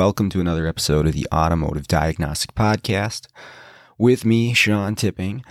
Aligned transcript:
Welcome 0.00 0.30
to 0.30 0.40
another 0.40 0.66
episode 0.66 1.06
of 1.06 1.12
the 1.12 1.26
Automotive 1.30 1.86
Diagnostic 1.86 2.54
Podcast 2.54 3.26
with 3.98 4.24
me, 4.24 4.54
Sean 4.54 4.94
Tipping. 4.94 5.44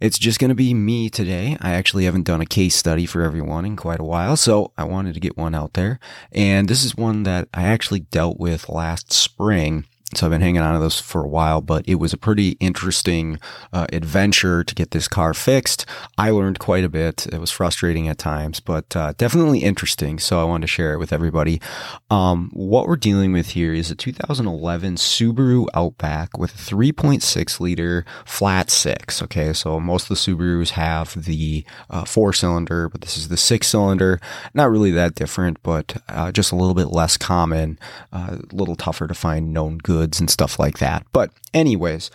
It's 0.00 0.18
just 0.18 0.38
going 0.38 0.50
to 0.50 0.54
be 0.54 0.74
me 0.74 1.08
today. 1.08 1.56
I 1.62 1.72
actually 1.72 2.04
haven't 2.04 2.26
done 2.26 2.42
a 2.42 2.46
case 2.46 2.76
study 2.76 3.06
for 3.06 3.22
everyone 3.22 3.64
in 3.64 3.74
quite 3.74 3.98
a 3.98 4.04
while, 4.04 4.36
so 4.36 4.70
I 4.76 4.84
wanted 4.84 5.14
to 5.14 5.20
get 5.20 5.38
one 5.38 5.54
out 5.54 5.72
there. 5.72 5.98
And 6.30 6.68
this 6.68 6.84
is 6.84 6.94
one 6.94 7.22
that 7.22 7.48
I 7.54 7.62
actually 7.62 8.00
dealt 8.00 8.38
with 8.38 8.68
last 8.68 9.14
spring 9.14 9.86
so 10.14 10.24
I've 10.24 10.30
been 10.30 10.40
hanging 10.40 10.62
on 10.62 10.74
to 10.74 10.78
those 10.78 11.00
for 11.00 11.24
a 11.24 11.28
while, 11.28 11.60
but 11.60 11.86
it 11.88 11.96
was 11.96 12.12
a 12.12 12.16
pretty 12.16 12.50
interesting 12.60 13.40
uh, 13.72 13.86
adventure 13.92 14.62
to 14.62 14.74
get 14.74 14.92
this 14.92 15.08
car 15.08 15.34
fixed. 15.34 15.84
I 16.16 16.30
learned 16.30 16.60
quite 16.60 16.84
a 16.84 16.88
bit. 16.88 17.26
It 17.26 17.40
was 17.40 17.50
frustrating 17.50 18.06
at 18.06 18.16
times, 18.16 18.60
but 18.60 18.94
uh, 18.94 19.14
definitely 19.18 19.64
interesting. 19.64 20.20
So 20.20 20.40
I 20.40 20.44
wanted 20.44 20.68
to 20.68 20.72
share 20.72 20.92
it 20.92 20.98
with 20.98 21.12
everybody. 21.12 21.60
Um, 22.08 22.50
what 22.52 22.86
we're 22.86 22.94
dealing 22.94 23.32
with 23.32 23.48
here 23.48 23.74
is 23.74 23.90
a 23.90 23.96
2011 23.96 24.94
Subaru 24.94 25.66
Outback 25.74 26.38
with 26.38 26.54
a 26.54 26.58
3.6 26.58 27.58
liter 27.58 28.04
flat 28.24 28.70
six. 28.70 29.20
Okay, 29.22 29.52
so 29.52 29.80
most 29.80 30.04
of 30.04 30.08
the 30.10 30.14
Subarus 30.14 30.70
have 30.70 31.24
the 31.24 31.64
uh, 31.90 32.04
four 32.04 32.32
cylinder, 32.32 32.88
but 32.88 33.00
this 33.00 33.18
is 33.18 33.26
the 33.26 33.36
six 33.36 33.66
cylinder. 33.66 34.20
Not 34.54 34.70
really 34.70 34.92
that 34.92 35.16
different, 35.16 35.60
but 35.64 36.00
uh, 36.08 36.30
just 36.30 36.52
a 36.52 36.56
little 36.56 36.74
bit 36.74 36.92
less 36.92 37.16
common, 37.16 37.76
uh, 38.12 38.38
a 38.38 38.54
little 38.54 38.76
tougher 38.76 39.08
to 39.08 39.14
find 39.14 39.52
known 39.52 39.78
goods 39.78 39.95
goods 39.96 40.20
and 40.20 40.28
stuff 40.30 40.58
like 40.58 40.78
that. 40.78 41.06
But, 41.12 41.30
anyways, 41.54 42.10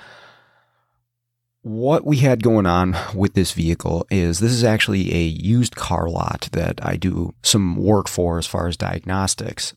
what 1.64 2.06
we 2.06 2.18
had 2.18 2.44
going 2.44 2.66
on 2.66 2.96
with 3.16 3.34
this 3.34 3.52
vehicle 3.52 4.06
is 4.10 4.40
this 4.40 4.52
is 4.52 4.64
actually 4.64 5.14
a 5.14 5.24
used 5.24 5.76
car 5.76 6.10
lot 6.10 6.50
that 6.52 6.80
I 6.86 6.96
do 6.96 7.34
some 7.44 7.76
work 7.76 8.08
for 8.08 8.38
as 8.38 8.48
far 8.48 8.68
as 8.68 8.78
diagnostics. 8.78 9.74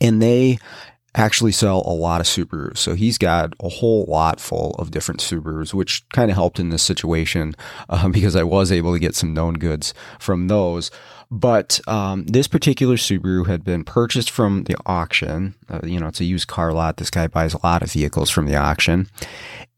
And 0.00 0.22
they 0.22 0.58
actually 1.14 1.52
sell 1.52 1.82
a 1.86 1.92
lot 1.92 2.20
of 2.20 2.26
Subarus. 2.26 2.78
So 2.78 2.94
he's 2.94 3.18
got 3.18 3.54
a 3.60 3.68
whole 3.68 4.06
lot 4.06 4.40
full 4.40 4.74
of 4.78 4.90
different 4.90 5.20
Subarus, 5.20 5.74
which 5.74 6.08
kind 6.10 6.30
of 6.30 6.36
helped 6.36 6.58
in 6.58 6.70
this 6.70 6.82
situation 6.82 7.54
uh, 7.88 8.08
because 8.12 8.34
I 8.34 8.42
was 8.42 8.72
able 8.72 8.92
to 8.92 8.98
get 8.98 9.14
some 9.14 9.34
known 9.34 9.54
goods 9.54 9.94
from 10.18 10.48
those. 10.48 10.90
But 11.30 11.80
um, 11.88 12.26
this 12.26 12.46
particular 12.46 12.96
Subaru 12.96 13.46
had 13.46 13.64
been 13.64 13.84
purchased 13.84 14.30
from 14.30 14.64
the 14.64 14.76
auction. 14.84 15.54
Uh, 15.68 15.80
you 15.82 15.98
know, 15.98 16.08
it's 16.08 16.20
a 16.20 16.24
used 16.24 16.48
car 16.48 16.72
lot. 16.72 16.98
This 16.98 17.10
guy 17.10 17.26
buys 17.26 17.54
a 17.54 17.60
lot 17.64 17.82
of 17.82 17.92
vehicles 17.92 18.30
from 18.30 18.46
the 18.46 18.56
auction. 18.56 19.08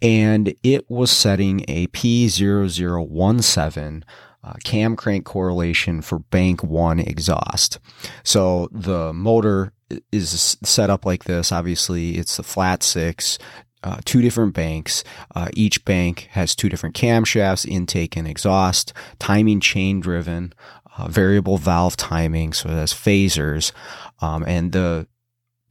And 0.03 0.55
it 0.63 0.91
was 0.91 1.13
setting 1.13 1.65
a 1.69 1.87
P0017 1.89 4.03
uh, 4.45 4.55
cam 4.63 4.97
crank 4.97 5.25
correlation 5.25 6.03
for 6.03 6.19
bank 6.19 6.63
one 6.63 6.99
exhaust. 6.99 7.79
So 8.23 8.69
the 8.73 9.13
motor 9.13 9.73
is 10.13 10.57
set 10.63 10.91
up 10.91 11.05
like 11.05 11.25
this. 11.25 11.53
Obviously, 11.53 12.17
it's 12.19 12.37
the 12.37 12.43
flat 12.43 12.83
six. 12.83 13.39
Uh, 13.83 14.01
two 14.07 14.23
different 14.23 14.55
banks. 14.55 15.05
Uh, 15.35 15.49
each 15.53 15.85
bank 15.85 16.29
has 16.31 16.55
two 16.55 16.71
different 16.71 16.97
camshafts, 16.97 17.67
intake 17.67 18.17
and 18.17 18.27
exhaust, 18.27 18.95
timing 19.19 19.61
chain 19.61 20.01
driven 20.01 20.55
uh, 20.97 21.09
variable 21.09 21.59
valve 21.59 21.97
timing, 21.97 22.53
so 22.53 22.69
that's 22.69 22.95
phasers, 22.95 23.73
um, 24.21 24.45
and 24.47 24.73
the 24.73 25.07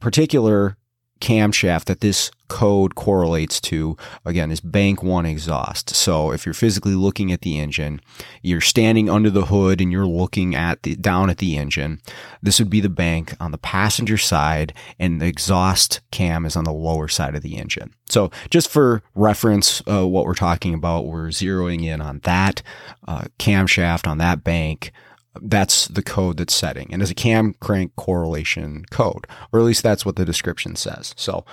particular 0.00 0.76
camshaft 1.24 1.86
that 1.86 2.02
this 2.02 2.30
code 2.48 2.94
correlates 2.94 3.58
to 3.58 3.96
again 4.26 4.50
is 4.50 4.60
bank 4.60 5.02
one 5.02 5.24
exhaust. 5.24 5.88
So 5.96 6.32
if 6.32 6.44
you're 6.44 6.52
physically 6.52 6.94
looking 6.94 7.32
at 7.32 7.40
the 7.40 7.58
engine 7.58 8.02
you're 8.42 8.60
standing 8.60 9.08
under 9.08 9.30
the 9.30 9.46
hood 9.46 9.80
and 9.80 9.90
you're 9.90 10.06
looking 10.06 10.54
at 10.54 10.82
the 10.82 10.94
down 10.96 11.30
at 11.30 11.38
the 11.38 11.56
engine 11.56 12.02
this 12.42 12.58
would 12.58 12.68
be 12.68 12.80
the 12.80 12.90
bank 12.90 13.34
on 13.40 13.52
the 13.52 13.58
passenger 13.58 14.18
side 14.18 14.74
and 14.98 15.18
the 15.18 15.26
exhaust 15.26 16.02
cam 16.10 16.44
is 16.44 16.56
on 16.56 16.64
the 16.64 16.72
lower 16.72 17.08
side 17.08 17.34
of 17.34 17.40
the 17.40 17.56
engine. 17.56 17.94
So 18.10 18.30
just 18.50 18.68
for 18.68 19.02
reference 19.14 19.82
uh, 19.88 20.06
what 20.06 20.26
we're 20.26 20.34
talking 20.34 20.74
about 20.74 21.06
we're 21.06 21.28
zeroing 21.28 21.84
in 21.84 22.02
on 22.02 22.18
that 22.24 22.62
uh, 23.08 23.24
camshaft 23.38 24.06
on 24.06 24.18
that 24.18 24.44
bank 24.44 24.92
that's 25.40 25.88
the 25.88 26.02
code 26.02 26.36
that's 26.36 26.54
setting 26.54 26.92
and 26.92 27.02
it's 27.02 27.10
a 27.10 27.14
cam 27.14 27.54
crank 27.60 27.94
correlation 27.96 28.84
code, 28.90 29.26
or 29.52 29.60
at 29.60 29.66
least 29.66 29.82
that's 29.82 30.06
what 30.06 30.16
the 30.16 30.24
description 30.24 30.76
says. 30.76 31.14
So 31.16 31.44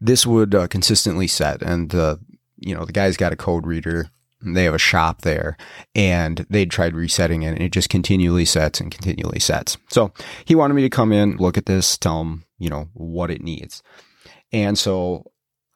this 0.00 0.26
would 0.26 0.54
uh, 0.54 0.68
consistently 0.68 1.26
set 1.26 1.62
and 1.62 1.94
uh, 1.94 2.16
you 2.58 2.74
know, 2.74 2.84
the 2.84 2.92
guy's 2.92 3.16
got 3.16 3.32
a 3.32 3.36
code 3.36 3.66
reader. 3.66 4.10
They 4.42 4.64
have 4.64 4.74
a 4.74 4.78
shop 4.78 5.22
there 5.22 5.56
and 5.94 6.46
they 6.50 6.66
tried 6.66 6.94
resetting 6.94 7.42
it 7.42 7.52
and 7.52 7.62
it 7.62 7.72
just 7.72 7.88
continually 7.88 8.44
sets 8.44 8.80
and 8.80 8.90
continually 8.90 9.40
sets. 9.40 9.78
So 9.88 10.12
he 10.44 10.54
wanted 10.54 10.74
me 10.74 10.82
to 10.82 10.90
come 10.90 11.12
in, 11.12 11.36
look 11.36 11.56
at 11.56 11.66
this, 11.66 11.96
tell 11.96 12.20
him, 12.20 12.44
you 12.58 12.68
know, 12.68 12.88
what 12.92 13.30
it 13.30 13.42
needs. 13.42 13.82
And 14.52 14.78
so 14.78 15.24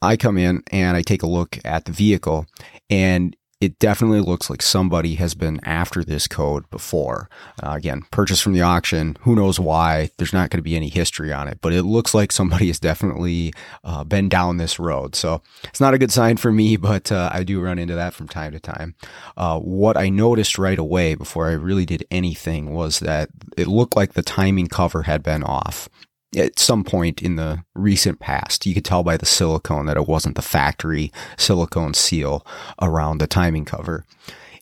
I 0.03 0.17
come 0.17 0.39
in 0.39 0.63
and 0.71 0.97
I 0.97 1.03
take 1.03 1.23
a 1.23 1.29
look 1.29 1.59
at 1.65 1.85
the 1.85 1.93
vehicle 1.93 2.47
and 2.89 3.37
it 3.61 3.79
definitely 3.79 4.21
looks 4.21 4.49
like 4.49 4.63
somebody 4.63 5.17
has 5.17 5.35
been 5.35 5.61
after 5.65 6.03
this 6.03 6.27
code 6.27 6.69
before. 6.71 7.29
Uh, 7.63 7.73
again, 7.73 8.03
purchased 8.11 8.43
from 8.43 8.55
the 8.55 8.63
auction. 8.63 9.19
Who 9.21 9.37
knows 9.37 9.61
why? 9.61 10.11
There's 10.17 10.33
not 10.33 10.49
going 10.49 10.59
to 10.59 10.63
be 10.63 10.77
any 10.77 10.89
history 10.89 11.31
on 11.31 11.47
it, 11.47 11.59
but 11.61 11.75
it 11.75 11.83
looks 11.83 12.15
like 12.15 12.33
somebody 12.33 12.69
has 12.69 12.81
definitely 12.81 13.53
uh, 13.85 14.05
been 14.05 14.31
down 14.31 14.57
this 14.57 14.79
road. 14.79 15.15
So 15.15 15.43
it's 15.65 15.81
not 15.81 15.93
a 15.93 15.99
good 15.99 16.11
sign 16.11 16.39
for 16.39 16.51
me, 16.51 16.77
but 16.79 17.13
uh, 17.13 17.29
I 17.33 17.45
do 17.45 17.61
run 17.61 17.79
into 17.79 17.95
that 17.95 18.15
from 18.15 18.29
time 18.29 18.53
to 18.53 18.61
time. 18.61 18.95
Uh, 19.37 19.61
what 19.61 19.97
I 19.99 20.09
noticed 20.09 20.59
right 20.59 20.79
away 20.79 21.15
before 21.15 21.49
I 21.49 21.53
really 21.53 21.85
did 21.85 22.07
anything 22.11 22.73
was 22.73 23.01
that 23.01 23.29
it 23.59 23.69
looked 23.69 23.95
like 23.95 24.15
the 24.15 24.23
timing 24.23 24.69
cover 24.69 25.03
had 25.03 25.23
been 25.23 25.43
off 25.43 25.89
at 26.37 26.59
some 26.59 26.85
point 26.85 27.23
in 27.23 27.37
the 27.37 27.65
recent 27.75 28.21
past. 28.21 28.67
You 28.67 28.75
could 28.75 28.85
tell 28.85 29.03
by 29.03 29.17
the 29.17 29.27
silicone 29.27 29.87
that 29.87 29.97
it 29.97 30.07
wasn't 30.07 30.37
the 30.37 30.43
factory 30.43 31.13
silicone 31.37 31.95
seal 31.95 32.47
around 32.81 33.19
the 33.19 33.27
timing 33.27 33.65
cover. 33.65 34.05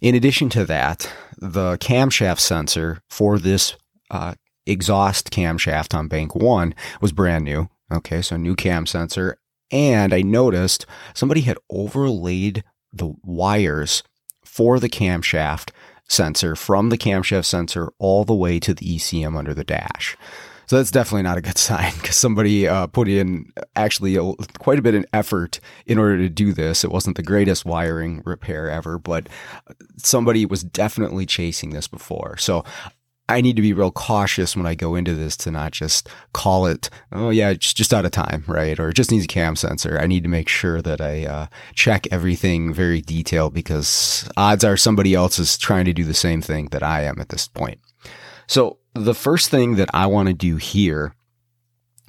In 0.01 0.15
addition 0.15 0.49
to 0.51 0.65
that, 0.65 1.13
the 1.37 1.77
camshaft 1.79 2.41
sensor 2.41 3.03
for 3.09 3.39
this 3.39 3.77
uh, 4.11 4.35
exhaust 4.67 5.31
camshaft 5.31 5.95
on 5.95 6.09
bank 6.09 6.35
one 6.35 6.75
was 7.01 7.13
brand 7.13 7.45
new. 7.45 7.69
Okay, 7.93 8.23
so 8.23 8.37
new 8.37 8.55
cam 8.55 8.87
sensor. 8.87 9.39
And 9.71 10.15
I 10.15 10.23
noticed 10.23 10.87
somebody 11.15 11.43
had 11.43 11.59
overlaid 11.71 12.65
the 12.93 13.15
wires 13.23 14.03
for 14.45 14.81
the 14.81 14.89
camshaft 14.89 15.71
sensor 16.09 16.57
from 16.57 16.89
the 16.89 16.99
camshaft 16.99 17.45
sensor 17.45 17.93
all 17.99 18.25
the 18.25 18.35
way 18.35 18.59
to 18.61 18.73
the 18.73 18.97
ECM 18.97 19.37
under 19.37 19.53
the 19.53 19.65
dash. 19.65 20.17
So 20.69 20.77
that's 20.77 20.91
definitely 20.91 21.23
not 21.23 21.39
a 21.39 21.41
good 21.41 21.59
sign 21.59 21.93
because 21.95 22.17
somebody 22.17 22.69
uh, 22.69 22.87
put 22.87 23.09
in 23.09 23.53
actually 23.75 24.17
a, 24.17 24.35
quite 24.59 24.79
a 24.79 24.83
bit 24.83 24.95
of 24.95 25.05
effort 25.13 25.61
in 25.87 25.99
order 25.99 26.19
to 26.19 26.29
do 26.29 26.53
this. 26.53 26.85
It 26.85 26.93
wasn't 26.93 27.17
the 27.17 27.23
greatest 27.23 27.65
wiring 27.65 28.23
repair 28.25 28.71
ever, 28.71 28.99
but 28.99 29.29
somebody 29.97 30.45
was 30.45 30.63
definitely 30.63 31.25
chasing 31.25 31.71
this 31.71 31.89
before. 31.89 32.37
So 32.37 32.65
I 33.31 33.41
need 33.41 33.57
to 33.57 33.63
be 33.63 33.73
real 33.73 33.91
cautious 33.91 34.57
when 34.57 34.67
I 34.67 34.75
go 34.75 34.95
into 34.95 35.15
this 35.15 35.39
to 35.39 35.51
not 35.51 35.73
just 35.73 36.09
call 36.35 36.67
it, 36.67 36.91
oh 37.13 37.31
yeah, 37.31 37.49
it's 37.51 37.73
just 37.73 37.95
out 37.95 38.05
of 38.05 38.11
time, 38.11 38.45
right? 38.47 38.79
Or 38.79 38.91
it 38.91 38.95
just 38.95 39.11
needs 39.11 39.25
a 39.25 39.29
cam 39.29 39.57
sensor. 39.57 39.99
I 39.99 40.07
need 40.07 40.23
to 40.23 40.31
make 40.31 40.49
sure 40.49 40.83
that 40.83 41.01
I 41.01 41.25
uh, 41.25 41.47
check 41.75 42.07
everything 42.11 42.75
very 42.75 43.01
detailed 43.01 43.55
because 43.55 44.29
odds 44.37 44.65
are 44.65 44.77
somebody 44.77 45.15
else 45.15 45.39
is 45.39 45.57
trying 45.57 45.87
to 45.87 45.95
do 45.95 46.05
the 46.05 46.15
same 46.15 46.43
thing 46.43 46.67
that 46.73 46.83
I 46.83 47.05
am 47.05 47.21
at 47.21 47.31
this 47.31 47.49
point. 47.49 47.81
So 48.47 48.79
the 48.99 49.15
first 49.15 49.51
thing 49.51 49.77
that 49.77 49.91
I 49.95 50.07
want 50.07 50.29
to 50.29 50.35
do 50.35 50.57
here 50.57 51.15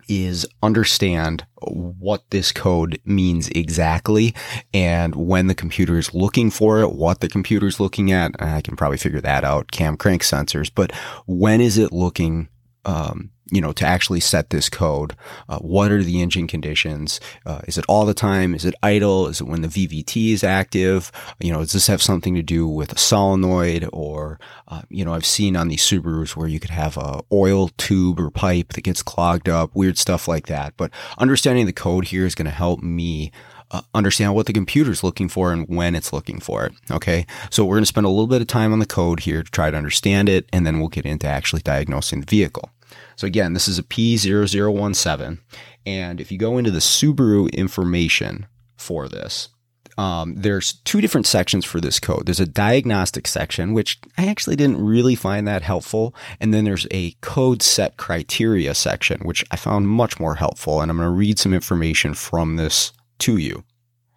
is 0.10 0.48
understand 0.64 1.46
what 1.62 2.24
this 2.32 2.52
code 2.52 3.00
means 3.06 3.48
exactly 3.50 4.34
and 4.74 5.14
when 5.16 5.46
the 5.48 5.54
computer 5.54 5.98
is 6.00 6.16
looking 6.16 6.50
for 6.50 6.82
it, 6.82 6.94
what 6.94 7.20
the 7.20 7.30
computer 7.30 7.68
is 7.68 7.80
looking 7.80 8.12
at. 8.12 8.32
I 8.40 8.62
can 8.62 8.76
probably 8.76 8.98
figure 8.98 9.22
that 9.22 9.44
out, 9.44 9.72
cam 9.72 9.98
crank 9.98 10.24
sensors, 10.24 10.72
but 10.74 10.92
when 11.28 11.62
is 11.62 11.78
it 11.78 11.94
looking 11.94 12.50
um, 12.90 13.30
you 13.52 13.62
know, 13.62 13.72
to 13.72 13.86
actually 13.86 14.20
set 14.20 14.50
this 14.50 14.68
code. 14.68 15.16
Uh, 15.48 15.60
what 15.60 15.92
are 15.92 16.04
the 16.04 16.22
engine 16.22 16.48
conditions? 16.48 17.20
Uh, 17.46 17.62
is 17.68 17.78
it 17.78 17.86
all 17.88 18.06
the 18.06 18.16
time? 18.16 18.56
Is 18.56 18.66
it 18.66 18.74
idle? 18.82 19.28
Is 19.28 19.42
it 19.42 19.48
when 19.48 19.62
the 19.62 19.68
VVT 19.68 20.34
is 20.34 20.44
active? 20.44 21.12
You 21.40 21.52
know, 21.52 21.60
does 21.60 21.74
this 21.74 21.88
have 21.88 22.02
something 22.02 22.34
to 22.34 22.42
do 22.42 22.68
with 22.68 22.92
a 22.92 22.98
solenoid 22.98 23.88
or, 23.94 24.40
uh, 24.68 24.82
you 24.90 25.06
know, 25.06 25.14
I've 25.14 25.26
seen 25.26 25.56
on 25.56 25.68
these 25.68 25.84
Subarus 25.84 26.36
where 26.36 26.48
you 26.48 26.60
could 26.60 26.72
have 26.72 26.98
a 26.98 27.22
oil 27.32 27.70
tube 27.78 28.20
or 28.20 28.32
pipe 28.32 28.74
that 28.74 28.84
gets 28.84 29.04
clogged 29.04 29.50
up, 29.50 29.76
weird 29.76 29.98
stuff 30.00 30.28
like 30.28 30.48
that. 30.48 30.74
But 30.76 30.92
understanding 31.20 31.68
the 31.68 31.74
code 31.74 32.06
here 32.06 32.26
is 32.26 32.36
going 32.36 32.46
to 32.46 32.52
help 32.52 32.82
me 32.82 33.32
uh, 33.72 33.82
understand 33.94 34.34
what 34.34 34.48
the 34.48 34.54
computer 34.54 34.92
is 34.92 35.04
looking 35.04 35.30
for 35.30 35.54
and 35.54 35.68
when 35.68 35.96
it's 35.96 36.14
looking 36.14 36.40
for 36.40 36.66
it. 36.66 36.74
Okay. 36.90 37.28
So 37.52 37.66
we're 37.66 37.76
going 37.76 37.84
to 37.84 37.88
spend 37.88 38.06
a 38.06 38.10
little 38.10 38.28
bit 38.28 38.42
of 38.42 38.48
time 38.48 38.74
on 38.74 38.80
the 38.80 38.86
code 38.86 39.22
here 39.22 39.44
to 39.44 39.52
try 39.52 39.70
to 39.70 39.78
understand 39.78 40.28
it, 40.28 40.48
and 40.52 40.66
then 40.66 40.80
we'll 40.80 40.90
get 40.90 41.06
into 41.06 41.28
actually 41.28 41.62
diagnosing 41.62 42.22
the 42.22 42.26
vehicle. 42.26 42.72
So 43.20 43.28
again, 43.28 43.52
this 43.52 43.68
is 43.68 43.78
a 43.78 43.84
P0017. 43.84 45.40
And 45.86 46.22
if 46.22 46.32
you 46.32 46.38
go 46.38 46.58
into 46.58 46.72
the 46.72 46.80
Subaru 46.80 47.54
information 47.54 48.48
for 48.78 49.10
this, 49.10 49.50
um, 49.98 50.36
there's 50.38 50.76
two 50.86 51.02
different 51.02 51.28
sections 51.28 51.66
for 51.66 51.82
this 51.82 52.00
code. 52.00 52.28
There's 52.28 52.40
a 52.40 52.46
diagnostic 52.46 53.28
section, 53.28 53.74
which 53.74 54.00
I 54.18 54.28
actually 54.28 54.56
didn't 54.56 54.82
really 54.82 55.16
find 55.16 55.46
that 55.50 55.64
helpful. 55.64 56.16
And 56.40 56.54
then 56.54 56.64
there's 56.64 56.88
a 56.92 57.12
code 57.20 57.62
set 57.62 57.98
criteria 57.98 58.74
section, 58.74 59.20
which 59.26 59.44
I 59.52 59.58
found 59.58 59.90
much 59.90 60.18
more 60.18 60.36
helpful. 60.36 60.80
And 60.80 60.90
I'm 60.90 60.96
going 60.96 61.06
to 61.06 61.14
read 61.14 61.40
some 61.40 61.54
information 61.54 62.14
from 62.14 62.56
this 62.56 62.94
to 63.18 63.36
you. 63.36 63.66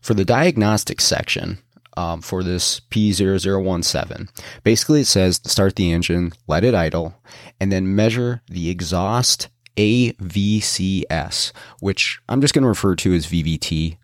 For 0.00 0.14
the 0.14 0.24
diagnostic 0.24 1.00
section, 1.00 1.58
um, 1.96 2.22
for 2.22 2.42
this 2.42 2.80
P0017. 2.90 4.28
Basically, 4.62 5.00
it 5.02 5.06
says 5.06 5.40
start 5.44 5.76
the 5.76 5.92
engine, 5.92 6.32
let 6.46 6.64
it 6.64 6.74
idle, 6.74 7.14
and 7.60 7.70
then 7.70 7.94
measure 7.94 8.42
the 8.48 8.70
exhaust 8.70 9.48
AVCS, 9.76 11.52
which 11.80 12.20
I'm 12.28 12.40
just 12.40 12.54
going 12.54 12.62
to 12.62 12.68
refer 12.68 12.94
to 12.96 13.14
as 13.14 13.26
VVT. 13.26 13.96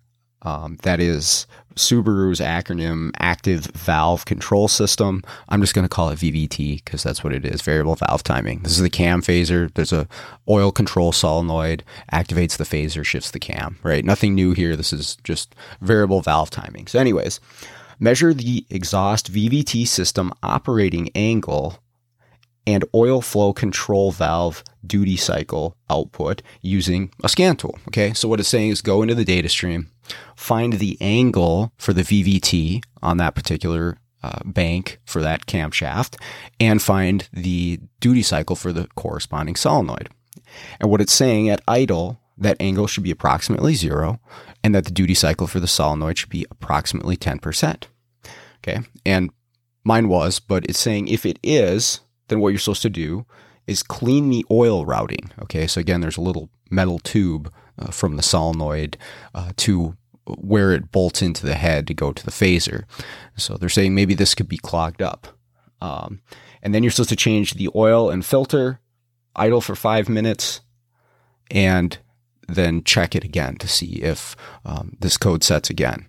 Um, 0.42 0.78
that 0.82 1.00
is 1.00 1.46
Subaru's 1.74 2.40
acronym 2.40 3.10
Active 3.18 3.66
Valve 3.66 4.24
Control 4.24 4.68
System. 4.68 5.22
I'm 5.48 5.60
just 5.60 5.74
going 5.74 5.84
to 5.84 5.88
call 5.88 6.10
it 6.10 6.18
VVT 6.18 6.84
because 6.84 7.02
that's 7.02 7.22
what 7.24 7.32
it 7.32 7.44
is 7.44 7.62
variable 7.62 7.94
valve 7.94 8.22
timing. 8.22 8.60
This 8.60 8.72
is 8.72 8.82
the 8.82 8.90
cam 8.90 9.22
phaser. 9.22 9.72
There's 9.74 9.92
a 9.92 10.08
oil 10.48 10.70
control 10.72 11.12
solenoid, 11.12 11.84
activates 12.12 12.56
the 12.56 12.64
phaser, 12.64 13.04
shifts 13.04 13.30
the 13.30 13.38
cam, 13.38 13.78
right? 13.82 14.04
Nothing 14.04 14.34
new 14.34 14.52
here. 14.52 14.76
This 14.76 14.92
is 14.92 15.16
just 15.24 15.54
variable 15.80 16.20
valve 16.20 16.50
timing. 16.50 16.86
So, 16.88 16.98
anyways, 16.98 17.40
measure 17.98 18.34
the 18.34 18.66
exhaust 18.70 19.32
VVT 19.32 19.86
system 19.86 20.32
operating 20.42 21.10
angle 21.14 21.78
and 22.66 22.84
oil 22.94 23.22
flow 23.22 23.54
control 23.54 24.12
valve 24.12 24.62
duty 24.86 25.16
cycle 25.16 25.74
output 25.88 26.42
using 26.60 27.10
a 27.24 27.28
scan 27.28 27.56
tool. 27.56 27.78
Okay, 27.88 28.12
so 28.12 28.28
what 28.28 28.40
it's 28.40 28.48
saying 28.48 28.70
is 28.70 28.82
go 28.82 29.00
into 29.00 29.14
the 29.14 29.24
data 29.24 29.48
stream, 29.48 29.90
find 30.36 30.74
the 30.74 30.96
angle 31.00 31.72
for 31.76 31.92
the 31.92 32.02
VVT 32.02 32.82
on 33.02 33.16
that 33.18 33.34
particular 33.34 33.98
uh, 34.22 34.40
bank 34.44 35.00
for 35.04 35.22
that 35.22 35.46
camshaft, 35.46 36.16
and 36.58 36.82
find 36.82 37.28
the 37.32 37.80
duty 38.00 38.22
cycle 38.22 38.56
for 38.56 38.72
the 38.72 38.88
corresponding 38.96 39.56
solenoid. 39.56 40.08
And 40.80 40.90
what 40.90 41.00
it's 41.00 41.12
saying 41.12 41.48
at 41.48 41.62
idle, 41.68 42.20
that 42.36 42.56
angle 42.60 42.86
should 42.86 43.04
be 43.04 43.10
approximately 43.10 43.74
zero, 43.74 44.20
and 44.64 44.74
that 44.74 44.84
the 44.84 44.90
duty 44.90 45.14
cycle 45.14 45.46
for 45.46 45.60
the 45.60 45.68
solenoid 45.68 46.18
should 46.18 46.30
be 46.30 46.46
approximately 46.50 47.16
10%. 47.16 47.84
Okay, 48.58 48.80
and 49.06 49.30
mine 49.84 50.08
was, 50.08 50.40
but 50.40 50.64
it's 50.66 50.78
saying 50.78 51.08
if 51.08 51.24
it 51.24 51.38
is, 51.42 52.00
then 52.26 52.40
what 52.40 52.48
you're 52.48 52.58
supposed 52.58 52.82
to 52.82 52.90
do 52.90 53.24
is 53.66 53.82
clean 53.82 54.30
the 54.30 54.44
oil 54.50 54.84
routing. 54.84 55.30
Okay, 55.42 55.66
so 55.66 55.80
again, 55.80 56.00
there's 56.00 56.16
a 56.16 56.22
little 56.22 56.50
metal 56.70 56.98
tube 56.98 57.52
uh, 57.78 57.90
from 57.90 58.16
the 58.16 58.22
solenoid 58.22 58.96
uh, 59.34 59.52
to 59.56 59.96
where 60.36 60.72
it 60.72 60.92
bolts 60.92 61.22
into 61.22 61.46
the 61.46 61.54
head 61.54 61.86
to 61.86 61.94
go 61.94 62.12
to 62.12 62.24
the 62.24 62.30
phaser. 62.30 62.84
So 63.36 63.56
they're 63.56 63.68
saying 63.68 63.94
maybe 63.94 64.14
this 64.14 64.34
could 64.34 64.48
be 64.48 64.58
clogged 64.58 65.02
up. 65.02 65.28
Um, 65.80 66.20
and 66.62 66.74
then 66.74 66.82
you're 66.82 66.90
supposed 66.90 67.10
to 67.10 67.16
change 67.16 67.54
the 67.54 67.70
oil 67.74 68.10
and 68.10 68.24
filter, 68.24 68.80
idle 69.34 69.60
for 69.60 69.74
five 69.74 70.08
minutes, 70.08 70.60
and 71.50 71.98
then 72.48 72.82
check 72.82 73.14
it 73.14 73.24
again 73.24 73.56
to 73.56 73.68
see 73.68 74.02
if 74.02 74.36
um, 74.64 74.96
this 75.00 75.16
code 75.16 75.44
sets 75.44 75.70
again. 75.70 76.06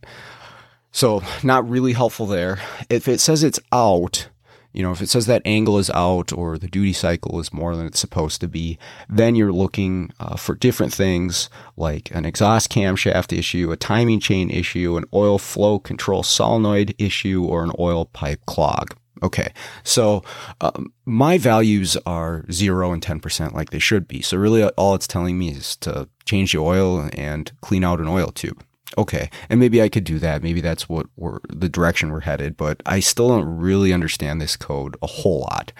So 0.91 1.21
not 1.43 1.69
really 1.69 1.93
helpful 1.93 2.25
there. 2.25 2.59
If 2.89 3.07
it 3.07 3.19
says 3.19 3.43
it's 3.43 3.59
out, 3.71 4.29
you 4.73 4.83
know, 4.83 4.91
if 4.91 5.01
it 5.01 5.09
says 5.09 5.25
that 5.25 5.41
angle 5.45 5.77
is 5.77 5.89
out 5.91 6.31
or 6.31 6.57
the 6.57 6.67
duty 6.67 6.93
cycle 6.93 7.39
is 7.39 7.51
more 7.51 7.75
than 7.75 7.87
it's 7.87 7.99
supposed 7.99 8.39
to 8.41 8.47
be, 8.47 8.77
then 9.09 9.35
you're 9.35 9.51
looking 9.51 10.11
uh, 10.19 10.35
for 10.35 10.55
different 10.55 10.93
things 10.93 11.49
like 11.75 12.11
an 12.11 12.25
exhaust 12.25 12.71
camshaft 12.71 13.37
issue, 13.37 13.71
a 13.71 13.77
timing 13.77 14.19
chain 14.19 14.49
issue, 14.49 14.95
an 14.95 15.05
oil 15.13 15.39
flow 15.39 15.79
control 15.79 16.21
solenoid 16.21 16.93
issue, 16.99 17.43
or 17.43 17.63
an 17.63 17.71
oil 17.79 18.05
pipe 18.05 18.45
clog. 18.45 18.95
Okay, 19.21 19.51
so 19.83 20.23
um, 20.61 20.93
my 21.03 21.37
values 21.37 21.97
are 22.05 22.45
zero 22.51 22.93
and 22.93 23.01
10% 23.01 23.53
like 23.53 23.71
they 23.71 23.79
should 23.79 24.07
be. 24.07 24.21
So, 24.21 24.37
really, 24.37 24.63
all 24.63 24.95
it's 24.95 25.07
telling 25.07 25.37
me 25.37 25.49
is 25.49 25.75
to 25.77 26.07
change 26.23 26.53
the 26.53 26.59
oil 26.59 27.09
and 27.13 27.51
clean 27.59 27.83
out 27.83 27.99
an 27.99 28.07
oil 28.07 28.31
tube 28.31 28.63
okay, 28.97 29.29
and 29.49 29.59
maybe 29.59 29.81
I 29.81 29.89
could 29.89 30.03
do 30.03 30.19
that. 30.19 30.43
Maybe 30.43 30.61
that's 30.61 30.89
what 30.89 31.07
we're 31.15 31.39
the 31.49 31.69
direction 31.69 32.11
we're 32.11 32.21
headed, 32.21 32.57
but 32.57 32.81
I 32.85 32.99
still 32.99 33.29
don't 33.29 33.57
really 33.57 33.93
understand 33.93 34.41
this 34.41 34.55
code 34.55 34.95
a 35.01 35.07
whole 35.07 35.41
lot. 35.41 35.71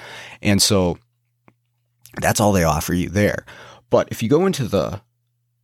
And 0.41 0.61
so 0.61 0.97
that's 2.21 2.39
all 2.39 2.51
they 2.51 2.63
offer 2.63 2.93
you 2.93 3.09
there. 3.09 3.45
But 3.89 4.07
if 4.11 4.21
you 4.21 4.29
go 4.29 4.45
into 4.45 4.67
the 4.67 5.01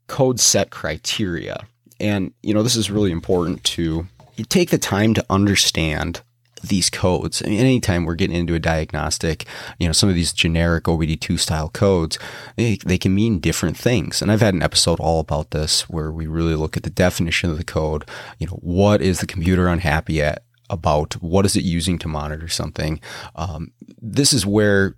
code 0.07 0.39
set 0.39 0.71
criteria, 0.71 1.65
and 1.99 2.33
you 2.41 2.53
know, 2.53 2.63
this 2.63 2.75
is 2.75 2.91
really 2.91 3.11
important 3.11 3.63
to 3.63 4.07
take 4.49 4.69
the 4.69 4.77
time 4.77 5.13
to 5.13 5.25
understand 5.29 6.21
these 6.67 6.89
codes. 6.89 7.41
I 7.43 7.49
mean, 7.49 7.59
anytime 7.59 8.05
we're 8.05 8.15
getting 8.15 8.35
into 8.35 8.55
a 8.55 8.59
diagnostic, 8.59 9.45
you 9.79 9.87
know, 9.87 9.93
some 9.93 10.09
of 10.09 10.15
these 10.15 10.33
generic 10.33 10.85
OBD2 10.85 11.39
style 11.39 11.69
codes, 11.69 12.19
they, 12.55 12.77
they 12.85 12.97
can 12.97 13.13
mean 13.13 13.39
different 13.39 13.77
things. 13.77 14.21
And 14.21 14.31
I've 14.31 14.41
had 14.41 14.53
an 14.53 14.63
episode 14.63 14.99
all 14.99 15.19
about 15.19 15.51
this 15.51 15.89
where 15.89 16.11
we 16.11 16.27
really 16.27 16.55
look 16.55 16.77
at 16.77 16.83
the 16.83 16.89
definition 16.89 17.49
of 17.49 17.57
the 17.57 17.63
code. 17.63 18.05
You 18.39 18.47
know, 18.47 18.59
what 18.61 19.01
is 19.01 19.19
the 19.19 19.27
computer 19.27 19.67
unhappy 19.67 20.21
at? 20.21 20.43
About 20.67 21.13
what 21.21 21.45
is 21.45 21.55
it 21.55 21.63
using 21.63 21.99
to 21.99 22.07
monitor 22.07 22.47
something? 22.47 22.99
Um, 23.35 23.71
this 24.01 24.33
is 24.33 24.47
where 24.47 24.95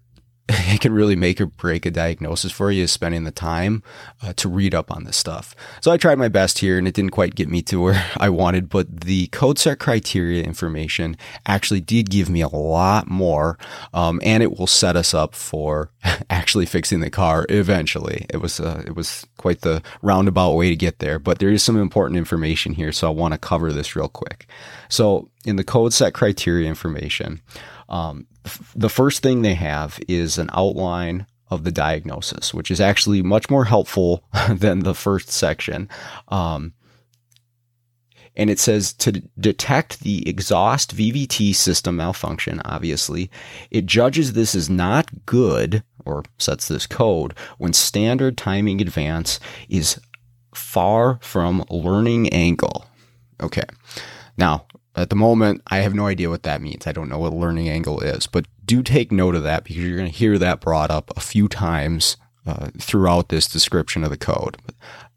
it 0.50 0.80
can 0.80 0.94
really 0.94 1.16
make 1.16 1.42
or 1.42 1.46
break 1.46 1.86
a 1.86 1.92
diagnosis 1.92 2.54
for 2.54 2.72
you 2.72 2.84
is 2.84 2.92
spending 2.92 3.26
the 3.26 3.32
time 3.32 3.84
uh, 4.22 4.32
to 4.34 4.48
read 4.48 4.74
up 4.74 4.90
on 4.90 5.04
this 5.04 5.18
stuff. 5.18 5.54
So 5.82 5.92
I 5.92 5.98
tried 5.98 6.18
my 6.18 6.30
best 6.30 6.60
here 6.60 6.78
and 6.78 6.88
it 6.88 6.94
didn't 6.94 7.12
quite 7.12 7.36
get 7.36 7.50
me 7.50 7.62
to 7.64 7.82
where 7.82 8.12
I 8.18 8.30
wanted, 8.30 8.70
but 8.70 9.02
the 9.02 9.28
code 9.28 9.60
set 9.60 9.80
criteria 9.80 10.44
information 10.44 11.18
actually 11.46 11.82
did 11.82 12.10
give 12.10 12.30
me 12.30 12.42
a 12.42 12.48
lot 12.48 13.10
more. 13.10 13.58
Um, 13.94 14.22
and 14.24 14.42
it 14.42 14.58
will 14.58 14.68
set 14.68 14.96
us 14.96 15.14
up 15.14 15.36
for 15.36 15.92
actually 16.30 16.66
fixing 16.66 17.02
the 17.02 17.10
car 17.10 17.46
eventually. 17.50 18.26
It 18.30 18.38
was, 18.38 18.62
uh, 18.62 18.84
it 18.86 18.96
was 18.96 19.28
quite 19.36 19.62
the 19.62 19.84
roundabout 20.02 20.54
way 20.54 20.70
to 20.70 20.78
get 20.78 21.00
there, 21.00 21.20
but 21.20 21.40
there 21.40 21.50
is 21.50 21.62
some 21.62 21.78
important 21.78 22.18
information 22.18 22.74
here. 22.74 22.94
So 22.94 23.08
I 23.08 23.12
want 23.12 23.34
to 23.34 23.38
cover 23.38 23.74
this 23.74 23.98
real 23.98 24.08
quick. 24.08 24.48
So 24.88 25.30
in 25.46 25.58
the 25.58 25.66
code 25.66 25.94
set 25.94 26.14
criteria 26.14 26.70
information, 26.70 27.42
um, 27.90 28.28
the 28.76 28.90
first 28.90 29.22
thing 29.22 29.42
they 29.42 29.56
have 29.56 30.00
is 30.08 30.38
an 30.38 30.50
outline 30.54 31.26
of 31.50 31.64
the 31.64 31.72
diagnosis, 31.72 32.54
which 32.54 32.70
is 32.70 32.82
actually 32.82 33.22
much 33.22 33.50
more 33.50 33.66
helpful 33.66 34.24
than 34.50 34.80
the 34.80 34.96
first 34.96 35.30
section. 35.32 35.90
Um, 36.28 36.74
and 38.36 38.52
it 38.52 38.60
says 38.60 38.94
to 38.94 39.24
detect 39.40 40.02
the 40.02 40.28
exhaust 40.30 40.96
VVT 40.96 41.56
system 41.56 41.98
malfunction, 41.98 42.62
obviously, 42.66 43.32
it 43.72 43.88
judges 43.88 44.34
this 44.34 44.54
is 44.54 44.70
not 44.70 45.26
good 45.26 45.84
or 46.06 46.24
sets 46.38 46.68
this 46.68 46.86
code 46.86 47.34
when 47.58 47.74
standard 47.74 48.38
timing 48.38 48.80
advance 48.80 49.40
is 49.70 50.00
far 50.54 51.20
from 51.22 51.66
learning 51.70 52.30
angle. 52.30 52.86
Okay. 53.42 53.66
Now, 54.38 54.68
at 54.98 55.10
the 55.10 55.16
moment, 55.16 55.62
I 55.68 55.78
have 55.78 55.94
no 55.94 56.08
idea 56.08 56.30
what 56.30 56.44
that 56.44 56.62
means. 56.62 56.88
I 56.88 56.92
don't 56.92 57.10
know 57.10 57.20
what 57.20 57.34
learning 57.34 57.70
angle 57.70 58.00
is, 58.00 58.26
but 58.26 58.48
do 58.66 58.82
take 58.82 59.12
note 59.12 59.36
of 59.36 59.44
that 59.44 59.64
because 59.64 59.78
you're 59.78 59.98
going 59.98 60.12
to 60.12 60.18
hear 60.18 60.38
that 60.40 60.60
brought 60.60 60.90
up 60.90 61.12
a 61.16 61.22
few 61.22 61.48
times 61.48 62.18
uh, 62.46 62.70
throughout 62.80 63.30
this 63.30 63.48
description 63.48 64.04
of 64.04 64.10
the 64.10 64.18
code. 64.18 64.58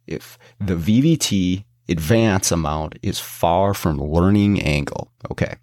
If 0.06 0.38
the 0.60 0.75
VVT 0.75 1.64
advance 1.88 2.52
amount 2.52 2.99
is 3.02 3.18
far 3.18 3.72
from 3.72 3.99
learning 3.99 4.60
angle, 4.60 5.10
okay. 5.30 5.54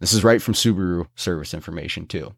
This 0.00 0.12
is 0.12 0.24
right 0.24 0.40
from 0.40 0.54
Subaru 0.54 1.06
service 1.14 1.54
information 1.54 2.06
too. 2.06 2.34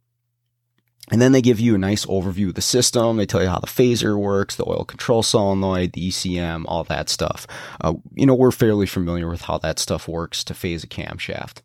And 1.11 1.21
then 1.21 1.33
they 1.33 1.43
give 1.43 1.61
you 1.61 1.75
a 1.75 1.79
nice 1.79 2.07
overview 2.07 2.49
of 2.49 2.55
the 2.55 2.63
system. 2.63 3.17
They 3.17 3.27
tell 3.27 3.43
you 3.43 3.49
how 3.49 3.59
the 3.59 3.67
phaser 3.67 4.19
works, 4.19 4.57
the 4.57 4.69
oil 4.69 4.85
control 4.85 5.23
solenoid, 5.23 5.93
the 5.93 6.09
ECM, 6.09 6.65
all 6.67 6.85
that 6.85 7.09
stuff. 7.09 7.47
Uh, 7.81 7.95
you 8.15 8.25
know, 8.25 8.35
we're 8.35 8.53
fairly 8.53 8.87
familiar 8.87 9.29
with 9.29 9.43
how 9.43 9.59
that 9.59 9.79
stuff 9.79 10.07
works 10.07 10.45
to 10.45 10.55
phase 10.55 10.85
a 10.85 10.87
camshaft. 10.87 11.61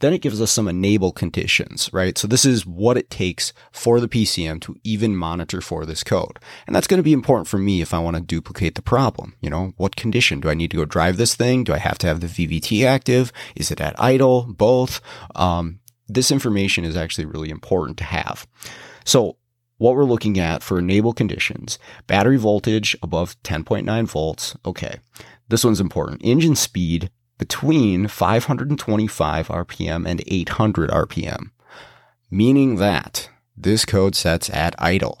Then 0.00 0.12
it 0.12 0.22
gives 0.22 0.40
us 0.40 0.50
some 0.50 0.68
enable 0.68 1.12
conditions, 1.12 1.88
right? 1.92 2.18
So 2.18 2.26
this 2.26 2.44
is 2.44 2.66
what 2.66 2.96
it 2.96 3.10
takes 3.10 3.52
for 3.70 4.00
the 4.00 4.08
PCM 4.08 4.60
to 4.62 4.76
even 4.82 5.16
monitor 5.16 5.60
for 5.60 5.86
this 5.86 6.02
code. 6.02 6.38
And 6.66 6.74
that's 6.74 6.86
going 6.86 6.98
to 6.98 7.04
be 7.04 7.12
important 7.12 7.48
for 7.48 7.58
me 7.58 7.80
if 7.80 7.94
I 7.94 8.00
want 8.00 8.16
to 8.16 8.22
duplicate 8.22 8.74
the 8.74 8.82
problem. 8.82 9.34
You 9.40 9.50
know, 9.50 9.72
what 9.76 9.96
condition 9.96 10.40
do 10.40 10.50
I 10.50 10.54
need 10.54 10.70
to 10.72 10.76
go 10.78 10.84
drive 10.84 11.16
this 11.16 11.34
thing? 11.34 11.64
Do 11.64 11.72
I 11.72 11.78
have 11.78 11.98
to 11.98 12.06
have 12.06 12.20
the 12.20 12.26
VVT 12.26 12.84
active? 12.84 13.32
Is 13.54 13.70
it 13.70 13.80
at 13.80 13.98
idle? 13.98 14.42
Both? 14.42 15.00
Um, 15.34 15.80
this 16.08 16.30
information 16.30 16.84
is 16.84 16.96
actually 16.96 17.26
really 17.26 17.50
important 17.50 17.98
to 17.98 18.04
have. 18.04 18.46
So 19.04 19.36
what 19.78 19.96
we're 19.96 20.04
looking 20.04 20.38
at 20.38 20.62
for 20.62 20.78
enable 20.78 21.12
conditions, 21.12 21.78
battery 22.06 22.36
voltage 22.36 22.96
above 23.02 23.40
10.9 23.42 24.06
volts. 24.06 24.56
Okay. 24.64 24.98
This 25.48 25.64
one's 25.64 25.80
important. 25.80 26.22
Engine 26.24 26.56
speed 26.56 27.10
between 27.38 28.08
525 28.08 29.48
RPM 29.48 30.06
and 30.06 30.22
800 30.26 30.90
RPM, 30.90 31.50
meaning 32.30 32.76
that 32.76 33.28
this 33.56 33.84
code 33.84 34.14
sets 34.14 34.48
at 34.50 34.74
idle. 34.78 35.20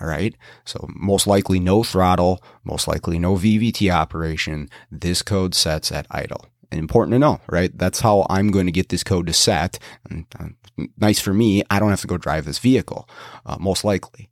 All 0.00 0.06
right. 0.06 0.34
So 0.64 0.88
most 0.94 1.26
likely 1.26 1.60
no 1.60 1.82
throttle, 1.82 2.42
most 2.64 2.88
likely 2.88 3.18
no 3.18 3.34
VVT 3.34 3.92
operation. 3.92 4.70
This 4.90 5.20
code 5.20 5.54
sets 5.54 5.92
at 5.92 6.06
idle. 6.10 6.46
Important 6.72 7.14
to 7.14 7.18
know, 7.18 7.40
right? 7.48 7.76
That's 7.76 8.00
how 8.00 8.26
I'm 8.30 8.50
going 8.50 8.66
to 8.66 8.72
get 8.72 8.90
this 8.90 9.02
code 9.02 9.26
to 9.26 9.32
set. 9.32 9.78
And 10.08 10.26
uh, 10.38 10.84
nice 10.98 11.20
for 11.20 11.34
me. 11.34 11.62
I 11.70 11.80
don't 11.80 11.90
have 11.90 12.00
to 12.02 12.06
go 12.06 12.16
drive 12.16 12.44
this 12.44 12.58
vehicle, 12.58 13.08
uh, 13.44 13.56
most 13.58 13.84
likely. 13.84 14.30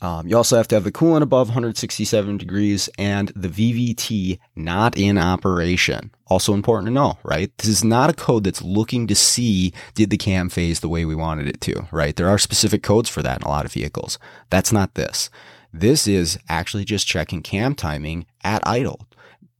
Um, 0.00 0.28
you 0.28 0.36
also 0.36 0.56
have 0.56 0.68
to 0.68 0.76
have 0.76 0.84
the 0.84 0.92
coolant 0.92 1.22
above 1.22 1.48
167 1.48 2.38
degrees 2.38 2.88
and 2.98 3.32
the 3.34 3.48
VVT 3.48 4.38
not 4.54 4.96
in 4.96 5.18
operation. 5.18 6.12
Also 6.28 6.54
important 6.54 6.86
to 6.86 6.92
know, 6.92 7.18
right? 7.24 7.50
This 7.58 7.68
is 7.68 7.82
not 7.82 8.10
a 8.10 8.14
code 8.14 8.44
that's 8.44 8.62
looking 8.62 9.06
to 9.08 9.14
see 9.14 9.72
did 9.94 10.10
the 10.10 10.16
cam 10.16 10.50
phase 10.50 10.80
the 10.80 10.88
way 10.88 11.04
we 11.04 11.16
wanted 11.16 11.48
it 11.48 11.60
to, 11.62 11.88
right? 11.90 12.14
There 12.14 12.28
are 12.28 12.38
specific 12.38 12.82
codes 12.82 13.08
for 13.08 13.22
that 13.22 13.40
in 13.40 13.46
a 13.46 13.48
lot 13.48 13.64
of 13.64 13.72
vehicles. 13.72 14.18
That's 14.50 14.72
not 14.72 14.94
this. 14.94 15.30
This 15.72 16.06
is 16.06 16.38
actually 16.48 16.84
just 16.84 17.06
checking 17.06 17.42
cam 17.42 17.74
timing 17.74 18.26
at 18.44 18.66
idle. 18.66 19.07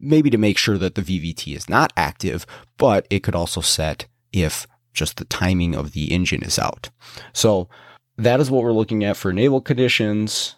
Maybe 0.01 0.31
to 0.31 0.39
make 0.39 0.59
sure 0.59 0.79
that 0.79 0.95
the 0.95 1.03
VVT 1.03 1.57
is 1.57 1.69
not 1.69 1.93
active, 1.97 2.47
but 2.77 3.07
it 3.11 3.23
could 3.23 3.35
also 3.35 3.61
set 3.61 4.07
if 4.33 4.67
just 4.93 5.17
the 5.17 5.25
timing 5.25 5.75
of 5.75 5.93
the 5.93 6.13
engine 6.13 6.43
is 6.43 6.59
out. 6.59 6.91
So 7.33 7.69
that 8.17 8.41
is 8.41 8.51
what 8.51 8.63
we're 8.63 8.73
looking 8.73 9.05
at 9.05 9.17
for 9.17 9.31
enable 9.31 9.61
conditions. 9.61 10.57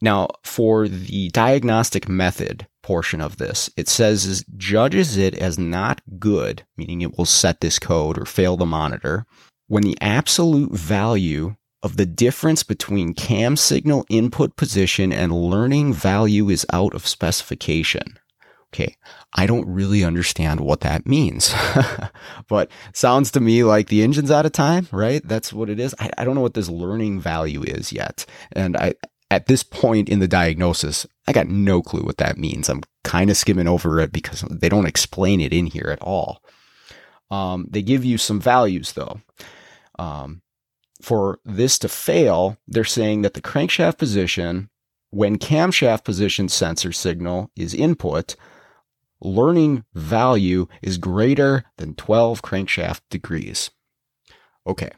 Now, 0.00 0.28
for 0.44 0.88
the 0.88 1.28
diagnostic 1.28 2.08
method 2.08 2.66
portion 2.82 3.20
of 3.20 3.36
this, 3.36 3.68
it 3.76 3.88
says 3.88 4.44
judges 4.56 5.16
it 5.16 5.34
as 5.34 5.58
not 5.58 6.00
good, 6.18 6.64
meaning 6.76 7.02
it 7.02 7.18
will 7.18 7.26
set 7.26 7.60
this 7.60 7.78
code 7.78 8.18
or 8.18 8.24
fail 8.24 8.56
the 8.56 8.66
monitor, 8.66 9.26
when 9.66 9.82
the 9.82 9.98
absolute 10.00 10.72
value 10.72 11.56
of 11.82 11.96
the 11.96 12.06
difference 12.06 12.62
between 12.62 13.14
cam 13.14 13.56
signal 13.56 14.04
input 14.08 14.56
position 14.56 15.12
and 15.12 15.32
learning 15.32 15.92
value 15.92 16.50
is 16.50 16.66
out 16.72 16.94
of 16.94 17.06
specification. 17.06 18.18
Okay, 18.72 18.96
I 19.34 19.46
don't 19.46 19.66
really 19.66 20.04
understand 20.04 20.60
what 20.60 20.80
that 20.80 21.04
means, 21.04 21.52
but 22.48 22.70
sounds 22.92 23.32
to 23.32 23.40
me 23.40 23.64
like 23.64 23.88
the 23.88 24.02
engine's 24.02 24.30
out 24.30 24.46
of 24.46 24.52
time, 24.52 24.86
right? 24.92 25.20
That's 25.26 25.52
what 25.52 25.68
it 25.68 25.80
is. 25.80 25.92
I, 25.98 26.10
I 26.16 26.24
don't 26.24 26.36
know 26.36 26.40
what 26.40 26.54
this 26.54 26.68
learning 26.68 27.20
value 27.20 27.64
is 27.64 27.92
yet. 27.92 28.24
And 28.52 28.76
I, 28.76 28.94
at 29.28 29.46
this 29.46 29.64
point 29.64 30.08
in 30.08 30.20
the 30.20 30.28
diagnosis, 30.28 31.06
I 31.26 31.32
got 31.32 31.48
no 31.48 31.82
clue 31.82 32.02
what 32.02 32.18
that 32.18 32.38
means. 32.38 32.68
I'm 32.68 32.82
kind 33.02 33.30
of 33.30 33.36
skimming 33.36 33.68
over 33.68 34.00
it 34.00 34.12
because 34.12 34.42
they 34.42 34.68
don't 34.68 34.86
explain 34.86 35.40
it 35.40 35.52
in 35.52 35.66
here 35.66 35.88
at 35.90 36.02
all. 36.02 36.42
Um, 37.30 37.66
they 37.70 37.82
give 37.82 38.04
you 38.04 38.18
some 38.18 38.40
values 38.40 38.92
though. 38.92 39.20
Um, 39.98 40.42
for 41.00 41.38
this 41.44 41.78
to 41.80 41.88
fail, 41.88 42.56
they're 42.66 42.84
saying 42.84 43.22
that 43.22 43.34
the 43.34 43.42
crankshaft 43.42 43.98
position, 43.98 44.68
when 45.10 45.38
camshaft 45.38 46.04
position 46.04 46.48
sensor 46.48 46.92
signal 46.92 47.50
is 47.56 47.74
input, 47.74 48.36
learning 49.20 49.84
value 49.94 50.66
is 50.82 50.98
greater 50.98 51.64
than 51.76 51.94
12 51.94 52.42
crankshaft 52.42 53.00
degrees. 53.10 53.70
Okay. 54.66 54.90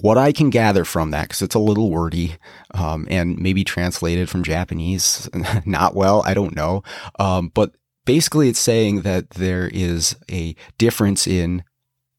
What 0.00 0.16
I 0.16 0.32
can 0.32 0.48
gather 0.50 0.84
from 0.84 1.10
that, 1.10 1.24
because 1.24 1.42
it's 1.42 1.54
a 1.54 1.60
little 1.60 1.90
wordy 1.90 2.36
um, 2.72 3.06
and 3.10 3.38
maybe 3.38 3.62
translated 3.62 4.30
from 4.30 4.42
Japanese 4.42 5.28
not 5.66 5.94
well, 5.94 6.22
I 6.24 6.32
don't 6.34 6.56
know. 6.56 6.82
Um, 7.18 7.50
but 7.52 7.74
basically, 8.06 8.48
it's 8.48 8.58
saying 8.58 9.02
that 9.02 9.30
there 9.30 9.68
is 9.68 10.16
a 10.30 10.56
difference 10.78 11.26
in 11.26 11.64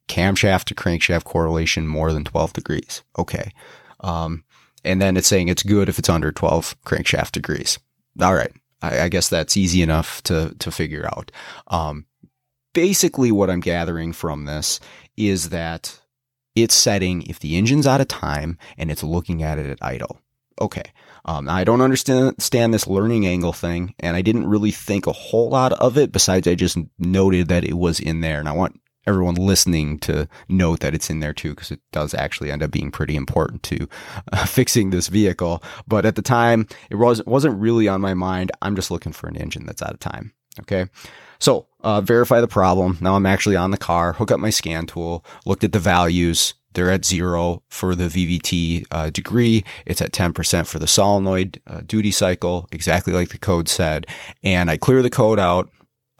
camshaft 0.07 0.65
to 0.65 0.75
crankshaft 0.75 1.23
correlation 1.23 1.87
more 1.87 2.13
than 2.13 2.23
12 2.23 2.53
degrees. 2.53 3.03
Okay. 3.17 3.51
Um, 4.01 4.43
and 4.83 5.01
then 5.01 5.17
it's 5.17 5.27
saying 5.27 5.47
it's 5.47 5.63
good 5.63 5.89
if 5.89 5.97
it's 5.97 6.09
under 6.09 6.31
12 6.31 6.75
crankshaft 6.85 7.31
degrees. 7.31 7.79
All 8.21 8.35
right. 8.35 8.51
I, 8.83 9.03
I 9.03 9.09
guess 9.09 9.29
that's 9.29 9.57
easy 9.57 9.81
enough 9.81 10.21
to 10.23 10.55
to 10.59 10.71
figure 10.71 11.05
out. 11.05 11.31
Um, 11.67 12.05
basically, 12.73 13.31
what 13.31 13.49
I'm 13.49 13.61
gathering 13.61 14.13
from 14.13 14.45
this 14.45 14.79
is 15.17 15.49
that 15.49 15.99
it's 16.55 16.75
setting 16.75 17.23
if 17.23 17.39
the 17.39 17.57
engine's 17.57 17.87
out 17.87 18.01
of 18.01 18.07
time 18.07 18.59
and 18.77 18.91
it's 18.91 19.03
looking 19.03 19.41
at 19.41 19.57
it 19.57 19.65
at 19.65 19.79
idle. 19.81 20.19
Okay. 20.61 20.83
Um, 21.25 21.49
I 21.49 21.63
don't 21.63 21.81
understand 21.81 22.35
this 22.73 22.85
learning 22.85 23.25
angle 23.25 23.53
thing, 23.53 23.95
and 23.99 24.15
I 24.15 24.21
didn't 24.21 24.47
really 24.47 24.71
think 24.71 25.07
a 25.07 25.13
whole 25.13 25.49
lot 25.49 25.71
of 25.73 25.97
it. 25.97 26.11
Besides, 26.11 26.47
I 26.47 26.55
just 26.55 26.77
noted 26.99 27.47
that 27.47 27.63
it 27.63 27.75
was 27.75 27.99
in 27.99 28.21
there, 28.21 28.39
and 28.39 28.49
I 28.49 28.51
want 28.51 28.79
everyone 29.05 29.35
listening 29.35 29.99
to 29.99 30.27
note 30.49 30.79
that 30.79 30.93
it's 30.93 31.09
in 31.09 31.19
there 31.19 31.33
too, 31.33 31.51
because 31.51 31.71
it 31.71 31.81
does 31.91 32.13
actually 32.13 32.51
end 32.51 32.63
up 32.63 32.71
being 32.71 32.91
pretty 32.91 33.15
important 33.15 33.63
to 33.63 33.87
uh, 34.31 34.45
fixing 34.45 34.89
this 34.89 35.07
vehicle. 35.07 35.63
But 35.87 36.05
at 36.05 36.15
the 36.15 36.21
time, 36.21 36.67
it 36.89 36.95
was, 36.95 37.23
wasn't 37.25 37.59
really 37.59 37.87
on 37.87 38.01
my 38.01 38.13
mind. 38.13 38.51
I'm 38.61 38.75
just 38.75 38.91
looking 38.91 39.13
for 39.13 39.27
an 39.27 39.35
engine 39.35 39.65
that's 39.65 39.81
out 39.81 39.93
of 39.93 39.99
time. 39.99 40.33
Okay. 40.59 40.85
So, 41.39 41.67
uh, 41.81 41.99
verify 42.01 42.39
the 42.39 42.47
problem. 42.47 42.97
Now 43.01 43.15
I'm 43.15 43.25
actually 43.25 43.55
on 43.55 43.71
the 43.71 43.77
car, 43.77 44.13
hook 44.13 44.31
up 44.31 44.39
my 44.39 44.49
scan 44.49 44.85
tool, 44.85 45.25
looked 45.45 45.63
at 45.63 45.73
the 45.73 45.79
values. 45.79 46.53
They're 46.73 46.91
at 46.91 47.05
zero 47.05 47.63
for 47.69 47.95
the 47.95 48.05
VVT 48.05 48.85
uh, 48.91 49.09
degree. 49.09 49.63
It's 49.85 50.01
at 50.01 50.11
10% 50.11 50.65
for 50.65 50.79
the 50.79 50.87
solenoid 50.87 51.61
uh, 51.67 51.81
duty 51.85 52.11
cycle, 52.11 52.67
exactly 52.71 53.13
like 53.13 53.29
the 53.29 53.37
code 53.37 53.67
said. 53.67 54.07
And 54.41 54.71
I 54.71 54.77
clear 54.77 55.01
the 55.01 55.09
code 55.09 55.39
out, 55.39 55.69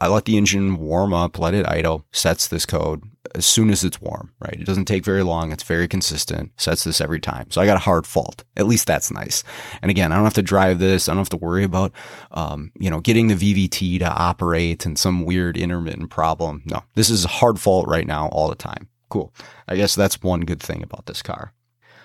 I 0.00 0.08
let 0.08 0.24
the 0.24 0.36
engine 0.36 0.76
warm 0.76 1.14
up, 1.14 1.38
let 1.38 1.54
it 1.54 1.68
idle, 1.68 2.04
sets 2.12 2.48
this 2.48 2.66
code 2.66 3.02
as 3.34 3.46
soon 3.46 3.70
as 3.70 3.84
it's 3.84 4.00
warm, 4.00 4.32
right? 4.38 4.60
It 4.60 4.66
doesn't 4.66 4.84
take 4.84 5.04
very 5.04 5.22
long. 5.22 5.50
It's 5.50 5.62
very 5.62 5.88
consistent, 5.88 6.52
sets 6.60 6.84
this 6.84 7.00
every 7.00 7.20
time. 7.20 7.50
So 7.50 7.60
I 7.60 7.66
got 7.66 7.76
a 7.76 7.80
hard 7.80 8.06
fault. 8.06 8.44
At 8.56 8.66
least 8.66 8.86
that's 8.86 9.10
nice. 9.10 9.42
And 9.82 9.90
again, 9.90 10.12
I 10.12 10.16
don't 10.16 10.24
have 10.24 10.34
to 10.34 10.42
drive 10.42 10.78
this. 10.78 11.08
I 11.08 11.12
don't 11.12 11.20
have 11.20 11.28
to 11.30 11.36
worry 11.36 11.64
about, 11.64 11.92
um, 12.32 12.70
you 12.78 12.90
know, 12.90 13.00
getting 13.00 13.28
the 13.28 13.34
VVT 13.34 13.98
to 14.00 14.12
operate 14.12 14.84
and 14.84 14.98
some 14.98 15.24
weird 15.24 15.56
intermittent 15.56 16.10
problem. 16.10 16.62
No, 16.66 16.82
this 16.94 17.10
is 17.10 17.24
a 17.24 17.28
hard 17.28 17.58
fault 17.58 17.88
right 17.88 18.06
now 18.06 18.28
all 18.28 18.48
the 18.48 18.54
time. 18.54 18.88
Cool. 19.08 19.32
I 19.68 19.76
guess 19.76 19.94
that's 19.94 20.22
one 20.22 20.40
good 20.40 20.60
thing 20.60 20.82
about 20.82 21.06
this 21.06 21.22
car. 21.22 21.52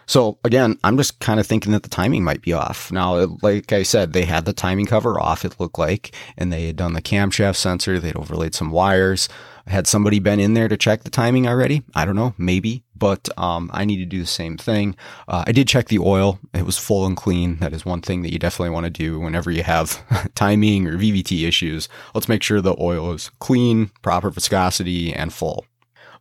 So 0.10 0.40
again, 0.44 0.80
I'm 0.84 0.98
just 0.98 1.20
kind 1.20 1.40
of 1.40 1.46
thinking 1.46 1.72
that 1.74 1.84
the 1.84 1.90
timing 1.90 2.24
might 2.24 2.42
be 2.42 2.52
off. 2.52 2.92
Now, 2.92 3.38
like 3.44 3.72
I 3.72 3.84
said, 3.84 4.12
they 4.12 4.26
had 4.26 4.46
the 4.46 4.54
timing 4.54 4.88
cover 4.88 5.20
off, 5.20 5.46
it 5.46 5.60
looked 5.60 5.78
like, 5.78 6.16
and 6.36 6.52
they 6.52 6.66
had 6.66 6.78
done 6.78 6.94
the 6.94 7.02
camshaft 7.02 7.58
sensor. 7.58 8.00
They'd 8.00 8.16
overlaid 8.16 8.56
some 8.56 8.72
wires. 8.72 9.30
Had 9.68 9.86
somebody 9.86 10.18
been 10.18 10.40
in 10.40 10.56
there 10.56 10.68
to 10.68 10.78
check 10.78 11.04
the 11.04 11.12
timing 11.12 11.48
already? 11.48 11.84
I 11.94 12.06
don't 12.06 12.16
know, 12.16 12.34
maybe, 12.40 12.84
but 12.96 13.30
um, 13.38 13.70
I 13.72 13.86
need 13.86 13.98
to 13.98 14.06
do 14.06 14.22
the 14.22 14.26
same 14.26 14.58
thing. 14.58 14.96
Uh, 15.28 15.44
I 15.46 15.52
did 15.52 15.68
check 15.68 15.90
the 15.90 16.00
oil. 16.00 16.40
It 16.56 16.66
was 16.66 16.80
full 16.80 17.06
and 17.06 17.16
clean. 17.16 17.58
That 17.58 17.74
is 17.74 17.86
one 17.86 18.02
thing 18.02 18.24
that 18.24 18.34
you 18.34 18.40
definitely 18.40 18.72
want 18.72 18.86
to 18.86 18.90
do 18.90 19.20
whenever 19.20 19.52
you 19.52 19.62
have 19.62 20.04
timing 20.34 20.88
or 20.88 20.98
VVT 20.98 21.48
issues. 21.48 21.88
Let's 22.16 22.28
make 22.28 22.42
sure 22.42 22.62
the 22.62 22.76
oil 22.80 23.14
is 23.14 23.30
clean, 23.38 23.92
proper 24.02 24.32
viscosity, 24.32 25.14
and 25.14 25.32
full. 25.32 25.68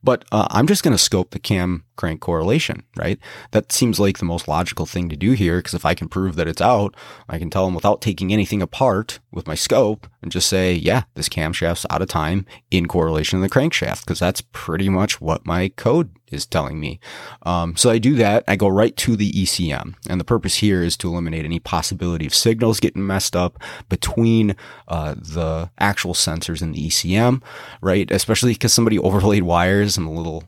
But 0.05 0.27
uh, 0.31 0.47
I'm 0.51 0.67
just 0.67 0.83
going 0.83 0.95
to 0.95 1.03
scope 1.03 1.31
the 1.31 1.39
cam 1.39 1.85
crank 1.99 2.21
correlation, 2.21 2.85
right? 2.97 3.19
That 3.51 3.73
seems 3.73 4.01
like 4.01 4.19
the 4.19 4.25
most 4.25 4.49
logical 4.49 4.87
thing 4.87 5.11
to 5.11 5.17
do 5.17 5.33
here 5.33 5.59
because 5.59 5.75
if 5.75 5.85
I 5.85 5.93
can 5.93 6.09
prove 6.09 6.37
that 6.37 6.49
it's 6.49 6.63
out, 6.63 6.95
I 7.29 7.39
can 7.39 7.51
tell 7.51 7.67
them 7.67 7.75
without 7.75 8.01
taking 8.01 8.33
anything 8.33 8.63
apart 8.63 9.19
with 9.31 9.47
my 9.47 9.55
scope 9.55 10.07
and 10.23 10.33
just 10.33 10.49
say, 10.49 10.73
yeah, 10.73 11.03
this 11.15 11.29
camshaft's 11.29 11.85
out 11.91 12.01
of 12.01 12.09
time 12.09 12.47
in 12.71 12.89
correlation 12.89 13.39
to 13.39 13.47
the 13.47 13.53
crankshaft 13.53 14.01
because 14.07 14.21
that's 14.21 14.41
pretty 14.53 14.89
much 14.89 15.21
what 15.21 15.45
my 15.45 15.69
code 15.71 16.11
is 16.33 16.47
telling 16.47 16.79
me. 16.79 17.01
Um, 17.43 17.77
so 17.77 17.91
I 17.91 17.99
do 17.99 18.15
that. 18.17 18.45
I 18.47 18.57
go 18.57 18.69
right 18.69 18.97
to 18.99 19.17
the 19.17 19.33
ECM. 19.33 19.95
And 20.09 20.21
the 20.21 20.25
purpose 20.25 20.57
here 20.57 20.83
is 20.83 20.97
to 20.99 21.09
eliminate 21.09 21.45
any 21.45 21.59
possibility 21.59 22.27
of 22.27 22.35
signals 22.35 22.81
getting 22.81 23.07
messed 23.07 23.35
up 23.35 23.59
between 23.89 24.57
uh, 24.87 25.15
the 25.15 25.71
actual 25.79 26.15
sensors 26.15 26.63
and 26.63 26.75
the 26.75 26.89
ECM, 26.89 27.43
right? 27.81 28.11
Especially 28.11 28.53
because 28.53 28.73
somebody 28.73 28.99
overlaid 29.09 29.43
wires. 29.43 29.97
I'm 29.97 30.07
a 30.07 30.13
little 30.13 30.45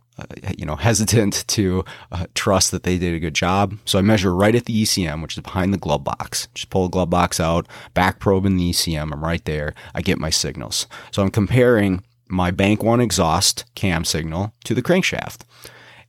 you 0.57 0.65
know, 0.67 0.77
hesitant 0.77 1.47
to 1.49 1.85
uh, 2.13 2.27
trust 2.35 2.71
that 2.71 2.83
they 2.83 2.99
did 2.99 3.15
a 3.15 3.21
good 3.21 3.35
job. 3.35 3.77
So 3.85 3.99
I 3.99 4.03
measure 4.03 4.35
right 4.35 4.55
at 4.55 4.65
the 4.65 4.83
ECM, 4.83 5.23
which 5.23 5.37
is 5.37 5.43
behind 5.43 5.73
the 5.73 5.79
glove 5.79 6.05
box. 6.05 6.49
Just 6.55 6.71
pull 6.71 6.85
the 6.85 6.91
glove 6.91 7.11
box 7.11 7.41
out, 7.41 7.67
back 7.95 8.19
probe 8.19 8.47
in 8.47 8.57
the 8.57 8.71
ECM. 8.71 9.13
I'm 9.13 9.25
right 9.25 9.45
there. 9.45 9.75
I 9.95 10.03
get 10.03 10.19
my 10.19 10.31
signals. 10.31 10.87
So 11.11 11.23
I'm 11.23 11.31
comparing 11.31 12.03
my 12.29 12.51
Bank 12.51 12.83
One 12.83 13.01
exhaust 13.01 13.65
cam 13.75 14.05
signal 14.05 14.55
to 14.65 14.75
the 14.75 14.83
crankshaft. 14.83 15.43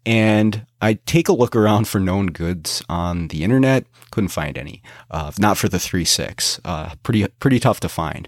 And 0.05 0.65
I 0.81 0.95
take 1.05 1.29
a 1.29 1.33
look 1.33 1.55
around 1.55 1.87
for 1.87 1.99
known 1.99 2.27
goods 2.27 2.83
on 2.89 3.27
the 3.27 3.43
internet. 3.43 3.85
Couldn't 4.09 4.29
find 4.29 4.57
any. 4.57 4.81
Uh, 5.11 5.31
not 5.37 5.57
for 5.57 5.69
the 5.69 5.77
3.6. 5.77 6.59
Uh, 6.65 6.95
pretty 7.03 7.27
pretty 7.39 7.59
tough 7.59 7.79
to 7.81 7.89
find. 7.89 8.27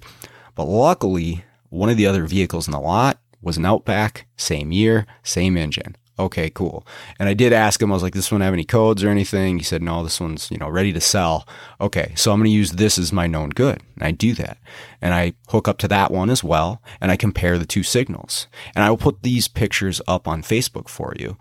But 0.56 0.66
luckily, 0.66 1.44
one 1.70 1.90
of 1.90 1.98
the 1.98 2.06
other 2.06 2.26
vehicles 2.26 2.68
in 2.68 2.72
the 2.72 2.80
lot 2.80 3.20
was 3.44 3.58
an 3.58 3.66
Outback, 3.66 4.28
same 4.38 4.72
year, 4.72 5.06
same 5.24 5.58
engine. 5.58 5.96
Okay, 6.20 6.52
cool. 6.52 6.86
And 7.18 7.28
I 7.28 7.34
did 7.34 7.54
ask 7.54 7.82
him, 7.82 7.92
I 7.92 7.96
was 7.96 8.04
like, 8.04 8.14
this 8.14 8.32
one 8.32 8.42
have 8.42 8.54
any 8.54 8.64
codes 8.64 9.04
or 9.04 9.10
anything? 9.10 9.58
He 9.58 9.64
said, 9.64 9.82
no, 9.82 10.04
this 10.04 10.20
one's, 10.20 10.52
you 10.52 10.58
know, 10.58 10.70
ready 10.70 10.94
to 10.94 11.02
sell. 11.02 11.48
Okay, 11.82 12.14
so 12.16 12.32
I'm 12.32 12.40
going 12.40 12.50
to 12.50 12.56
use 12.56 12.74
this 12.74 13.00
as 13.00 13.12
my 13.12 13.26
known 13.26 13.50
good. 13.50 13.82
And 13.96 14.04
I 14.04 14.12
do 14.12 14.34
that. 14.36 14.60
And 15.02 15.16
I 15.16 15.34
hook 15.50 15.68
up 15.68 15.80
to 15.80 15.88
that 15.88 16.12
one 16.12 16.30
as 16.30 16.44
well. 16.44 16.84
And 17.02 17.10
I 17.10 17.18
compare 17.18 17.58
the 17.58 17.66
two 17.66 17.82
signals. 17.82 18.48
And 18.76 18.84
I 18.84 18.92
will 18.92 18.98
put 18.98 19.24
these 19.24 19.48
pictures 19.48 20.02
up 20.08 20.28
on 20.28 20.44
Facebook 20.44 20.88
for 20.88 21.16
you. 21.18 21.36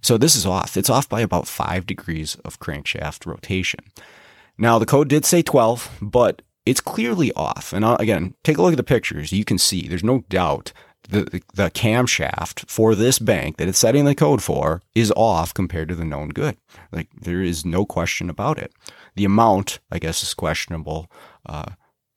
So 0.00 0.16
this 0.16 0.36
is 0.36 0.46
off. 0.46 0.76
It's 0.76 0.90
off 0.90 1.08
by 1.08 1.20
about 1.20 1.48
five 1.48 1.84
degrees 1.84 2.36
of 2.44 2.60
crankshaft 2.60 3.26
rotation. 3.26 3.80
Now 4.56 4.78
the 4.78 4.86
code 4.86 5.08
did 5.08 5.24
say 5.24 5.42
12, 5.42 5.98
but 6.00 6.42
it's 6.64 6.80
clearly 6.80 7.32
off. 7.32 7.72
And 7.72 7.84
uh, 7.84 7.96
again, 7.98 8.34
take 8.44 8.58
a 8.58 8.62
look 8.62 8.72
at 8.72 8.76
the 8.76 8.84
pictures. 8.84 9.32
You 9.32 9.44
can 9.44 9.58
see 9.58 9.88
there's 9.88 10.04
no 10.04 10.24
doubt 10.28 10.72
the, 11.08 11.42
the, 11.54 11.70
camshaft 11.70 12.68
for 12.68 12.94
this 12.94 13.18
bank 13.18 13.56
that 13.56 13.68
it's 13.68 13.78
setting 13.78 14.04
the 14.04 14.14
code 14.14 14.42
for 14.42 14.82
is 14.94 15.12
off 15.16 15.52
compared 15.52 15.88
to 15.88 15.94
the 15.94 16.04
known 16.04 16.30
good. 16.30 16.56
Like 16.92 17.08
there 17.20 17.42
is 17.42 17.64
no 17.64 17.84
question 17.84 18.30
about 18.30 18.58
it. 18.58 18.72
The 19.14 19.24
amount, 19.24 19.80
I 19.90 19.98
guess, 19.98 20.22
is 20.22 20.34
questionable, 20.34 21.10
uh, 21.46 21.72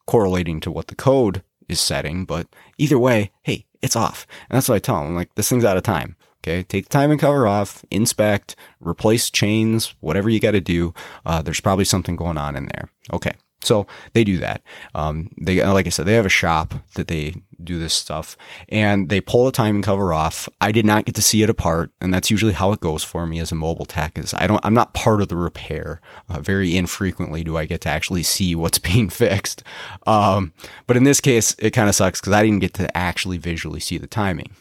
correlating 0.05 0.59
to 0.61 0.71
what 0.71 0.87
the 0.87 0.95
code 0.95 1.43
is 1.67 1.79
setting. 1.79 2.25
But 2.25 2.47
either 2.77 2.97
way, 2.97 3.31
hey, 3.43 3.65
it's 3.81 3.95
off. 3.95 4.25
And 4.49 4.55
that's 4.55 4.69
what 4.69 4.75
I 4.75 4.79
tell 4.79 5.03
them. 5.03 5.15
Like 5.15 5.33
this 5.35 5.49
thing's 5.49 5.65
out 5.65 5.77
of 5.77 5.83
time. 5.83 6.15
Okay, 6.43 6.63
take 6.63 6.85
the 6.85 6.89
timing 6.89 7.17
cover 7.17 7.47
off, 7.47 7.83
inspect, 7.91 8.55
replace 8.79 9.29
chains, 9.29 9.95
whatever 9.99 10.29
you 10.29 10.39
got 10.39 10.51
to 10.51 10.61
do. 10.61 10.93
Uh, 11.25 11.41
there's 11.41 11.59
probably 11.59 11.83
something 11.83 12.15
going 12.15 12.37
on 12.37 12.55
in 12.55 12.67
there. 12.67 12.89
Okay, 13.11 13.33
so 13.61 13.87
they 14.13 14.23
do 14.23 14.37
that. 14.37 14.61
Um, 14.93 15.31
they, 15.37 15.63
like 15.63 15.87
I 15.87 15.89
said, 15.89 16.05
they 16.05 16.13
have 16.13 16.25
a 16.25 16.29
shop 16.29 16.75
that 16.93 17.07
they 17.07 17.35
do 17.63 17.79
this 17.79 17.93
stuff 17.93 18.37
and 18.69 19.09
they 19.09 19.19
pull 19.19 19.45
the 19.45 19.51
timing 19.51 19.81
cover 19.81 20.13
off. 20.13 20.47
I 20.61 20.71
did 20.71 20.85
not 20.85 21.05
get 21.05 21.15
to 21.15 21.21
see 21.23 21.41
it 21.41 21.49
apart. 21.49 21.91
And 21.99 22.13
that's 22.13 22.29
usually 22.29 22.53
how 22.53 22.71
it 22.71 22.79
goes 22.79 23.03
for 23.03 23.25
me 23.25 23.39
as 23.39 23.51
a 23.51 23.55
mobile 23.55 23.85
tech 23.85 24.17
is 24.17 24.33
I 24.35 24.45
don't, 24.45 24.63
I'm 24.63 24.75
not 24.75 24.93
part 24.93 25.21
of 25.21 25.29
the 25.29 25.35
repair. 25.35 26.01
Uh, 26.29 26.39
very 26.39 26.77
infrequently 26.77 27.43
do 27.43 27.57
I 27.57 27.65
get 27.65 27.81
to 27.81 27.89
actually 27.89 28.23
see 28.23 28.53
what's 28.53 28.79
being 28.79 29.09
fixed. 29.09 29.63
Um, 30.05 30.53
but 30.85 30.97
in 30.97 31.03
this 31.03 31.19
case, 31.19 31.55
it 31.57 31.71
kind 31.71 31.89
of 31.89 31.95
sucks 31.95 32.21
because 32.21 32.33
I 32.33 32.43
didn't 32.43 32.59
get 32.59 32.75
to 32.75 32.95
actually 32.95 33.37
visually 33.37 33.79
see 33.79 33.97
the 33.97 34.07
timing. 34.07 34.51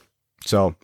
So 0.44 0.74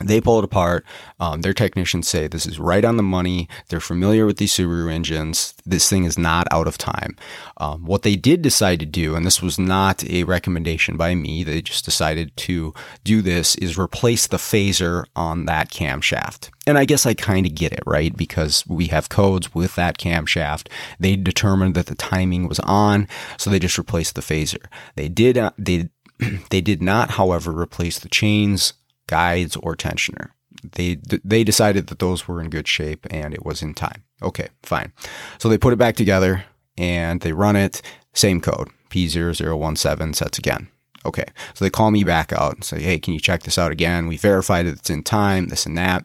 they 0.00 0.20
pull 0.20 0.38
it 0.38 0.44
apart. 0.44 0.84
Um, 1.18 1.42
their 1.42 1.52
technicians 1.52 2.08
say 2.08 2.26
this 2.26 2.46
is 2.46 2.58
right 2.58 2.84
on 2.84 2.96
the 2.96 3.02
money. 3.02 3.48
They're 3.68 3.80
familiar 3.80 4.26
with 4.26 4.38
these 4.38 4.52
Subaru 4.52 4.92
engines. 4.92 5.54
This 5.66 5.88
thing 5.88 6.04
is 6.04 6.18
not 6.18 6.46
out 6.50 6.66
of 6.66 6.78
time. 6.78 7.16
Um, 7.58 7.84
what 7.84 8.02
they 8.02 8.16
did 8.16 8.42
decide 8.42 8.80
to 8.80 8.86
do, 8.86 9.14
and 9.14 9.26
this 9.26 9.42
was 9.42 9.58
not 9.58 10.02
a 10.08 10.24
recommendation 10.24 10.96
by 10.96 11.14
me, 11.14 11.44
they 11.44 11.60
just 11.60 11.84
decided 11.84 12.36
to 12.38 12.72
do 13.04 13.20
this, 13.20 13.56
is 13.56 13.78
replace 13.78 14.26
the 14.26 14.38
phaser 14.38 15.04
on 15.14 15.44
that 15.46 15.70
camshaft. 15.70 16.50
And 16.66 16.78
I 16.78 16.84
guess 16.84 17.04
I 17.04 17.14
kind 17.14 17.46
of 17.46 17.54
get 17.54 17.72
it, 17.72 17.82
right? 17.86 18.16
Because 18.16 18.66
we 18.66 18.86
have 18.86 19.08
codes 19.08 19.54
with 19.54 19.74
that 19.74 19.98
camshaft. 19.98 20.68
They 20.98 21.16
determined 21.16 21.74
that 21.74 21.86
the 21.86 21.94
timing 21.94 22.48
was 22.48 22.60
on, 22.60 23.08
so 23.36 23.50
they 23.50 23.58
just 23.58 23.78
replaced 23.78 24.14
the 24.14 24.20
phaser. 24.22 24.64
They 24.94 25.08
did, 25.08 25.36
uh, 25.36 25.50
they 25.58 25.90
they 26.50 26.60
did 26.60 26.82
not, 26.82 27.12
however, 27.12 27.50
replace 27.58 27.98
the 27.98 28.08
chains 28.08 28.74
guides, 29.10 29.56
or 29.56 29.74
tensioner. 29.76 30.30
They 30.62 30.98
they 31.24 31.44
decided 31.44 31.88
that 31.88 31.98
those 31.98 32.28
were 32.28 32.40
in 32.40 32.50
good 32.50 32.68
shape 32.68 33.06
and 33.10 33.34
it 33.34 33.44
was 33.44 33.62
in 33.62 33.74
time. 33.74 34.04
Okay, 34.22 34.48
fine. 34.62 34.92
So 35.38 35.48
they 35.48 35.58
put 35.58 35.72
it 35.72 35.78
back 35.78 35.96
together 35.96 36.44
and 36.76 37.20
they 37.20 37.32
run 37.32 37.56
it. 37.56 37.82
Same 38.14 38.40
code 38.40 38.68
P0017 38.90 40.14
sets 40.14 40.38
again. 40.38 40.68
Okay, 41.06 41.24
so 41.54 41.64
they 41.64 41.70
call 41.70 41.90
me 41.90 42.04
back 42.04 42.32
out 42.32 42.54
and 42.54 42.64
say, 42.64 42.80
"Hey, 42.82 42.98
can 42.98 43.14
you 43.14 43.20
check 43.20 43.42
this 43.42 43.58
out 43.58 43.72
again? 43.72 44.06
We 44.06 44.18
verified 44.18 44.66
that 44.66 44.78
it's 44.78 44.90
in 44.90 45.02
time. 45.02 45.48
This 45.48 45.66
and 45.66 45.78
that." 45.78 46.04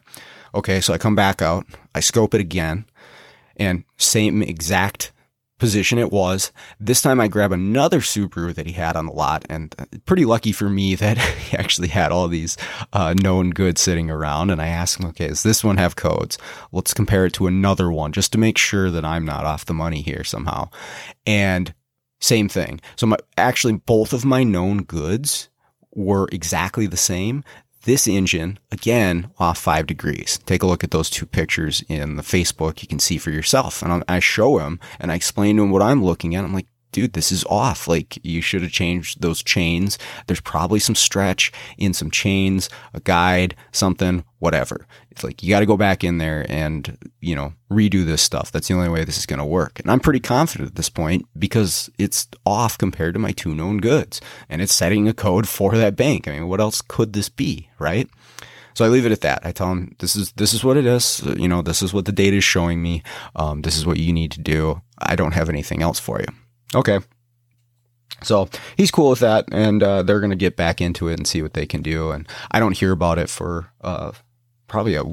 Okay, 0.54 0.80
so 0.80 0.94
I 0.94 0.98
come 0.98 1.14
back 1.14 1.42
out. 1.42 1.66
I 1.94 2.00
scope 2.00 2.34
it 2.34 2.40
again, 2.40 2.86
and 3.56 3.84
same 3.98 4.42
exact 4.42 5.12
position 5.58 5.98
it 5.98 6.12
was. 6.12 6.52
This 6.78 7.00
time 7.00 7.20
I 7.20 7.28
grab 7.28 7.52
another 7.52 8.00
Subaru 8.00 8.54
that 8.54 8.66
he 8.66 8.72
had 8.72 8.96
on 8.96 9.06
the 9.06 9.12
lot, 9.12 9.44
and 9.48 9.74
uh, 9.78 9.84
pretty 10.04 10.24
lucky 10.24 10.52
for 10.52 10.68
me 10.68 10.94
that 10.96 11.18
he 11.18 11.56
actually 11.56 11.88
had 11.88 12.12
all 12.12 12.28
these 12.28 12.56
uh, 12.92 13.14
known 13.14 13.50
goods 13.50 13.80
sitting 13.80 14.10
around. 14.10 14.50
And 14.50 14.60
I 14.60 14.68
ask 14.68 15.00
him, 15.00 15.06
okay, 15.10 15.28
does 15.28 15.42
this 15.42 15.64
one 15.64 15.76
have 15.76 15.96
codes? 15.96 16.38
Let's 16.72 16.94
compare 16.94 17.26
it 17.26 17.32
to 17.34 17.46
another 17.46 17.90
one 17.90 18.12
just 18.12 18.32
to 18.32 18.38
make 18.38 18.58
sure 18.58 18.90
that 18.90 19.04
I'm 19.04 19.24
not 19.24 19.44
off 19.44 19.66
the 19.66 19.74
money 19.74 20.02
here 20.02 20.24
somehow. 20.24 20.70
And 21.26 21.74
same 22.20 22.48
thing. 22.48 22.80
So 22.96 23.06
my, 23.06 23.16
actually 23.36 23.74
both 23.74 24.12
of 24.12 24.24
my 24.24 24.42
known 24.42 24.82
goods 24.82 25.48
were 25.94 26.28
exactly 26.30 26.86
the 26.86 26.96
same. 26.96 27.42
This 27.86 28.08
engine, 28.08 28.58
again, 28.72 29.30
off 29.38 29.58
five 29.58 29.86
degrees. 29.86 30.40
Take 30.44 30.64
a 30.64 30.66
look 30.66 30.82
at 30.82 30.90
those 30.90 31.08
two 31.08 31.24
pictures 31.24 31.84
in 31.88 32.16
the 32.16 32.22
Facebook. 32.24 32.82
You 32.82 32.88
can 32.88 32.98
see 32.98 33.16
for 33.16 33.30
yourself. 33.30 33.80
And 33.80 34.02
I 34.08 34.18
show 34.18 34.58
him 34.58 34.80
and 34.98 35.12
I 35.12 35.14
explain 35.14 35.56
to 35.56 35.62
him 35.62 35.70
what 35.70 35.82
I'm 35.82 36.02
looking 36.02 36.34
at. 36.34 36.42
I'm 36.42 36.52
like, 36.52 36.66
dude, 36.96 37.12
this 37.12 37.30
is 37.30 37.44
off. 37.50 37.86
Like 37.86 38.18
you 38.24 38.40
should 38.40 38.62
have 38.62 38.72
changed 38.72 39.20
those 39.20 39.42
chains. 39.42 39.98
There's 40.26 40.40
probably 40.40 40.78
some 40.78 40.94
stretch 40.94 41.52
in 41.76 41.92
some 41.92 42.10
chains, 42.10 42.70
a 42.94 43.00
guide, 43.00 43.54
something, 43.70 44.24
whatever. 44.38 44.86
It's 45.10 45.22
like 45.22 45.42
you 45.42 45.50
got 45.50 45.60
to 45.60 45.66
go 45.66 45.76
back 45.76 46.02
in 46.02 46.16
there 46.16 46.46
and, 46.48 46.96
you 47.20 47.34
know, 47.34 47.52
redo 47.70 48.06
this 48.06 48.22
stuff. 48.22 48.50
That's 48.50 48.68
the 48.68 48.74
only 48.74 48.88
way 48.88 49.04
this 49.04 49.18
is 49.18 49.26
going 49.26 49.40
to 49.40 49.44
work. 49.44 49.78
And 49.78 49.90
I'm 49.90 50.00
pretty 50.00 50.20
confident 50.20 50.70
at 50.70 50.76
this 50.76 50.88
point 50.88 51.26
because 51.38 51.90
it's 51.98 52.28
off 52.46 52.78
compared 52.78 53.12
to 53.12 53.20
my 53.20 53.32
two 53.32 53.54
known 53.54 53.76
goods 53.76 54.22
and 54.48 54.62
it's 54.62 54.74
setting 54.74 55.06
a 55.06 55.12
code 55.12 55.46
for 55.46 55.76
that 55.76 55.96
bank. 55.96 56.26
I 56.26 56.32
mean, 56.32 56.48
what 56.48 56.62
else 56.62 56.80
could 56.80 57.12
this 57.12 57.28
be, 57.28 57.68
right? 57.78 58.08
So 58.72 58.86
I 58.86 58.88
leave 58.88 59.04
it 59.04 59.12
at 59.12 59.20
that. 59.20 59.44
I 59.44 59.52
tell 59.52 59.70
him 59.70 59.94
this 59.98 60.16
is 60.16 60.32
this 60.32 60.54
is 60.54 60.64
what 60.64 60.78
it 60.78 60.86
is. 60.86 61.22
You 61.36 61.48
know, 61.48 61.60
this 61.60 61.82
is 61.82 61.92
what 61.92 62.06
the 62.06 62.12
data 62.12 62.38
is 62.38 62.44
showing 62.44 62.80
me. 62.80 63.02
Um, 63.34 63.62
this 63.62 63.76
is 63.76 63.84
what 63.84 63.98
you 63.98 64.14
need 64.14 64.30
to 64.32 64.40
do. 64.40 64.80
I 64.98 65.14
don't 65.14 65.32
have 65.32 65.50
anything 65.50 65.82
else 65.82 65.98
for 65.98 66.20
you. 66.20 66.26
Okay. 66.74 67.00
So 68.22 68.48
he's 68.76 68.90
cool 68.90 69.10
with 69.10 69.20
that, 69.20 69.44
and 69.52 69.82
uh, 69.82 70.02
they're 70.02 70.20
going 70.20 70.30
to 70.30 70.36
get 70.36 70.56
back 70.56 70.80
into 70.80 71.08
it 71.08 71.18
and 71.18 71.26
see 71.26 71.42
what 71.42 71.52
they 71.52 71.66
can 71.66 71.82
do. 71.82 72.10
And 72.10 72.26
I 72.50 72.60
don't 72.60 72.76
hear 72.76 72.92
about 72.92 73.18
it 73.18 73.28
for 73.28 73.70
uh, 73.82 74.12
probably 74.68 74.94
a 74.94 75.04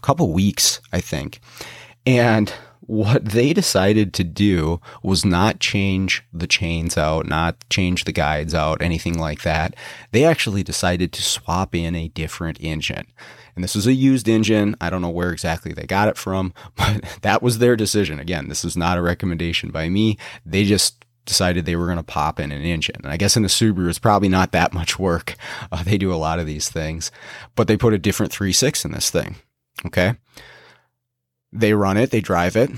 couple 0.00 0.32
weeks, 0.32 0.80
I 0.92 1.00
think. 1.00 1.40
And 2.06 2.52
what 2.80 3.24
they 3.24 3.52
decided 3.52 4.12
to 4.14 4.24
do 4.24 4.80
was 5.02 5.24
not 5.24 5.60
change 5.60 6.24
the 6.32 6.46
chains 6.46 6.98
out, 6.98 7.26
not 7.26 7.56
change 7.70 8.04
the 8.04 8.12
guides 8.12 8.54
out, 8.54 8.82
anything 8.82 9.18
like 9.18 9.42
that. 9.42 9.74
They 10.10 10.24
actually 10.24 10.62
decided 10.62 11.12
to 11.12 11.22
swap 11.22 11.74
in 11.74 11.94
a 11.94 12.08
different 12.08 12.58
engine. 12.60 13.06
And 13.54 13.62
this 13.62 13.74
was 13.74 13.86
a 13.86 13.92
used 13.92 14.28
engine. 14.28 14.74
I 14.80 14.90
don't 14.90 15.02
know 15.02 15.10
where 15.10 15.32
exactly 15.32 15.72
they 15.72 15.86
got 15.86 16.08
it 16.08 16.16
from, 16.16 16.54
but 16.76 17.18
that 17.22 17.42
was 17.42 17.58
their 17.58 17.76
decision. 17.76 18.18
Again, 18.18 18.48
this 18.48 18.64
is 18.64 18.76
not 18.76 18.98
a 18.98 19.02
recommendation 19.02 19.70
by 19.70 19.88
me. 19.88 20.18
They 20.44 20.64
just 20.64 21.01
decided 21.24 21.64
they 21.64 21.76
were 21.76 21.86
going 21.86 21.98
to 21.98 22.02
pop 22.02 22.40
in 22.40 22.52
an 22.52 22.62
engine. 22.62 22.96
And 23.02 23.12
I 23.12 23.16
guess 23.16 23.36
in 23.36 23.44
a 23.44 23.48
Subaru, 23.48 23.88
it's 23.88 23.98
probably 23.98 24.28
not 24.28 24.52
that 24.52 24.72
much 24.72 24.98
work. 24.98 25.36
Uh, 25.70 25.82
they 25.82 25.98
do 25.98 26.12
a 26.12 26.16
lot 26.16 26.38
of 26.38 26.46
these 26.46 26.68
things, 26.68 27.10
but 27.54 27.68
they 27.68 27.76
put 27.76 27.94
a 27.94 27.98
different 27.98 28.32
3.6 28.32 28.84
in 28.84 28.92
this 28.92 29.10
thing. 29.10 29.36
Okay. 29.86 30.14
They 31.52 31.74
run 31.74 31.96
it, 31.96 32.10
they 32.10 32.20
drive 32.20 32.56
it. 32.56 32.70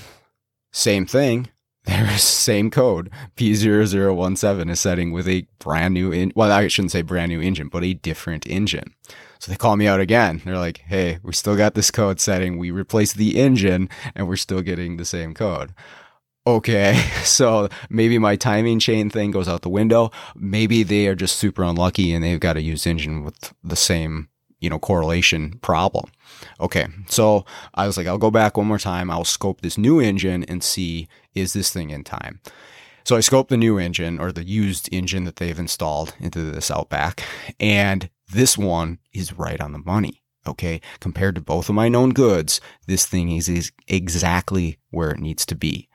Same 0.72 1.06
thing. 1.06 1.48
There's 1.84 2.22
same 2.22 2.70
code. 2.70 3.10
P0017 3.36 4.70
is 4.70 4.80
setting 4.80 5.12
with 5.12 5.28
a 5.28 5.46
brand 5.58 5.94
new, 5.94 6.12
in- 6.12 6.32
well, 6.34 6.50
I 6.50 6.66
shouldn't 6.68 6.92
say 6.92 7.02
brand 7.02 7.30
new 7.30 7.40
engine, 7.40 7.68
but 7.68 7.84
a 7.84 7.94
different 7.94 8.46
engine. 8.46 8.94
So 9.38 9.52
they 9.52 9.56
call 9.56 9.76
me 9.76 9.86
out 9.86 10.00
again. 10.00 10.40
They're 10.44 10.56
like, 10.56 10.78
hey, 10.86 11.18
we 11.22 11.34
still 11.34 11.56
got 11.56 11.74
this 11.74 11.90
code 11.90 12.20
setting. 12.20 12.56
We 12.56 12.70
replaced 12.70 13.16
the 13.16 13.38
engine 13.38 13.90
and 14.14 14.26
we're 14.26 14.36
still 14.36 14.62
getting 14.62 14.96
the 14.96 15.04
same 15.04 15.34
code 15.34 15.74
okay, 16.46 16.94
so 17.24 17.68
maybe 17.88 18.18
my 18.18 18.36
timing 18.36 18.78
chain 18.78 19.10
thing 19.10 19.30
goes 19.30 19.48
out 19.48 19.62
the 19.62 19.68
window. 19.68 20.10
Maybe 20.34 20.82
they 20.82 21.06
are 21.06 21.14
just 21.14 21.36
super 21.36 21.62
unlucky 21.62 22.12
and 22.12 22.22
they've 22.22 22.40
got 22.40 22.54
to 22.54 22.62
use 22.62 22.86
engine 22.86 23.24
with 23.24 23.52
the 23.62 23.76
same, 23.76 24.28
you 24.60 24.70
know, 24.70 24.78
correlation 24.78 25.58
problem. 25.62 26.10
Okay, 26.60 26.86
so 27.06 27.44
I 27.74 27.86
was 27.86 27.96
like, 27.96 28.06
I'll 28.06 28.18
go 28.18 28.30
back 28.30 28.56
one 28.56 28.66
more 28.66 28.78
time. 28.78 29.10
I'll 29.10 29.24
scope 29.24 29.60
this 29.60 29.78
new 29.78 30.00
engine 30.00 30.44
and 30.44 30.62
see 30.62 31.08
is 31.34 31.52
this 31.52 31.72
thing 31.72 31.90
in 31.90 32.04
time. 32.04 32.40
So 33.04 33.16
I 33.16 33.18
scoped 33.18 33.48
the 33.48 33.58
new 33.58 33.78
engine 33.78 34.18
or 34.18 34.32
the 34.32 34.44
used 34.44 34.88
engine 34.90 35.24
that 35.24 35.36
they've 35.36 35.58
installed 35.58 36.14
into 36.18 36.50
this 36.50 36.70
Outback, 36.70 37.22
and 37.60 38.08
this 38.32 38.56
one 38.56 38.98
is 39.12 39.34
right 39.34 39.60
on 39.60 39.72
the 39.72 39.78
money. 39.78 40.22
Okay, 40.46 40.80
compared 41.00 41.34
to 41.34 41.40
both 41.40 41.68
of 41.68 41.74
my 41.74 41.88
known 41.88 42.10
goods, 42.10 42.60
this 42.86 43.06
thing 43.06 43.30
is, 43.30 43.48
is 43.48 43.72
exactly 43.88 44.78
where 44.90 45.10
it 45.10 45.20
needs 45.20 45.46
to 45.46 45.54
be. 45.54 45.88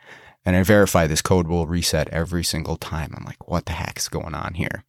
And 0.45 0.56
I 0.56 0.63
verify 0.63 1.06
this 1.06 1.21
code 1.21 1.47
will 1.47 1.67
reset 1.67 2.08
every 2.10 2.43
single 2.43 2.78
time. 2.78 3.13
I'm 3.15 3.25
like, 3.25 3.47
what 3.47 3.65
the 3.65 3.73
heck 3.73 3.97
is 3.97 4.08
going 4.08 4.34
on 4.34 4.54
here? 4.54 4.86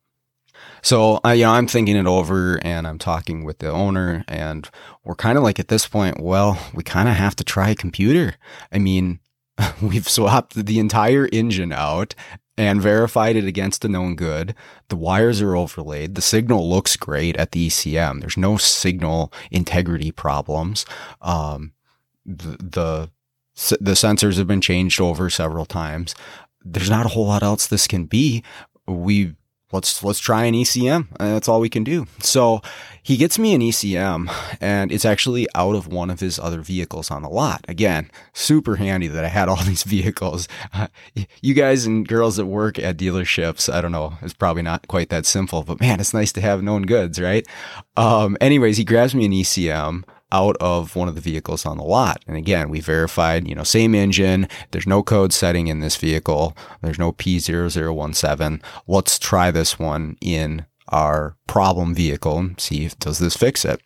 So, 0.83 1.21
I, 1.25 1.35
you 1.35 1.45
know, 1.45 1.53
I'm 1.53 1.67
thinking 1.67 1.97
it 1.97 2.07
over 2.07 2.59
and 2.63 2.87
I'm 2.87 2.99
talking 2.99 3.45
with 3.45 3.59
the 3.59 3.71
owner 3.71 4.25
and 4.29 4.69
we're 5.05 5.15
kind 5.15 5.37
of 5.37 5.45
like 5.45 5.59
at 5.59 5.69
this 5.69 5.87
point, 5.87 6.21
well, 6.21 6.59
we 6.75 6.83
kind 6.83 7.09
of 7.09 7.15
have 7.15 7.37
to 7.37 7.45
try 7.45 7.71
a 7.71 7.75
computer. 7.75 8.35
I 8.73 8.79
mean, 8.79 9.21
we've 9.83 10.09
swapped 10.09 10.55
the 10.55 10.79
entire 10.79 11.29
engine 11.33 11.73
out 11.73 12.15
and 12.57 12.83
verified 12.83 13.37
it 13.37 13.45
against 13.45 13.85
a 13.85 13.89
known 13.89 14.15
good. 14.17 14.55
The 14.89 14.97
wires 14.97 15.41
are 15.41 15.57
overlaid. 15.57 16.15
The 16.15 16.23
signal 16.23 16.69
looks 16.69 16.97
great 16.97 17.37
at 17.37 17.53
the 17.53 17.69
ECM. 17.69 18.21
There's 18.21 18.37
no 18.37 18.57
signal 18.57 19.33
integrity 19.51 20.13
problems. 20.13 20.85
Um, 21.23 21.73
the, 22.27 22.57
the 22.59 23.11
the 23.81 23.93
sensors 23.93 24.39
have 24.39 24.47
been 24.47 24.61
changed 24.61 25.01
over 25.01 25.31
several 25.31 25.67
times. 25.67 26.15
There's 26.65 26.91
not 26.91 27.07
a 27.07 27.11
whole 27.11 27.27
lot 27.27 27.43
else 27.43 27.67
this 27.67 27.87
can 27.87 28.07
be. 28.07 28.43
We 28.87 29.35
let's 29.73 30.03
let's 30.03 30.19
try 30.19 30.45
an 30.45 30.55
ECM. 30.55 31.09
That's 31.19 31.49
all 31.49 31.61
we 31.61 31.69
can 31.69 31.85
do. 31.85 32.07
So 32.21 32.61
he 33.03 33.17
gets 33.17 33.39
me 33.39 33.55
an 33.55 33.61
ECM, 33.61 34.33
and 34.61 34.93
it's 34.93 35.05
actually 35.05 35.47
out 35.55 35.75
of 35.75 35.87
one 35.87 36.11
of 36.11 36.21
his 36.21 36.39
other 36.39 36.61
vehicles 36.61 37.11
on 37.11 37.23
the 37.23 37.29
lot. 37.29 37.65
Again, 37.69 38.11
super 38.33 38.77
handy 38.77 39.09
that 39.09 39.25
I 39.25 39.29
had 39.29 39.49
all 39.49 39.57
these 39.65 39.83
vehicles. 39.83 40.49
You 41.43 41.55
guys 41.55 41.87
and 41.87 42.07
girls 42.07 42.37
that 42.37 42.47
work 42.47 42.79
at 42.79 42.97
dealerships, 42.97 43.73
I 43.73 43.81
don't 43.81 43.93
know, 43.93 44.15
it's 44.23 44.35
probably 44.35 44.63
not 44.63 44.87
quite 44.89 45.09
that 45.09 45.27
simple, 45.27 45.63
but 45.63 45.81
man, 45.81 46.01
it's 46.01 46.15
nice 46.15 46.33
to 46.33 46.41
have 46.41 46.63
known 46.63 46.83
goods, 46.83 47.21
right? 47.21 47.47
Um, 47.97 48.37
anyways, 48.41 48.77
he 48.77 48.85
grabs 48.85 49.15
me 49.15 49.25
an 49.25 49.33
ECM 49.33 50.05
out 50.33 50.57
of 50.61 50.97
one 50.97 51.09
of 51.09 51.15
the 51.15 51.21
vehicles 51.21 51.67
on 51.67 51.77
the 51.77 51.85
lot. 51.85 52.23
And 52.27 52.37
again, 52.37 52.69
we 52.69 52.81
verified, 52.81 53.49
you 53.49 53.55
know, 53.55 53.65
same 53.65 53.95
engine. 53.95 54.49
There's 54.71 54.87
no 54.87 55.03
code 55.03 55.33
setting 55.33 55.67
in 55.67 55.81
this 55.81 55.97
vehicle. 55.97 56.57
There's 56.83 56.99
no 56.99 57.13
P0017. 57.13 58.63
Let's 58.87 59.19
try 59.19 59.51
this 59.51 59.79
one 59.79 60.17
in 60.21 60.67
our 60.89 61.37
problem 61.47 61.95
vehicle 61.95 62.39
and 62.39 62.61
see 62.61 62.85
if 62.85 62.99
does 62.99 63.19
this 63.19 63.37
fix 63.37 63.65
it. 63.65 63.81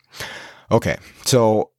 Okay. 0.70 0.96
So 1.24 1.70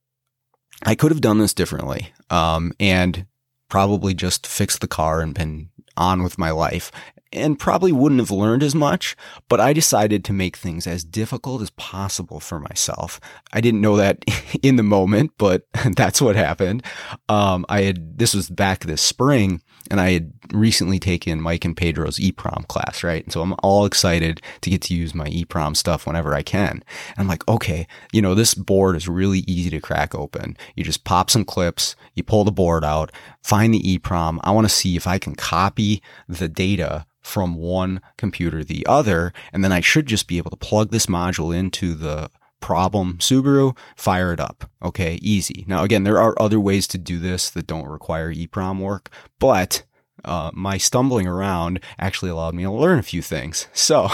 I 0.84 0.94
could 0.94 1.10
have 1.10 1.20
done 1.20 1.38
this 1.38 1.54
differently. 1.54 2.12
Um, 2.30 2.72
and 2.80 3.26
probably 3.68 4.14
just 4.14 4.46
fixed 4.46 4.80
the 4.80 4.88
car 4.88 5.20
and 5.20 5.34
been 5.34 5.70
on 5.96 6.22
with 6.22 6.38
my 6.38 6.50
life 6.50 6.90
and 7.32 7.58
probably 7.58 7.92
wouldn't 7.92 8.20
have 8.20 8.30
learned 8.30 8.62
as 8.62 8.74
much, 8.74 9.16
but 9.48 9.60
I 9.60 9.72
decided 9.72 10.24
to 10.24 10.32
make 10.32 10.56
things 10.56 10.86
as 10.86 11.04
difficult 11.04 11.62
as 11.62 11.70
possible 11.70 12.40
for 12.40 12.58
myself. 12.60 13.20
I 13.52 13.60
didn't 13.60 13.80
know 13.80 13.96
that 13.96 14.24
in 14.62 14.76
the 14.76 14.82
moment, 14.82 15.32
but 15.38 15.66
that's 15.96 16.20
what 16.20 16.36
happened. 16.36 16.84
Um, 17.28 17.66
I 17.68 17.82
had, 17.82 18.18
this 18.18 18.34
was 18.34 18.48
back 18.48 18.80
this 18.80 19.02
spring 19.02 19.62
and 19.90 20.00
I 20.00 20.12
had 20.12 20.32
recently 20.52 20.98
taken 20.98 21.40
Mike 21.40 21.64
and 21.64 21.76
Pedro's 21.76 22.18
EPROM 22.18 22.66
class, 22.68 23.02
right? 23.02 23.22
And 23.22 23.32
so 23.32 23.42
I'm 23.42 23.54
all 23.62 23.84
excited 23.84 24.40
to 24.62 24.70
get 24.70 24.82
to 24.82 24.94
use 24.94 25.14
my 25.14 25.26
EPROM 25.26 25.76
stuff 25.76 26.06
whenever 26.06 26.34
I 26.34 26.42
can. 26.42 26.70
And 26.70 27.18
I'm 27.18 27.28
like, 27.28 27.46
okay, 27.48 27.86
you 28.12 28.22
know, 28.22 28.34
this 28.34 28.54
board 28.54 28.96
is 28.96 29.08
really 29.08 29.40
easy 29.40 29.70
to 29.70 29.80
crack 29.80 30.14
open. 30.14 30.56
You 30.74 30.84
just 30.84 31.04
pop 31.04 31.30
some 31.30 31.44
clips, 31.44 31.96
you 32.14 32.22
pull 32.22 32.44
the 32.44 32.52
board 32.52 32.84
out, 32.84 33.12
find 33.42 33.72
the 33.72 33.98
EPROM. 33.98 34.40
I 34.42 34.50
want 34.50 34.66
to 34.66 34.74
see 34.74 34.96
if 34.96 35.06
I 35.06 35.18
can 35.18 35.34
copy 35.34 36.02
the 36.28 36.48
data 36.48 37.06
from 37.26 37.56
one 37.56 38.00
computer 38.16 38.60
to 38.60 38.64
the 38.64 38.86
other. 38.86 39.32
And 39.52 39.64
then 39.64 39.72
I 39.72 39.80
should 39.80 40.06
just 40.06 40.28
be 40.28 40.38
able 40.38 40.52
to 40.52 40.56
plug 40.56 40.90
this 40.90 41.06
module 41.06 41.54
into 41.54 41.94
the 41.94 42.30
problem 42.60 43.18
Subaru, 43.18 43.76
fire 43.96 44.32
it 44.32 44.40
up. 44.40 44.70
Okay, 44.82 45.18
easy. 45.20 45.64
Now, 45.66 45.82
again, 45.82 46.04
there 46.04 46.20
are 46.20 46.40
other 46.40 46.60
ways 46.60 46.86
to 46.88 46.98
do 46.98 47.18
this 47.18 47.50
that 47.50 47.66
don't 47.66 47.88
require 47.88 48.32
EEPROM 48.32 48.78
work, 48.78 49.10
but 49.40 49.82
uh, 50.24 50.52
my 50.54 50.78
stumbling 50.78 51.26
around 51.26 51.80
actually 51.98 52.30
allowed 52.30 52.54
me 52.54 52.62
to 52.62 52.70
learn 52.70 53.00
a 53.00 53.02
few 53.02 53.22
things. 53.22 53.66
So, 53.72 54.08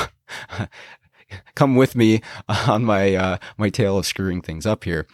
come 1.55 1.77
with 1.77 1.95
me 1.95 2.23
on 2.49 2.85
my 2.85 3.15
uh, 3.15 3.39
my 3.59 3.69
tale 3.69 3.99
of 3.99 4.07
screwing 4.07 4.41
things 4.41 4.67
up 4.67 4.85
here. 4.85 5.07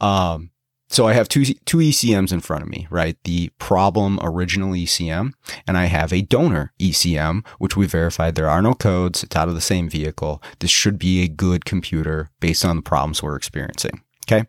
Um, 0.00 0.50
so 0.88 1.06
I 1.06 1.14
have 1.14 1.28
two, 1.28 1.44
two 1.44 1.78
ECMs 1.78 2.32
in 2.32 2.40
front 2.40 2.62
of 2.62 2.68
me, 2.68 2.86
right? 2.90 3.16
The 3.24 3.50
problem 3.58 4.18
original 4.22 4.70
ECM 4.70 5.32
and 5.66 5.76
I 5.76 5.86
have 5.86 6.12
a 6.12 6.22
donor 6.22 6.72
ECM, 6.78 7.44
which 7.58 7.76
we 7.76 7.86
verified 7.86 8.34
there 8.34 8.48
are 8.48 8.62
no 8.62 8.74
codes. 8.74 9.24
It's 9.24 9.36
out 9.36 9.48
of 9.48 9.54
the 9.54 9.60
same 9.60 9.88
vehicle. 9.88 10.42
This 10.60 10.70
should 10.70 10.98
be 10.98 11.22
a 11.22 11.28
good 11.28 11.64
computer 11.64 12.30
based 12.40 12.64
on 12.64 12.76
the 12.76 12.82
problems 12.82 13.22
we're 13.22 13.36
experiencing. 13.36 14.02
Okay. 14.28 14.46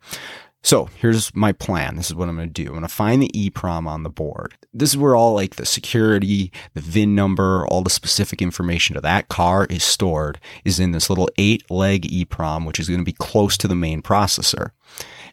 So 0.63 0.89
here's 0.97 1.33
my 1.33 1.53
plan. 1.53 1.95
This 1.95 2.07
is 2.07 2.15
what 2.15 2.27
I'm 2.27 2.35
going 2.35 2.49
to 2.49 2.53
do. 2.53 2.67
I'm 2.67 2.73
going 2.73 2.81
to 2.81 2.87
find 2.89 3.21
the 3.21 3.29
EEPROM 3.29 3.87
on 3.87 4.03
the 4.03 4.09
board. 4.09 4.55
This 4.73 4.89
is 4.89 4.97
where 4.97 5.15
all 5.15 5.33
like 5.33 5.55
the 5.55 5.65
security, 5.65 6.51
the 6.73 6.81
VIN 6.81 7.15
number, 7.15 7.65
all 7.67 7.83
the 7.83 7.89
specific 7.89 8.41
information 8.41 8.95
to 8.95 9.01
that 9.01 9.29
car 9.29 9.65
is 9.69 9.83
stored 9.83 10.39
is 10.65 10.79
in 10.79 10.91
this 10.91 11.09
little 11.09 11.29
eight 11.37 11.69
leg 11.71 12.03
EEPROM, 12.03 12.65
which 12.65 12.79
is 12.79 12.89
going 12.89 12.99
to 12.99 13.05
be 13.05 13.13
close 13.13 13.55
to 13.57 13.67
the 13.67 13.75
main 13.75 14.01
processor 14.01 14.71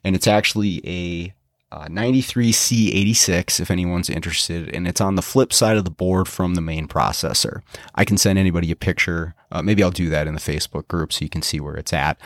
and 0.05 0.15
it's 0.15 0.27
actually 0.27 0.81
a 0.87 1.35
uh, 1.75 1.87
93C86 1.87 3.59
if 3.59 3.71
anyone's 3.71 4.09
interested, 4.09 4.73
and 4.73 4.87
it's 4.87 5.01
on 5.01 5.17
the 5.17 5.23
flip 5.23 5.53
side 5.53 5.77
of 5.77 5.85
the 5.85 5.91
board 5.91 6.29
from 6.29 6.55
the 6.55 6.61
main 6.61 6.87
processor. 6.87 7.63
I 7.97 8.05
can 8.05 8.17
send 8.17 8.39
anybody 8.39 8.71
a 8.71 8.77
picture. 8.77 9.35
Uh, 9.51 9.61
maybe 9.61 9.83
I'll 9.83 9.91
do 9.91 10.09
that 10.11 10.29
in 10.29 10.35
the 10.35 10.41
Facebook 10.41 10.87
group 10.87 11.13
so 11.13 11.25
you 11.25 11.29
can 11.29 11.43
see 11.43 11.59
where 11.59 11.75
it's 11.75 11.93
at. 11.93 12.21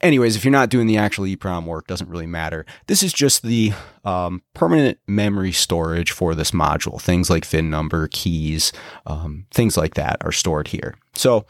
Anyways, 0.00 0.34
if 0.34 0.44
you're 0.44 0.50
not 0.50 0.70
doing 0.70 0.86
the 0.86 0.96
actual 0.96 1.26
EEPROM 1.26 1.66
work, 1.66 1.86
doesn't 1.86 2.08
really 2.08 2.26
matter. 2.26 2.64
This 2.86 3.02
is 3.02 3.12
just 3.12 3.42
the 3.42 3.74
um, 4.04 4.42
permanent 4.54 4.98
memory 5.06 5.52
storage 5.52 6.10
for 6.10 6.34
this 6.34 6.52
module. 6.52 7.00
Things 7.00 7.28
like 7.28 7.44
VIN 7.44 7.70
number, 7.70 8.08
keys, 8.08 8.72
um, 9.06 9.46
things 9.52 9.76
like 9.76 9.94
that 9.94 10.16
are 10.22 10.32
stored 10.32 10.68
here. 10.68 10.96
So 11.14 11.44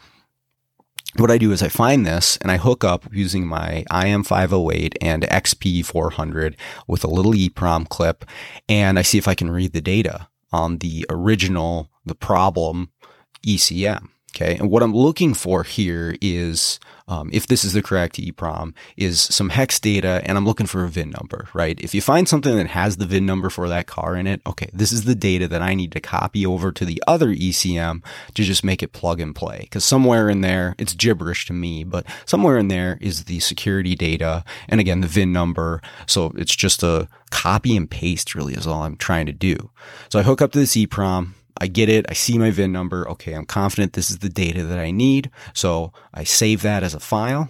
what 1.17 1.31
I 1.31 1.37
do 1.37 1.51
is 1.51 1.61
I 1.61 1.67
find 1.67 2.05
this 2.05 2.37
and 2.37 2.51
I 2.51 2.57
hook 2.57 2.83
up 2.83 3.05
using 3.11 3.45
my 3.45 3.83
IM508 3.91 4.95
and 5.01 5.23
XP400 5.23 6.55
with 6.87 7.03
a 7.03 7.09
little 7.09 7.33
EEPROM 7.33 7.89
clip 7.89 8.25
and 8.69 8.97
I 8.97 9.01
see 9.01 9.17
if 9.17 9.27
I 9.27 9.35
can 9.35 9.51
read 9.51 9.73
the 9.73 9.81
data 9.81 10.29
on 10.53 10.77
the 10.77 11.05
original, 11.09 11.89
the 12.05 12.15
problem 12.15 12.91
ECM. 13.45 14.10
Okay. 14.35 14.55
And 14.55 14.69
what 14.69 14.81
I'm 14.81 14.95
looking 14.95 15.33
for 15.33 15.63
here 15.63 16.15
is, 16.21 16.79
um, 17.09 17.29
if 17.33 17.47
this 17.47 17.65
is 17.65 17.73
the 17.73 17.81
correct 17.81 18.15
EEPROM, 18.15 18.73
is 18.95 19.19
some 19.19 19.49
hex 19.49 19.77
data 19.77 20.21
and 20.23 20.37
I'm 20.37 20.45
looking 20.45 20.67
for 20.67 20.85
a 20.85 20.89
VIN 20.89 21.09
number, 21.09 21.49
right? 21.53 21.77
If 21.81 21.93
you 21.93 22.01
find 22.01 22.29
something 22.29 22.55
that 22.55 22.67
has 22.67 22.95
the 22.95 23.05
VIN 23.05 23.25
number 23.25 23.49
for 23.49 23.67
that 23.67 23.87
car 23.87 24.15
in 24.15 24.27
it, 24.27 24.41
okay, 24.47 24.69
this 24.71 24.93
is 24.93 25.03
the 25.03 25.15
data 25.15 25.49
that 25.49 25.61
I 25.61 25.73
need 25.73 25.91
to 25.91 25.99
copy 25.99 26.45
over 26.45 26.71
to 26.71 26.85
the 26.85 27.03
other 27.07 27.27
ECM 27.27 28.03
to 28.33 28.43
just 28.43 28.63
make 28.63 28.81
it 28.81 28.93
plug 28.93 29.19
and 29.19 29.35
play. 29.35 29.67
Cause 29.69 29.83
somewhere 29.83 30.29
in 30.29 30.39
there, 30.39 30.75
it's 30.77 30.93
gibberish 30.93 31.45
to 31.47 31.53
me, 31.53 31.83
but 31.83 32.05
somewhere 32.25 32.57
in 32.57 32.69
there 32.69 32.97
is 33.01 33.25
the 33.25 33.41
security 33.41 33.95
data 33.95 34.45
and 34.69 34.79
again, 34.79 35.01
the 35.01 35.07
VIN 35.07 35.33
number. 35.33 35.81
So 36.07 36.31
it's 36.37 36.55
just 36.55 36.83
a 36.83 37.09
copy 37.31 37.75
and 37.75 37.91
paste 37.91 38.33
really 38.33 38.53
is 38.53 38.65
all 38.65 38.83
I'm 38.83 38.95
trying 38.95 39.25
to 39.25 39.33
do. 39.33 39.71
So 40.09 40.19
I 40.19 40.23
hook 40.23 40.41
up 40.41 40.53
to 40.53 40.59
this 40.59 40.75
EEPROM. 40.77 41.33
I 41.57 41.67
get 41.67 41.89
it. 41.89 42.05
I 42.09 42.13
see 42.13 42.37
my 42.37 42.51
VIN 42.51 42.71
number. 42.71 43.07
Okay, 43.09 43.33
I'm 43.33 43.45
confident 43.45 43.93
this 43.93 44.09
is 44.09 44.19
the 44.19 44.29
data 44.29 44.63
that 44.63 44.79
I 44.79 44.91
need. 44.91 45.29
So 45.53 45.93
I 46.13 46.23
save 46.23 46.61
that 46.61 46.83
as 46.83 46.93
a 46.93 46.99
file. 46.99 47.49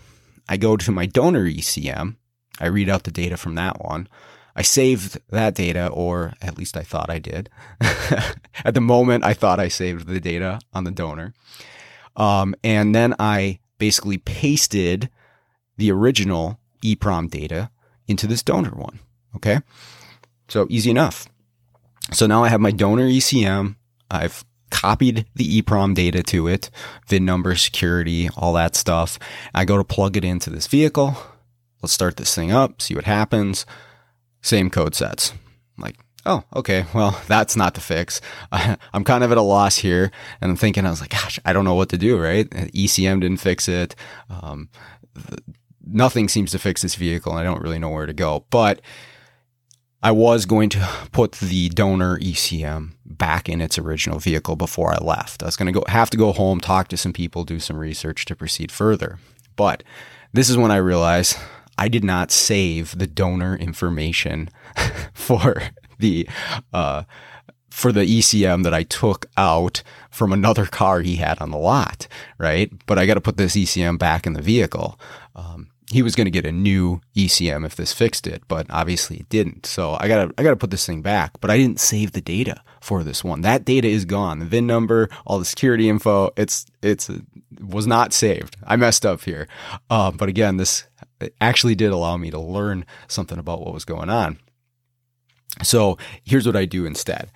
I 0.50 0.58
go 0.58 0.78
to 0.78 0.92
my 0.92 1.06
donor 1.06 1.46
ECM. 1.46 2.16
I 2.60 2.68
read 2.68 2.90
out 2.90 3.04
the 3.04 3.12
data 3.12 3.38
from 3.38 3.56
that 3.56 3.84
one. 3.84 4.08
I 4.56 4.64
saved 4.64 5.20
that 5.30 5.56
data, 5.56 5.88
or 5.88 6.34
at 6.42 6.58
least 6.58 6.76
I 6.76 6.84
thought 6.84 7.10
I 7.10 7.20
did. 7.20 7.50
At 8.66 8.74
the 8.74 8.82
moment, 8.82 9.24
I 9.24 9.34
thought 9.34 9.60
I 9.60 9.70
saved 9.70 10.08
the 10.08 10.20
data 10.20 10.60
on 10.74 10.84
the 10.84 10.92
donor. 10.92 11.34
Um, 12.16 12.54
and 12.64 12.94
then 12.94 13.16
I 13.18 13.60
basically 13.78 14.18
pasted 14.18 15.10
the 15.78 15.92
original 15.92 16.60
EEPROM 16.84 17.30
data 17.30 17.72
into 18.08 18.28
this 18.28 18.44
donor 18.44 18.72
one. 18.72 19.00
Okay. 19.36 19.60
So 20.50 20.68
easy 20.70 20.92
enough. 20.92 21.30
So 22.12 22.28
now 22.28 22.44
I 22.44 22.50
have 22.50 22.60
my 22.60 22.72
donor 22.72 23.08
ECM. 23.08 23.76
I've 24.12 24.46
copied 24.70 25.26
the 25.36 25.62
EEPROM 25.62 25.96
data 25.96 26.24
to 26.24 26.48
it, 26.48 26.70
VIN 27.08 27.26
number, 27.26 27.56
security, 27.56 28.30
all 28.36 28.54
that 28.54 28.76
stuff. 28.76 29.18
I 29.54 29.66
go 29.66 29.78
to 29.78 29.84
plug 29.84 30.18
it 30.18 30.24
into 30.24 30.50
this 30.50 30.68
vehicle. 30.68 31.18
Let's 31.82 31.94
start 31.94 32.18
this 32.18 32.36
thing 32.36 32.52
up, 32.52 32.82
see 32.82 32.96
what 32.96 33.06
happens. 33.06 33.66
Same 34.42 34.70
code 34.70 34.96
sets. 34.96 35.32
I'm 35.78 35.84
like, 35.84 35.98
oh, 36.26 36.44
okay, 36.56 36.86
well, 36.94 37.20
that's 37.28 37.56
not 37.56 37.74
the 37.74 37.82
fix. 37.82 38.22
I'm 38.52 39.04
kind 39.04 39.24
of 39.24 39.32
at 39.32 39.38
a 39.38 39.42
loss 39.42 39.78
here. 39.78 40.12
And 40.42 40.52
I'm 40.52 40.58
thinking, 40.58 40.86
I 40.86 40.90
was 40.90 41.02
like, 41.02 41.12
gosh, 41.12 41.40
I 41.46 41.54
don't 41.54 41.66
know 41.66 41.76
what 41.76 41.90
to 41.90 41.98
do, 41.98 42.20
right? 42.20 42.50
ECM 42.50 43.22
didn't 43.22 43.38
fix 43.38 43.68
it. 43.68 43.96
Um, 44.30 44.70
nothing 45.86 46.28
seems 46.28 46.52
to 46.52 46.60
fix 46.60 46.82
this 46.82 46.96
vehicle, 46.96 47.32
and 47.32 47.42
I 47.42 47.44
don't 47.44 47.62
really 47.62 47.80
know 47.80 47.90
where 47.90 48.06
to 48.06 48.14
go. 48.14 48.46
But 48.50 48.82
I 50.04 50.12
was 50.12 50.46
going 50.46 50.70
to 50.70 50.88
put 51.12 51.34
the 51.34 51.70
donor 51.70 52.18
ECM 52.18 52.94
back 53.06 53.48
in 53.48 53.62
its 53.62 53.78
original 53.78 54.18
vehicle 54.18 54.56
before 54.56 54.92
I 54.92 54.98
left. 54.98 55.44
I 55.44 55.46
was 55.46 55.56
going 55.56 55.72
to 55.72 55.80
go 55.80 55.86
have 55.88 56.10
to 56.10 56.18
go 56.18 56.32
home, 56.32 56.60
talk 56.60 56.88
to 56.88 56.98
some 56.98 57.14
people, 57.14 57.44
do 57.44 57.60
some 57.60 57.78
research 57.78 58.26
to 58.26 58.36
proceed 58.36 58.72
further. 58.72 59.20
But 59.56 59.84
this 60.34 60.50
is 60.50 60.58
when 60.58 60.72
I 60.72 60.78
realized 60.78 61.38
I 61.78 61.88
did 61.88 62.04
not 62.04 62.32
save 62.32 62.98
the 62.98 63.06
donor 63.06 63.56
information 63.56 64.50
for 65.14 65.62
the 66.00 66.28
uh, 66.74 67.04
for 67.70 67.92
the 67.92 68.02
ECM 68.02 68.64
that 68.64 68.74
I 68.74 68.84
took 68.84 69.28
out 69.38 69.84
from 70.10 70.34
another 70.34 70.66
car 70.66 71.02
he 71.02 71.18
had 71.18 71.40
on 71.40 71.52
the 71.52 71.58
lot, 71.58 72.08
right? 72.40 72.72
But 72.88 72.98
I 72.98 73.06
got 73.06 73.14
to 73.16 73.22
put 73.22 73.38
this 73.38 73.56
ECM 73.56 74.00
back 74.00 74.26
in 74.26 74.34
the 74.34 74.42
vehicle. 74.42 75.00
Um, 75.36 75.70
he 75.92 76.02
was 76.02 76.16
going 76.16 76.26
to 76.26 76.32
get 76.32 76.46
a 76.46 76.52
new 76.52 77.02
ECM 77.16 77.66
if 77.66 77.76
this 77.76 77.92
fixed 77.92 78.26
it, 78.26 78.44
but 78.48 78.66
obviously 78.70 79.18
it 79.18 79.30
didn't. 79.30 79.66
So 79.66 79.98
I 80.00 80.08
gotta 80.08 80.34
I 80.38 80.44
gotta 80.44 80.56
put 80.56 80.72
this 80.72 80.86
thing 80.86 81.02
back. 81.02 81.40
But 81.42 81.52
I 81.52 81.58
didn't 81.58 81.80
save 81.80 82.14
the 82.14 82.22
data 82.22 82.64
for 82.80 83.04
this 83.04 83.24
one. 83.24 83.42
That 83.42 83.66
data 83.66 83.88
is 83.88 84.06
gone. 84.06 84.40
The 84.40 84.46
VIN 84.46 84.66
number, 84.66 85.10
all 85.26 85.38
the 85.38 85.46
security 85.46 85.90
info, 85.90 86.32
it's 86.38 86.66
it's 86.82 87.10
it 87.10 87.24
was 87.60 87.88
not 87.88 88.14
saved. 88.14 88.56
I 88.66 88.78
messed 88.78 89.06
up 89.06 89.22
here. 89.22 89.48
Uh, 89.90 90.12
but 90.12 90.30
again, 90.30 90.58
this 90.58 90.86
actually 91.40 91.76
did 91.76 91.92
allow 91.92 92.18
me 92.18 92.32
to 92.32 92.40
learn 92.40 92.86
something 93.08 93.38
about 93.38 93.62
what 93.62 93.74
was 93.74 93.86
going 93.86 94.10
on. 94.10 94.40
So 95.64 95.98
here's 96.24 96.46
what 96.48 96.56
I 96.56 96.66
do 96.66 96.86
instead. 96.86 97.30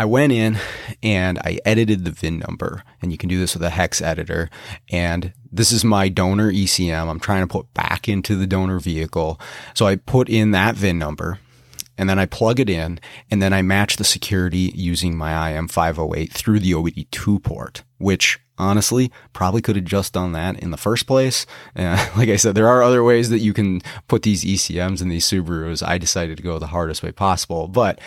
I 0.00 0.06
went 0.06 0.32
in 0.32 0.58
and 1.02 1.38
I 1.40 1.58
edited 1.66 2.06
the 2.06 2.10
VIN 2.10 2.38
number, 2.38 2.84
and 3.02 3.12
you 3.12 3.18
can 3.18 3.28
do 3.28 3.38
this 3.38 3.52
with 3.52 3.62
a 3.62 3.68
hex 3.68 4.00
editor. 4.00 4.48
And 4.90 5.34
this 5.52 5.72
is 5.72 5.84
my 5.84 6.08
donor 6.08 6.50
ECM. 6.50 7.06
I'm 7.06 7.20
trying 7.20 7.42
to 7.42 7.52
put 7.52 7.74
back 7.74 8.08
into 8.08 8.34
the 8.34 8.46
donor 8.46 8.78
vehicle. 8.78 9.38
So 9.74 9.86
I 9.86 9.96
put 9.96 10.30
in 10.30 10.52
that 10.52 10.74
VIN 10.74 10.98
number 10.98 11.38
and 11.98 12.08
then 12.08 12.18
I 12.18 12.24
plug 12.24 12.60
it 12.60 12.70
in 12.70 12.98
and 13.30 13.42
then 13.42 13.52
I 13.52 13.60
match 13.60 13.96
the 13.96 14.04
security 14.04 14.72
using 14.74 15.18
my 15.18 15.32
IM508 15.32 16.32
through 16.32 16.60
the 16.60 16.72
OBD2 16.72 17.42
port, 17.42 17.82
which 17.98 18.40
honestly 18.60 19.10
probably 19.32 19.62
could 19.62 19.76
have 19.76 19.84
just 19.84 20.12
done 20.12 20.32
that 20.32 20.58
in 20.60 20.70
the 20.70 20.76
first 20.76 21.06
place. 21.06 21.46
Uh, 21.80 22.10
like 22.16 22.28
I 22.28 22.36
said, 22.36 22.54
there 22.54 22.68
are 22.68 22.82
other 22.82 23.02
ways 23.02 23.30
that 23.30 23.38
you 23.38 23.54
can 23.54 23.80
put 24.06 24.22
these 24.22 24.44
ECMs 24.44 25.00
in 25.00 25.08
these 25.08 25.24
Subarus. 25.24 25.86
I 25.86 25.96
decided 25.96 26.36
to 26.36 26.42
go 26.42 26.58
the 26.58 26.66
hardest 26.66 27.02
way 27.02 27.10
possible, 27.10 27.68
but 27.68 27.98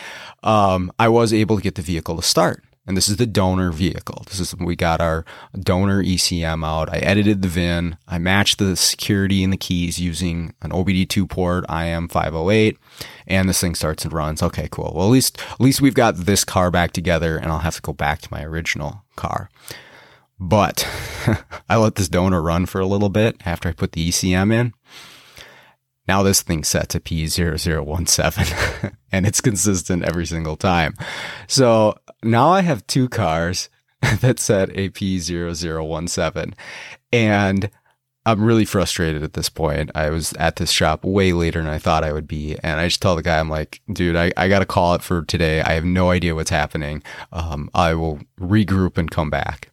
um, 0.43 0.91
I 0.99 1.07
was 1.07 1.33
able 1.33 1.55
to 1.55 1.63
get 1.63 1.75
the 1.75 1.81
vehicle 1.81 2.15
to 2.17 2.21
start. 2.21 2.63
And 2.85 2.97
this 2.97 3.07
is 3.07 3.15
the 3.15 3.25
donor 3.25 3.71
vehicle. 3.71 4.23
This 4.27 4.41
is 4.41 4.53
we 4.57 4.75
got 4.75 4.99
our 4.99 5.23
donor 5.57 6.03
ECM 6.03 6.65
out. 6.65 6.89
I 6.89 6.97
edited 6.97 7.41
the 7.41 7.47
VIN. 7.47 7.97
I 8.09 8.17
matched 8.17 8.59
the 8.59 8.75
security 8.75 9.41
and 9.41 9.53
the 9.53 9.57
keys 9.57 9.99
using 9.99 10.53
an 10.61 10.71
OBD2 10.71 11.29
port 11.29 11.65
IM508, 11.67 12.77
and 13.25 13.47
this 13.47 13.61
thing 13.61 13.75
starts 13.75 14.03
and 14.03 14.11
runs. 14.11 14.43
Okay, 14.43 14.67
cool. 14.69 14.91
Well, 14.93 15.07
at 15.07 15.11
least 15.11 15.39
at 15.51 15.61
least 15.61 15.79
we've 15.79 15.93
got 15.93 16.17
this 16.17 16.43
car 16.43 16.69
back 16.71 16.91
together, 16.91 17.37
and 17.37 17.53
I'll 17.53 17.59
have 17.59 17.75
to 17.75 17.81
go 17.81 17.93
back 17.93 18.19
to 18.21 18.27
my 18.31 18.43
original 18.43 19.03
car. 19.15 19.49
But 20.43 20.85
I 21.69 21.77
let 21.77 21.95
this 21.95 22.09
donor 22.09 22.41
run 22.41 22.65
for 22.65 22.81
a 22.81 22.85
little 22.85 23.07
bit 23.07 23.37
after 23.45 23.69
I 23.69 23.71
put 23.71 23.93
the 23.93 24.09
ECM 24.09 24.51
in. 24.53 24.73
Now 26.05 26.21
this 26.21 26.41
thing's 26.41 26.67
set 26.67 26.89
to 26.89 26.99
P0017 26.99 28.93
and 29.13 29.25
it's 29.25 29.39
consistent 29.39 30.03
every 30.03 30.25
single 30.25 30.57
time. 30.57 30.95
So 31.47 31.95
now 32.23 32.49
I 32.49 32.59
have 32.59 32.85
two 32.87 33.07
cars 33.07 33.69
that 34.19 34.37
set 34.37 34.69
a 34.71 34.89
P0017 34.89 36.53
and 37.13 37.69
I'm 38.25 38.43
really 38.43 38.65
frustrated 38.65 39.23
at 39.23 39.33
this 39.33 39.47
point. 39.47 39.91
I 39.95 40.09
was 40.09 40.33
at 40.33 40.57
this 40.57 40.71
shop 40.71 41.05
way 41.05 41.31
later 41.31 41.61
than 41.61 41.71
I 41.71 41.79
thought 41.79 42.03
I 42.03 42.11
would 42.11 42.27
be. 42.27 42.57
And 42.63 42.81
I 42.81 42.87
just 42.87 43.01
tell 43.01 43.15
the 43.15 43.23
guy, 43.23 43.39
I'm 43.39 43.49
like, 43.49 43.81
dude, 43.91 44.17
I, 44.17 44.33
I 44.35 44.49
got 44.49 44.59
to 44.59 44.65
call 44.65 44.93
it 44.95 45.01
for 45.01 45.23
today. 45.23 45.61
I 45.61 45.73
have 45.73 45.85
no 45.85 46.09
idea 46.09 46.35
what's 46.35 46.49
happening. 46.49 47.01
Um, 47.31 47.69
I 47.73 47.93
will 47.93 48.19
regroup 48.39 48.97
and 48.97 49.11
come 49.11 49.29
back. 49.29 49.72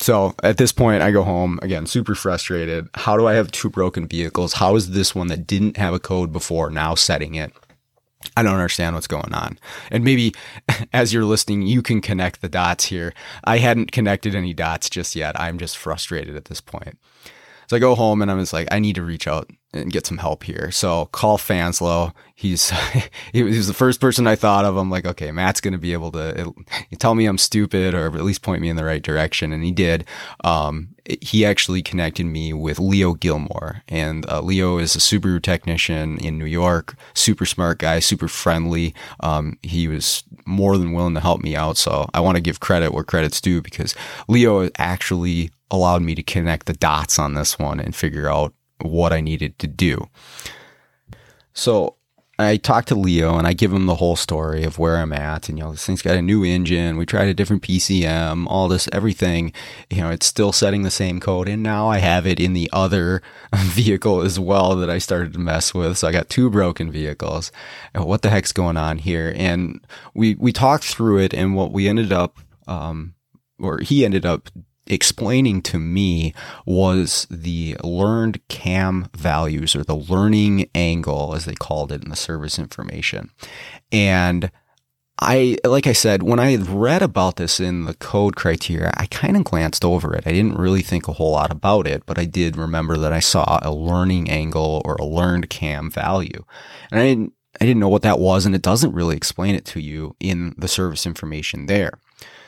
So 0.00 0.34
at 0.42 0.56
this 0.56 0.72
point, 0.72 1.02
I 1.02 1.10
go 1.10 1.22
home 1.22 1.58
again, 1.62 1.86
super 1.86 2.14
frustrated. 2.14 2.88
How 2.94 3.16
do 3.16 3.26
I 3.26 3.34
have 3.34 3.50
two 3.50 3.70
broken 3.70 4.06
vehicles? 4.06 4.54
How 4.54 4.76
is 4.76 4.90
this 4.90 5.14
one 5.14 5.28
that 5.28 5.46
didn't 5.46 5.76
have 5.76 5.94
a 5.94 6.00
code 6.00 6.32
before 6.32 6.70
now 6.70 6.94
setting 6.94 7.34
it? 7.34 7.52
I 8.36 8.42
don't 8.42 8.54
understand 8.54 8.94
what's 8.94 9.06
going 9.06 9.32
on. 9.32 9.58
And 9.90 10.02
maybe 10.02 10.34
as 10.92 11.12
you're 11.12 11.24
listening, 11.24 11.62
you 11.62 11.82
can 11.82 12.00
connect 12.00 12.40
the 12.40 12.48
dots 12.48 12.86
here. 12.86 13.12
I 13.44 13.58
hadn't 13.58 13.92
connected 13.92 14.34
any 14.34 14.54
dots 14.54 14.90
just 14.90 15.14
yet. 15.14 15.38
I'm 15.38 15.58
just 15.58 15.76
frustrated 15.76 16.36
at 16.36 16.46
this 16.46 16.60
point. 16.60 16.98
So 17.68 17.76
I 17.76 17.80
go 17.80 17.94
home 17.94 18.20
and 18.20 18.30
I'm 18.30 18.40
just 18.40 18.52
like, 18.52 18.68
I 18.70 18.78
need 18.78 18.96
to 18.96 19.02
reach 19.02 19.26
out 19.26 19.50
and 19.74 19.92
get 19.92 20.06
some 20.06 20.18
help 20.18 20.44
here. 20.44 20.70
So 20.70 21.06
call 21.06 21.36
Fanslow. 21.36 22.12
He's 22.34 22.72
he 23.32 23.42
was 23.42 23.66
the 23.66 23.74
first 23.74 24.00
person 24.00 24.26
I 24.26 24.36
thought 24.36 24.64
of. 24.64 24.76
I'm 24.76 24.90
like, 24.90 25.04
okay, 25.04 25.30
Matt's 25.32 25.60
going 25.60 25.72
to 25.72 25.78
be 25.78 25.92
able 25.92 26.12
to 26.12 26.54
tell 26.98 27.14
me 27.14 27.26
I'm 27.26 27.38
stupid 27.38 27.94
or 27.94 28.06
at 28.06 28.24
least 28.24 28.42
point 28.42 28.62
me 28.62 28.68
in 28.68 28.76
the 28.76 28.84
right 28.84 29.02
direction, 29.02 29.52
and 29.52 29.64
he 29.64 29.72
did. 29.72 30.04
Um, 30.42 30.88
he 31.20 31.44
actually 31.44 31.82
connected 31.82 32.24
me 32.24 32.52
with 32.52 32.78
Leo 32.78 33.12
Gilmore, 33.14 33.82
and 33.88 34.28
uh, 34.30 34.40
Leo 34.40 34.78
is 34.78 34.96
a 34.96 35.00
Subaru 35.00 35.42
technician 35.42 36.18
in 36.18 36.38
New 36.38 36.46
York. 36.46 36.96
Super 37.12 37.44
smart 37.44 37.78
guy, 37.78 37.98
super 37.98 38.28
friendly. 38.28 38.94
Um, 39.20 39.58
he 39.62 39.86
was 39.88 40.24
more 40.46 40.78
than 40.78 40.92
willing 40.92 41.14
to 41.14 41.20
help 41.20 41.42
me 41.42 41.56
out. 41.56 41.76
So 41.76 42.08
I 42.14 42.20
want 42.20 42.36
to 42.36 42.42
give 42.42 42.60
credit 42.60 42.92
where 42.92 43.04
credit's 43.04 43.40
due 43.40 43.60
because 43.60 43.94
Leo 44.28 44.70
actually 44.78 45.50
allowed 45.70 46.02
me 46.02 46.14
to 46.14 46.22
connect 46.22 46.66
the 46.66 46.72
dots 46.72 47.18
on 47.18 47.34
this 47.34 47.58
one 47.58 47.80
and 47.80 47.94
figure 47.94 48.30
out 48.30 48.54
what 48.80 49.12
I 49.12 49.20
needed 49.20 49.58
to 49.60 49.66
do. 49.66 50.08
So 51.52 51.96
I 52.36 52.56
talked 52.56 52.88
to 52.88 52.96
Leo 52.96 53.38
and 53.38 53.46
I 53.46 53.52
give 53.52 53.72
him 53.72 53.86
the 53.86 53.94
whole 53.94 54.16
story 54.16 54.64
of 54.64 54.78
where 54.78 54.96
I'm 54.96 55.12
at. 55.12 55.48
And, 55.48 55.56
you 55.56 55.64
know, 55.64 55.70
this 55.70 55.86
thing's 55.86 56.02
got 56.02 56.16
a 56.16 56.22
new 56.22 56.42
engine. 56.42 56.96
We 56.96 57.06
tried 57.06 57.28
a 57.28 57.34
different 57.34 57.62
PCM, 57.62 58.46
all 58.48 58.66
this, 58.66 58.88
everything. 58.92 59.52
You 59.88 59.98
know, 59.98 60.10
it's 60.10 60.26
still 60.26 60.50
setting 60.50 60.82
the 60.82 60.90
same 60.90 61.20
code. 61.20 61.48
And 61.48 61.62
now 61.62 61.88
I 61.88 61.98
have 61.98 62.26
it 62.26 62.40
in 62.40 62.52
the 62.52 62.68
other 62.72 63.22
vehicle 63.54 64.22
as 64.22 64.40
well 64.40 64.74
that 64.76 64.90
I 64.90 64.98
started 64.98 65.32
to 65.34 65.38
mess 65.38 65.72
with. 65.72 65.98
So 65.98 66.08
I 66.08 66.12
got 66.12 66.28
two 66.28 66.50
broken 66.50 66.90
vehicles. 66.90 67.52
What 67.94 68.22
the 68.22 68.30
heck's 68.30 68.52
going 68.52 68.76
on 68.76 68.98
here? 68.98 69.32
And 69.36 69.84
we, 70.12 70.34
we 70.34 70.52
talked 70.52 70.84
through 70.84 71.18
it 71.18 71.32
and 71.32 71.54
what 71.54 71.70
we 71.70 71.86
ended 71.86 72.12
up, 72.12 72.38
um, 72.66 73.14
or 73.60 73.78
he 73.78 74.04
ended 74.04 74.26
up 74.26 74.50
explaining 74.86 75.62
to 75.62 75.78
me 75.78 76.34
was 76.66 77.26
the 77.30 77.76
learned 77.82 78.46
cam 78.48 79.08
values 79.16 79.74
or 79.74 79.82
the 79.82 79.96
learning 79.96 80.68
angle 80.74 81.34
as 81.34 81.44
they 81.44 81.54
called 81.54 81.90
it 81.90 82.02
in 82.04 82.10
the 82.10 82.16
service 82.16 82.58
information 82.58 83.30
and 83.90 84.50
I, 85.20 85.58
like 85.64 85.86
I 85.86 85.92
said, 85.92 86.24
when 86.24 86.40
I 86.40 86.56
read 86.56 87.00
about 87.00 87.36
this 87.36 87.60
in 87.60 87.84
the 87.84 87.94
code 87.94 88.34
criteria, 88.34 88.92
I 88.96 89.06
kind 89.06 89.36
of 89.36 89.44
glanced 89.44 89.84
over 89.84 90.14
it. 90.14 90.26
I 90.26 90.32
didn't 90.32 90.58
really 90.58 90.82
think 90.82 91.06
a 91.06 91.12
whole 91.12 91.32
lot 91.32 91.52
about 91.52 91.86
it, 91.86 92.04
but 92.04 92.18
I 92.18 92.24
did 92.24 92.56
remember 92.56 92.96
that 92.98 93.12
I 93.12 93.20
saw 93.20 93.60
a 93.62 93.72
learning 93.72 94.28
angle 94.28 94.82
or 94.84 94.96
a 94.96 95.04
learned 95.04 95.48
cam 95.50 95.88
value. 95.88 96.44
And 96.90 97.00
I 97.00 97.04
didn't, 97.04 97.32
I 97.60 97.64
didn't 97.64 97.80
know 97.80 97.88
what 97.88 98.02
that 98.02 98.18
was, 98.18 98.44
and 98.44 98.54
it 98.56 98.62
doesn't 98.62 98.92
really 98.92 99.16
explain 99.16 99.54
it 99.54 99.64
to 99.66 99.80
you 99.80 100.16
in 100.18 100.54
the 100.58 100.66
service 100.66 101.06
information 101.06 101.66
there. 101.66 102.00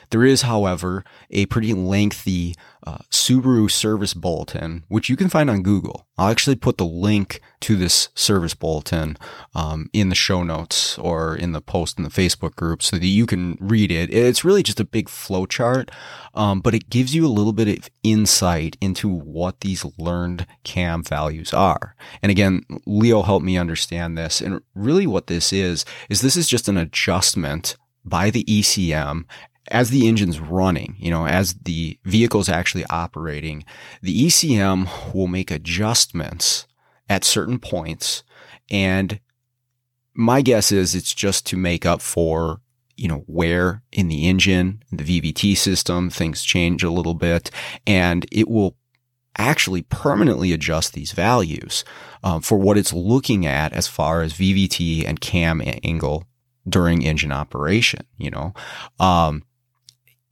There 0.09 0.23
is, 0.23 0.43
however, 0.43 1.03
a 1.29 1.45
pretty 1.47 1.73
lengthy 1.73 2.55
uh, 2.85 2.99
Subaru 3.11 3.69
service 3.69 4.13
bulletin, 4.13 4.85
which 4.87 5.09
you 5.09 5.17
can 5.17 5.27
find 5.27 5.49
on 5.49 5.61
Google. 5.61 6.07
I'll 6.17 6.29
actually 6.29 6.55
put 6.55 6.77
the 6.77 6.85
link 6.85 7.41
to 7.61 7.75
this 7.75 8.09
service 8.15 8.53
bulletin 8.53 9.17
um, 9.53 9.89
in 9.91 10.09
the 10.09 10.15
show 10.15 10.41
notes 10.43 10.97
or 10.97 11.35
in 11.35 11.51
the 11.51 11.61
post 11.61 11.97
in 11.97 12.05
the 12.05 12.09
Facebook 12.09 12.55
group 12.55 12.81
so 12.81 12.97
that 12.97 13.05
you 13.05 13.25
can 13.25 13.57
read 13.59 13.91
it. 13.91 14.13
It's 14.13 14.45
really 14.45 14.63
just 14.63 14.79
a 14.79 14.85
big 14.85 15.07
flowchart, 15.07 15.89
um, 16.33 16.61
but 16.61 16.73
it 16.73 16.89
gives 16.89 17.13
you 17.13 17.25
a 17.25 17.29
little 17.29 17.51
bit 17.51 17.67
of 17.67 17.89
insight 18.03 18.77
into 18.79 19.09
what 19.09 19.59
these 19.59 19.85
learned 19.97 20.47
cam 20.63 21.03
values 21.03 21.53
are. 21.53 21.95
And 22.21 22.31
again, 22.31 22.63
Leo 22.85 23.21
helped 23.21 23.45
me 23.45 23.57
understand 23.57 24.17
this. 24.17 24.39
And 24.39 24.61
really 24.73 25.07
what 25.07 25.27
this 25.27 25.51
is, 25.51 25.83
is 26.09 26.21
this 26.21 26.37
is 26.37 26.47
just 26.47 26.69
an 26.69 26.77
adjustment 26.77 27.75
by 28.05 28.29
the 28.29 28.45
ECM 28.45 29.25
as 29.69 29.89
the 29.89 30.07
engine's 30.07 30.39
running, 30.39 30.95
you 30.97 31.11
know, 31.11 31.27
as 31.27 31.53
the 31.53 31.99
vehicle's 32.03 32.49
actually 32.49 32.85
operating, 32.89 33.65
the 34.01 34.25
ECM 34.25 35.13
will 35.13 35.27
make 35.27 35.51
adjustments 35.51 36.67
at 37.09 37.23
certain 37.23 37.59
points. 37.59 38.23
And 38.69 39.19
my 40.13 40.41
guess 40.41 40.71
is 40.71 40.95
it's 40.95 41.13
just 41.13 41.45
to 41.47 41.57
make 41.57 41.85
up 41.85 42.01
for, 42.01 42.61
you 42.95 43.07
know, 43.07 43.23
where 43.27 43.83
in 43.91 44.07
the 44.07 44.27
engine, 44.27 44.83
the 44.91 45.21
VVT 45.21 45.55
system, 45.57 46.09
things 46.09 46.43
change 46.43 46.83
a 46.83 46.91
little 46.91 47.13
bit 47.13 47.51
and 47.85 48.25
it 48.31 48.47
will 48.47 48.75
actually 49.37 49.83
permanently 49.83 50.51
adjust 50.51 50.93
these 50.93 51.11
values 51.11 51.85
um, 52.23 52.41
for 52.41 52.57
what 52.57 52.77
it's 52.77 52.93
looking 52.93 53.45
at 53.45 53.71
as 53.73 53.87
far 53.87 54.21
as 54.21 54.33
VVT 54.33 55.07
and 55.07 55.21
cam 55.21 55.61
angle 55.83 56.25
during 56.67 57.05
engine 57.05 57.31
operation, 57.31 58.05
you 58.17 58.31
know. 58.31 58.53
Um, 58.99 59.43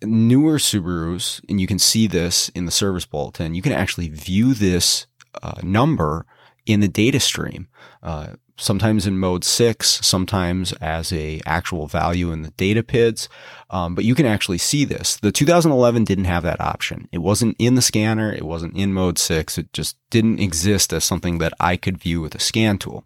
newer 0.05 0.57
Subarus, 0.57 1.41
and 1.49 1.59
you 1.59 1.67
can 1.67 1.79
see 1.79 2.07
this 2.07 2.49
in 2.49 2.65
the 2.65 2.71
service 2.71 3.05
bulletin, 3.05 3.55
you 3.55 3.61
can 3.61 3.71
actually 3.71 4.09
view 4.09 4.53
this 4.53 5.07
uh, 5.41 5.59
number 5.63 6.25
in 6.65 6.79
the 6.79 6.87
data 6.87 7.19
stream. 7.19 7.67
Uh, 8.01 8.33
sometimes 8.57 9.05
in 9.05 9.17
mode 9.17 9.43
six, 9.43 9.99
sometimes 10.05 10.71
as 10.73 11.11
a 11.11 11.41
actual 11.45 11.87
value 11.87 12.31
in 12.31 12.41
the 12.41 12.51
data 12.51 12.81
PIDs. 12.81 13.27
Um, 13.69 13.95
but 13.95 14.05
you 14.05 14.15
can 14.15 14.25
actually 14.25 14.57
see 14.57 14.85
this. 14.85 15.17
The 15.17 15.31
2011 15.31 16.03
didn't 16.03 16.25
have 16.25 16.43
that 16.43 16.61
option. 16.61 17.07
It 17.11 17.19
wasn't 17.19 17.55
in 17.59 17.75
the 17.75 17.81
scanner. 17.81 18.31
It 18.31 18.45
wasn't 18.45 18.77
in 18.77 18.93
mode 18.93 19.17
six. 19.17 19.57
It 19.57 19.73
just 19.73 19.97
didn't 20.09 20.39
exist 20.39 20.93
as 20.93 21.03
something 21.03 21.39
that 21.39 21.53
I 21.59 21.77
could 21.77 21.97
view 21.97 22.21
with 22.21 22.35
a 22.35 22.39
scan 22.39 22.77
tool. 22.77 23.05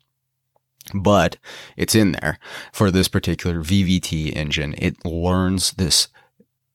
but 0.93 1.37
it's 1.77 1.93
in 1.93 2.13
there 2.13 2.39
for 2.71 2.89
this 2.89 3.07
particular 3.07 3.59
VVT 3.59 4.35
engine. 4.35 4.73
It 4.77 5.03
learns 5.05 5.73
this 5.73 6.07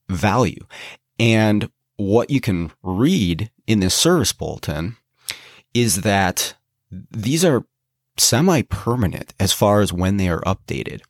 value. 0.07 0.65
And 1.19 1.69
what 1.97 2.29
you 2.29 2.41
can 2.41 2.71
read 2.83 3.51
in 3.67 3.79
this 3.79 3.95
service 3.95 4.33
bulletin 4.33 4.97
is 5.73 6.01
that 6.01 6.55
these 6.89 7.43
are 7.43 7.65
semi 8.17 8.61
permanent 8.63 9.33
as 9.39 9.53
far 9.53 9.81
as 9.81 9.93
when 9.93 10.17
they 10.17 10.29
are 10.29 10.41
updated. 10.41 11.01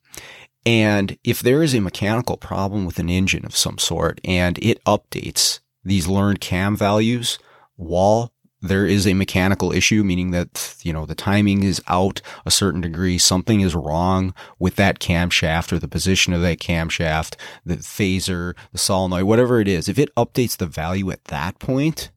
And 0.65 1.17
if 1.23 1.41
there 1.41 1.61
is 1.61 1.75
a 1.75 1.81
mechanical 1.81 2.37
problem 2.37 2.85
with 2.85 2.97
an 2.97 3.09
engine 3.09 3.45
of 3.45 3.55
some 3.55 3.77
sort 3.77 4.19
and 4.23 4.57
it 4.59 4.83
updates 4.85 5.59
these 5.83 6.07
learned 6.07 6.41
cam 6.41 6.75
values 6.75 7.37
while 7.75 8.33
there 8.67 8.85
is 8.85 9.07
a 9.07 9.13
mechanical 9.13 9.71
issue, 9.71 10.03
meaning 10.03 10.31
that, 10.31 10.75
you 10.83 10.93
know, 10.93 11.05
the 11.05 11.15
timing 11.15 11.63
is 11.63 11.81
out 11.87 12.21
a 12.45 12.51
certain 12.51 12.81
degree. 12.81 13.17
Something 13.17 13.61
is 13.61 13.75
wrong 13.75 14.33
with 14.59 14.75
that 14.75 14.99
camshaft 14.99 15.71
or 15.71 15.79
the 15.79 15.87
position 15.87 16.33
of 16.33 16.41
that 16.41 16.59
camshaft, 16.59 17.35
the 17.65 17.77
phaser, 17.77 18.53
the 18.71 18.77
solenoid, 18.77 19.23
whatever 19.23 19.59
it 19.59 19.67
is. 19.67 19.87
If 19.87 19.99
it 19.99 20.13
updates 20.15 20.57
the 20.57 20.65
value 20.65 21.11
at 21.11 21.25
that 21.25 21.59
point, 21.59 22.11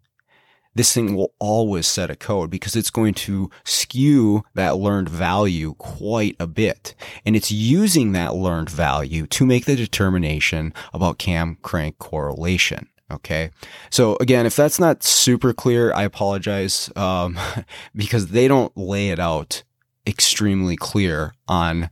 this 0.75 0.93
thing 0.93 1.17
will 1.17 1.33
always 1.41 1.89
set 1.89 2.11
a 2.11 2.15
code 2.15 2.51
because 2.51 2.77
it's 2.77 2.91
going 2.91 3.15
to 3.15 3.51
skew 3.65 4.45
that 4.55 4.77
learned 4.77 5.09
value 5.09 5.75
quite 5.75 6.37
a 6.39 6.47
bit. 6.47 6.95
And 7.27 7.35
it's 7.35 7.51
using 7.51 8.13
that 8.13 8.37
learned 8.37 8.71
value 8.71 9.27
to 9.27 9.45
make 9.45 9.65
the 9.65 9.75
determination 9.75 10.73
about 10.95 11.19
cam 11.19 11.59
crank 11.63 11.99
correlation. 11.99 12.89
Okay. 13.11 13.51
So 13.91 14.17
again, 14.21 14.45
if 14.45 14.55
that's 14.55 14.79
not 14.79 15.03
super 15.03 15.53
clear, 15.53 15.93
I 15.95 16.03
apologize, 16.03 16.91
um, 16.95 17.39
because 17.95 18.29
they 18.29 18.49
don't 18.49 18.77
lay 18.77 19.11
it 19.11 19.19
out 19.19 19.63
extremely 20.07 20.77
clear 20.77 21.35
on 21.47 21.91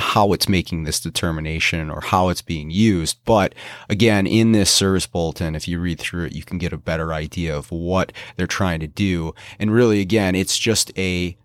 how 0.00 0.32
it's 0.32 0.48
making 0.48 0.84
this 0.84 0.98
determination 0.98 1.90
or 1.90 2.00
how 2.00 2.30
it's 2.30 2.40
being 2.40 2.70
used. 2.70 3.18
But 3.26 3.54
again, 3.88 4.26
in 4.26 4.52
this 4.52 4.70
service 4.70 5.06
bulletin, 5.06 5.54
if 5.54 5.68
you 5.68 5.78
read 5.78 5.98
through 5.98 6.26
it, 6.26 6.32
you 6.32 6.42
can 6.42 6.56
get 6.56 6.72
a 6.72 6.78
better 6.78 7.12
idea 7.12 7.54
of 7.54 7.70
what 7.70 8.12
they're 8.36 8.46
trying 8.46 8.80
to 8.80 8.86
do. 8.86 9.34
And 9.58 9.70
really, 9.70 10.00
again, 10.00 10.34
it's 10.34 10.58
just 10.58 10.96
a, 10.98 11.36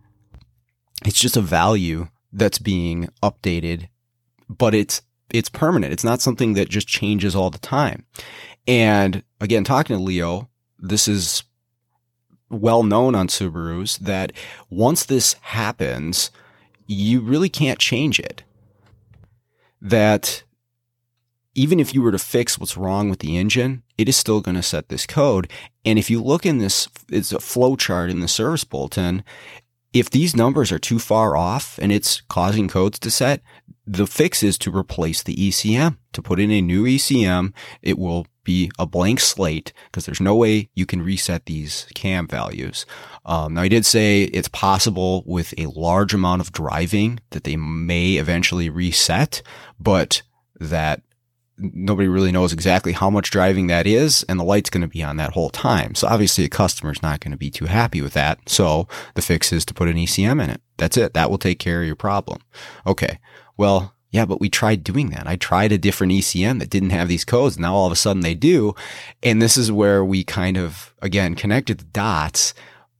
it's 1.05 1.19
just 1.19 1.36
a 1.36 1.41
value 1.41 2.08
that's 2.31 2.60
being 2.60 3.10
updated, 3.21 3.89
but 4.47 4.73
it's, 4.73 5.01
it's 5.29 5.49
permanent. 5.49 5.93
It's 5.93 6.03
not 6.03 6.21
something 6.21 6.53
that 6.53 6.69
just 6.69 6.88
changes 6.88 7.35
all 7.35 7.49
the 7.49 7.57
time. 7.59 8.05
And 8.67 9.23
again, 9.41 9.63
talking 9.63 9.95
to 9.95 10.01
Leo, 10.01 10.49
this 10.79 11.07
is 11.07 11.43
well 12.49 12.83
known 12.83 13.15
on 13.15 13.27
Subarus 13.27 13.97
that 13.99 14.31
once 14.69 15.05
this 15.05 15.33
happens, 15.41 16.31
you 16.88 17.21
really 17.21 17.49
can't 17.49 17.79
change 17.79 18.19
it. 18.19 18.43
That 19.81 20.43
even 21.53 21.79
if 21.79 21.93
you 21.93 22.01
were 22.01 22.11
to 22.11 22.19
fix 22.19 22.59
what's 22.59 22.77
wrong 22.77 23.09
with 23.09 23.19
the 23.19 23.38
engine, 23.38 23.83
it 23.97 24.09
is 24.09 24.17
still 24.17 24.41
going 24.41 24.55
to 24.55 24.63
set 24.63 24.89
this 24.89 25.05
code. 25.05 25.49
And 25.85 25.97
if 25.97 26.09
you 26.09 26.21
look 26.21 26.45
in 26.45 26.57
this, 26.57 26.89
it's 27.09 27.31
a 27.31 27.39
flow 27.39 27.75
chart 27.75 28.09
in 28.09 28.19
the 28.19 28.27
service 28.27 28.63
bulletin. 28.63 29.23
If 29.95 30.10
these 30.10 30.36
numbers 30.36 30.73
are 30.73 30.77
too 30.77 30.99
far 30.99 31.38
off 31.38 31.79
and 31.81 31.89
it's 31.89 32.19
causing 32.27 32.67
codes 32.67 32.99
to 32.99 33.10
set, 33.10 33.41
the 33.88 34.05
fix 34.05 34.43
is 34.43 34.58
to 34.58 34.69
replace 34.69 35.23
the 35.23 35.34
ECM, 35.38 35.95
to 36.12 36.21
put 36.21 36.38
in 36.38 36.51
a 36.51 36.60
new 36.60 36.84
ECM. 36.84 37.53
It 37.81 37.97
will 37.97 38.27
be 38.43 38.69
a 38.77 38.86
blank 38.86 39.21
slate 39.21 39.71
because 39.86 40.05
there's 40.05 40.19
no 40.19 40.36
way 40.36 40.69
you 40.75 40.86
can 40.86 41.01
reset 41.01 41.45
these 41.45 41.88
cam 41.95 42.27
values. 42.27 42.86
Um, 43.25 43.53
now, 43.53 43.62
I 43.62 43.69
did 43.69 43.86
say 43.86 44.23
it's 44.23 44.49
possible 44.49 45.23
with 45.25 45.53
a 45.58 45.67
large 45.67 46.13
amount 46.13 46.41
of 46.41 46.51
driving 46.51 47.21
that 47.29 47.45
they 47.45 47.55
may 47.55 48.15
eventually 48.15 48.69
reset, 48.69 49.41
but 49.79 50.23
that 50.60 51.03
nobody 51.57 52.07
really 52.07 52.31
knows 52.31 52.53
exactly 52.53 52.91
how 52.91 53.09
much 53.09 53.31
driving 53.31 53.67
that 53.67 53.87
is, 53.87 54.23
and 54.27 54.39
the 54.39 54.43
light's 54.43 54.69
going 54.69 54.81
to 54.81 54.87
be 54.87 55.03
on 55.03 55.17
that 55.17 55.33
whole 55.33 55.49
time. 55.49 55.95
So 55.95 56.07
obviously, 56.07 56.43
a 56.43 56.49
customer's 56.49 57.01
not 57.01 57.19
going 57.19 57.31
to 57.31 57.37
be 57.37 57.49
too 57.49 57.65
happy 57.65 58.01
with 58.01 58.13
that. 58.13 58.39
So 58.49 58.87
the 59.13 59.21
fix 59.21 59.53
is 59.53 59.65
to 59.65 59.73
put 59.73 59.87
an 59.87 59.95
ECM 59.95 60.43
in 60.43 60.49
it. 60.49 60.61
That's 60.77 60.97
it. 60.97 61.13
That 61.13 61.29
will 61.29 61.37
take 61.37 61.59
care 61.59 61.81
of 61.81 61.87
your 61.87 61.95
problem. 61.95 62.41
Okay. 62.85 63.19
Well, 63.57 63.93
yeah, 64.11 64.25
but 64.25 64.39
we 64.39 64.49
tried 64.49 64.83
doing 64.83 65.09
that. 65.09 65.27
I 65.27 65.35
tried 65.35 65.71
a 65.71 65.77
different 65.77 66.13
ECM 66.13 66.59
that 66.59 66.69
didn't 66.69 66.91
have 66.91 67.07
these 67.07 67.25
codes. 67.25 67.59
Now 67.59 67.75
all 67.75 67.85
of 67.85 67.91
a 67.91 67.97
sudden 67.97 68.21
they 68.21 68.33
do. 68.33 68.73
And 69.21 69.41
this 69.41 69.57
is 69.57 69.71
where 69.71 70.05
we 70.05 70.23
kind 70.23 70.57
of, 70.57 70.93
again, 71.01 71.35
connected 71.35 71.79
the 71.79 71.85
dots 71.85 72.53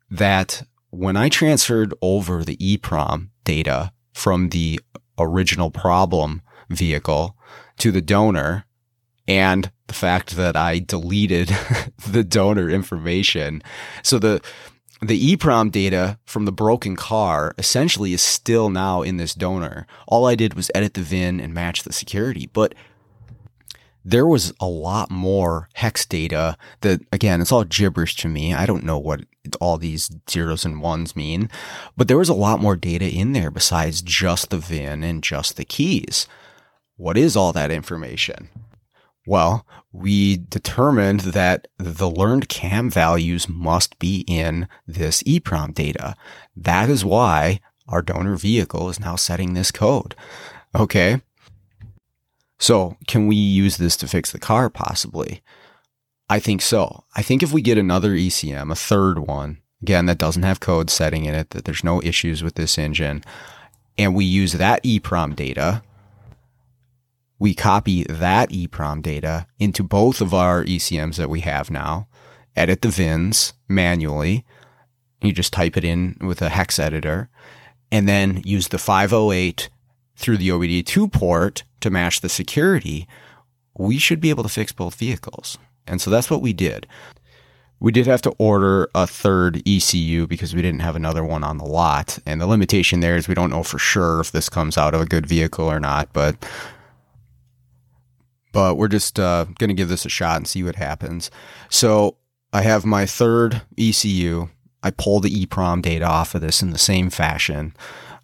that 0.10 0.64
when 0.90 1.16
I 1.16 1.30
transferred 1.30 1.94
over 2.02 2.44
the 2.44 2.58
EEPROM 2.58 3.30
data 3.46 3.94
from 4.14 4.50
the 4.50 4.80
original 5.18 5.72
problem 5.72 6.42
vehicle 6.70 7.38
to 7.78 7.92
the 7.92 8.02
donor 8.02 8.66
and 9.28 9.72
the 9.88 9.94
fact 9.94 10.36
that 10.36 10.56
I 10.56 10.80
deleted 10.80 11.48
the 12.08 12.24
donor 12.24 12.70
information. 12.70 13.62
So 14.04 14.20
the, 14.20 14.42
the 15.02 15.36
EEPROM 15.36 15.72
data 15.72 16.18
from 16.26 16.46
the 16.46 16.52
broken 16.52 16.96
car 16.96 17.54
essentially 17.58 18.14
is 18.14 18.22
still 18.22 18.70
now 18.70 19.02
in 19.02 19.18
this 19.18 19.34
donor. 19.34 19.88
All 20.08 20.26
I 20.26 20.36
did 20.36 20.54
was 20.54 20.72
edit 20.74 20.94
the 20.94 21.02
VIN 21.02 21.40
and 21.40 21.54
match 21.54 21.84
the 21.84 21.94
security, 21.94 22.50
but 22.52 22.74
there 24.08 24.28
was 24.28 24.54
a 24.60 24.68
lot 24.68 25.10
more 25.10 25.68
hex 25.74 26.06
data 26.06 26.56
that 26.82 27.02
again, 27.12 27.42
it's 27.42 27.52
all 27.52 27.64
gibberish 27.64 28.16
to 28.18 28.30
me. 28.30 28.54
I 28.54 28.68
don't 28.68 28.84
know 28.84 29.00
what 29.00 29.22
all 29.60 29.78
these 29.78 30.12
zeros 30.30 30.64
and 30.64 30.82
ones 30.82 31.16
mean, 31.16 31.50
but 31.98 32.08
there 32.08 32.18
was 32.18 32.30
a 32.30 32.34
lot 32.34 32.62
more 32.62 32.76
data 32.76 33.10
in 33.10 33.34
there 33.34 33.50
besides 33.50 34.04
just 34.04 34.52
the 34.52 34.58
VIN 34.60 35.04
and 35.04 35.24
just 35.24 35.58
the 35.58 35.66
keys. 35.66 36.28
What 36.98 37.18
is 37.18 37.36
all 37.36 37.52
that 37.54 37.72
information? 37.72 38.50
Well, 39.28 39.66
we 39.92 40.38
determined 40.38 41.22
that 41.22 41.68
the 41.78 42.10
learned 42.10 42.48
cam 42.48 42.90
values 42.90 43.50
must 43.50 43.98
be 43.98 44.24
in 44.28 44.68
this 44.88 45.24
EEPROM 45.24 45.74
data. 45.74 46.16
That 46.56 46.90
is 46.90 47.04
why 47.04 47.60
our 47.88 48.02
donor 48.02 48.36
vehicle 48.36 48.90
is 48.90 49.00
now 49.00 49.16
setting 49.16 49.54
this 49.54 49.72
code. 49.72 50.16
Okay. 50.76 51.22
So 52.60 52.98
can 53.08 53.28
we 53.28 53.36
use 53.36 53.78
this 53.78 53.98
to 53.98 54.08
fix 54.08 54.32
the 54.32 54.40
car 54.40 54.70
possibly? 54.70 55.42
I 56.30 56.40
think 56.40 56.62
so. 56.62 57.04
I 57.16 57.22
think 57.22 57.44
if 57.44 57.52
we 57.52 57.62
get 57.62 57.78
another 57.78 58.12
ECM, 58.12 58.72
a 58.72 58.76
third 58.76 59.20
one, 59.20 59.62
again, 59.82 60.06
that 60.08 60.18
doesn't 60.18 60.44
have 60.44 60.60
code 60.60 60.90
setting 60.90 61.26
in 61.26 61.36
it, 61.36 61.52
that 61.52 61.66
there's 61.66 61.84
no 61.84 62.02
issues 62.02 62.42
with 62.42 62.56
this 62.56 62.78
engine, 62.78 63.24
and 63.98 64.16
we 64.16 64.26
use 64.26 64.54
that 64.54 64.84
EEPROM 64.84 65.36
data, 65.36 65.84
we 67.46 67.54
copy 67.54 68.04
that 68.06 68.50
EEPROM 68.50 69.04
data 69.04 69.46
into 69.60 69.84
both 69.84 70.20
of 70.20 70.34
our 70.34 70.64
ECMs 70.64 71.18
that 71.18 71.30
we 71.30 71.42
have 71.42 71.70
now, 71.70 72.08
edit 72.56 72.82
the 72.82 72.90
VINs 72.90 73.54
manually. 73.68 74.44
You 75.22 75.32
just 75.32 75.54
type 75.54 75.78
it 75.78 75.84
in 75.84 76.18
with 76.22 76.42
a 76.42 76.50
hex 76.50 76.80
editor 76.80 77.30
and 77.92 78.10
then 78.10 78.42
use 78.44 78.70
the 78.70 78.80
508 78.80 79.70
through 80.16 80.38
the 80.38 80.50
OBD2 80.50 81.12
port 81.12 81.64
to 81.82 81.92
match 81.92 82.22
the 82.22 82.30
security. 82.30 83.08
We 83.78 84.00
should 84.00 84.22
be 84.22 84.32
able 84.32 84.42
to 84.42 84.50
fix 84.50 84.72
both 84.72 84.96
vehicles. 84.96 85.60
And 85.86 86.02
so 86.02 86.10
that's 86.10 86.32
what 86.32 86.42
we 86.42 86.52
did. 86.52 86.88
We 87.80 87.92
did 87.92 88.08
have 88.08 88.24
to 88.24 88.34
order 88.40 88.90
a 88.96 89.06
third 89.06 89.62
ECU 89.68 90.26
because 90.26 90.56
we 90.56 90.64
didn't 90.64 90.80
have 90.80 90.96
another 90.96 91.24
one 91.24 91.44
on 91.44 91.60
the 91.60 91.66
lot. 91.66 92.18
And 92.26 92.42
the 92.42 92.48
limitation 92.48 93.02
there 93.02 93.16
is 93.16 93.28
we 93.28 93.36
don't 93.36 93.52
know 93.52 93.62
for 93.62 93.78
sure 93.78 94.20
if 94.22 94.32
this 94.32 94.50
comes 94.50 94.80
out 94.80 94.96
of 94.96 95.02
a 95.02 95.06
good 95.06 95.28
vehicle 95.28 95.70
or 95.70 95.80
not. 95.80 96.10
But 96.12 96.44
but 98.56 98.78
we're 98.78 98.88
just 98.88 99.20
uh, 99.20 99.44
going 99.60 99.68
to 99.68 99.74
give 99.74 99.90
this 99.90 100.06
a 100.06 100.10
shot 100.10 100.38
and 100.38 100.48
see 100.48 100.64
what 100.64 100.78
happens. 100.78 101.30
So 101.70 102.16
I 102.54 102.62
have 102.62 102.86
my 102.86 103.06
third 103.06 103.64
ECU. 103.78 104.48
I 104.82 104.92
pull 104.92 105.20
the 105.20 105.46
EEPROM 105.46 105.82
data 105.82 106.06
off 106.06 106.34
of 106.34 106.40
this 106.40 106.62
in 106.62 106.70
the 106.70 106.78
same 106.78 107.10
fashion. 107.10 107.76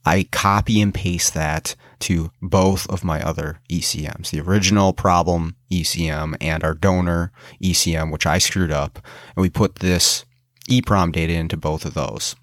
I 0.06 0.30
copy 0.32 0.80
and 0.80 0.94
paste 0.94 1.34
that 1.34 1.76
to 2.00 2.32
both 2.42 2.90
of 2.90 3.04
my 3.04 3.22
other 3.22 3.60
ECMs, 3.70 4.30
the 4.30 4.40
original 4.40 4.94
problem 4.94 5.58
ECM 5.70 6.38
and 6.40 6.64
our 6.64 6.76
donor 6.76 7.34
ECM, 7.62 8.10
which 8.10 8.26
I 8.26 8.38
screwed 8.38 8.72
up. 8.72 9.00
And 9.36 9.42
we 9.42 9.50
put 9.50 9.80
this 9.80 10.24
EEPROM 10.70 11.12
data 11.12 11.34
into 11.34 11.58
both 11.58 11.84
of 11.84 11.94
those. 11.94 12.38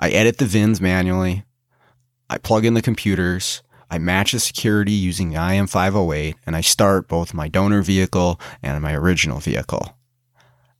I 0.00 0.10
edit 0.10 0.38
the 0.38 0.46
VINs 0.46 0.80
manually. 0.80 1.44
I 2.28 2.38
plug 2.38 2.64
in 2.64 2.74
the 2.74 2.82
computers. 2.82 3.62
I 3.90 3.98
match 3.98 4.32
the 4.32 4.40
security 4.40 4.92
using 4.92 5.30
the 5.30 5.36
IM508 5.36 6.34
and 6.46 6.56
I 6.56 6.60
start 6.60 7.08
both 7.08 7.34
my 7.34 7.48
donor 7.48 7.82
vehicle 7.82 8.40
and 8.62 8.80
my 8.82 8.94
original 8.94 9.40
vehicle. 9.40 9.96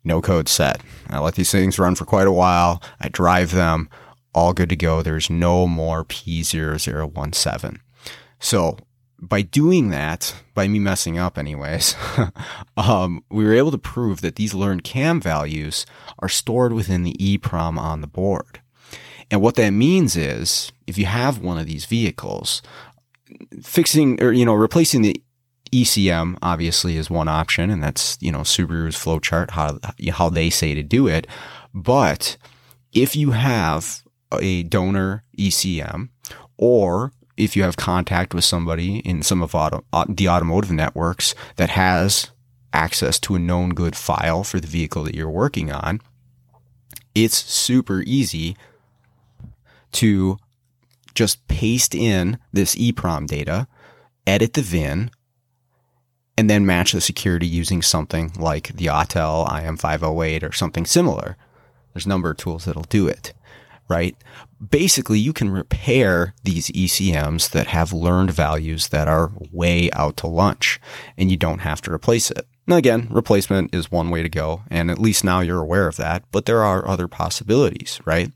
No 0.04 0.22
code 0.22 0.48
set. 0.48 0.80
I 1.08 1.18
let 1.18 1.34
these 1.34 1.50
things 1.50 1.78
run 1.78 1.94
for 1.94 2.04
quite 2.04 2.26
a 2.26 2.32
while. 2.32 2.82
I 3.00 3.08
drive 3.08 3.50
them, 3.50 3.90
all 4.34 4.52
good 4.52 4.68
to 4.70 4.76
go. 4.76 5.02
There's 5.02 5.28
no 5.28 5.66
more 5.66 6.04
P0017. 6.04 7.80
So 8.38 8.78
by 9.20 9.42
doing 9.42 9.90
that, 9.90 10.34
by 10.54 10.66
me 10.68 10.78
messing 10.78 11.18
up 11.18 11.36
anyways, 11.36 11.94
um, 12.76 13.22
we 13.30 13.44
were 13.44 13.52
able 13.52 13.70
to 13.70 13.78
prove 13.78 14.22
that 14.22 14.36
these 14.36 14.54
learned 14.54 14.84
cam 14.84 15.20
values 15.20 15.84
are 16.20 16.28
stored 16.28 16.72
within 16.72 17.02
the 17.02 17.14
EEPROM 17.14 17.78
on 17.78 18.00
the 18.00 18.06
board. 18.06 18.60
And 19.30 19.40
what 19.40 19.54
that 19.56 19.70
means 19.70 20.16
is 20.16 20.72
if 20.86 20.98
you 20.98 21.06
have 21.06 21.38
one 21.38 21.58
of 21.58 21.66
these 21.66 21.84
vehicles, 21.84 22.62
fixing 23.62 24.22
or, 24.22 24.32
you 24.32 24.44
know, 24.44 24.54
replacing 24.54 25.02
the 25.02 25.22
ECM 25.72 26.36
obviously 26.42 26.96
is 26.96 27.10
one 27.10 27.28
option, 27.28 27.70
and 27.70 27.82
that's, 27.82 28.18
you 28.20 28.32
know, 28.32 28.40
Subaru's 28.40 28.96
flowchart, 28.96 29.50
how, 29.50 29.78
how 30.12 30.28
they 30.28 30.50
say 30.50 30.74
to 30.74 30.82
do 30.82 31.06
it. 31.06 31.26
But 31.72 32.36
if 32.92 33.14
you 33.14 33.30
have 33.30 34.02
a 34.40 34.64
donor 34.64 35.24
ECM 35.38 36.08
or 36.56 37.12
if 37.36 37.56
you 37.56 37.62
have 37.62 37.76
contact 37.76 38.34
with 38.34 38.44
somebody 38.44 38.98
in 38.98 39.22
some 39.22 39.42
of 39.42 39.54
auto, 39.54 39.84
the 40.08 40.28
automotive 40.28 40.72
networks 40.72 41.34
that 41.56 41.70
has 41.70 42.30
access 42.72 43.18
to 43.20 43.34
a 43.34 43.38
known 43.38 43.70
good 43.70 43.96
file 43.96 44.44
for 44.44 44.60
the 44.60 44.66
vehicle 44.66 45.04
that 45.04 45.14
you're 45.14 45.30
working 45.30 45.72
on, 45.72 46.00
it's 47.14 47.36
super 47.36 48.02
easy 48.02 48.56
to 49.92 50.38
just 51.20 51.46
paste 51.48 51.94
in 51.94 52.38
this 52.50 52.74
EEPROM 52.76 53.26
data, 53.26 53.68
edit 54.26 54.54
the 54.54 54.62
VIN, 54.62 55.10
and 56.38 56.48
then 56.48 56.64
match 56.64 56.92
the 56.92 57.00
security 57.02 57.46
using 57.46 57.82
something 57.82 58.32
like 58.38 58.68
the 58.68 58.86
Autel 58.86 59.46
IM508 59.46 60.42
or 60.42 60.52
something 60.52 60.86
similar. 60.86 61.36
There's 61.92 62.06
a 62.06 62.08
number 62.08 62.30
of 62.30 62.38
tools 62.38 62.64
that'll 62.64 62.84
do 62.84 63.06
it, 63.06 63.34
right? 63.86 64.16
Basically, 64.66 65.18
you 65.18 65.34
can 65.34 65.50
repair 65.50 66.32
these 66.42 66.68
ECMs 66.68 67.50
that 67.50 67.66
have 67.66 67.92
learned 67.92 68.30
values 68.30 68.88
that 68.88 69.06
are 69.06 69.30
way 69.52 69.90
out 69.92 70.16
to 70.18 70.26
lunch 70.26 70.80
and 71.18 71.30
you 71.30 71.36
don't 71.36 71.58
have 71.58 71.82
to 71.82 71.92
replace 71.92 72.30
it. 72.30 72.46
Now, 72.66 72.76
again, 72.76 73.08
replacement 73.10 73.74
is 73.74 73.92
one 73.92 74.08
way 74.08 74.22
to 74.22 74.30
go. 74.30 74.62
And 74.70 74.90
at 74.90 74.98
least 74.98 75.22
now 75.22 75.40
you're 75.40 75.60
aware 75.60 75.86
of 75.86 75.96
that, 75.96 76.24
but 76.32 76.46
there 76.46 76.62
are 76.64 76.88
other 76.88 77.08
possibilities, 77.08 78.00
right? 78.06 78.32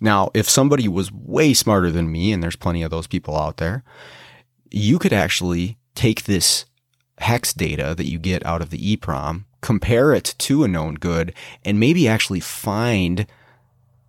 Now, 0.00 0.30
if 0.34 0.48
somebody 0.48 0.88
was 0.88 1.12
way 1.12 1.54
smarter 1.54 1.90
than 1.90 2.10
me, 2.10 2.32
and 2.32 2.42
there's 2.42 2.56
plenty 2.56 2.82
of 2.82 2.90
those 2.90 3.06
people 3.06 3.36
out 3.36 3.58
there, 3.58 3.84
you 4.70 4.98
could 4.98 5.12
actually 5.12 5.78
take 5.94 6.24
this 6.24 6.64
hex 7.18 7.52
data 7.52 7.94
that 7.96 8.10
you 8.10 8.18
get 8.18 8.44
out 8.44 8.60
of 8.60 8.70
the 8.70 8.96
EEPROM, 8.96 9.44
compare 9.60 10.12
it 10.12 10.34
to 10.38 10.64
a 10.64 10.68
known 10.68 10.94
good, 10.94 11.32
and 11.64 11.78
maybe 11.78 12.08
actually 12.08 12.40
find 12.40 13.26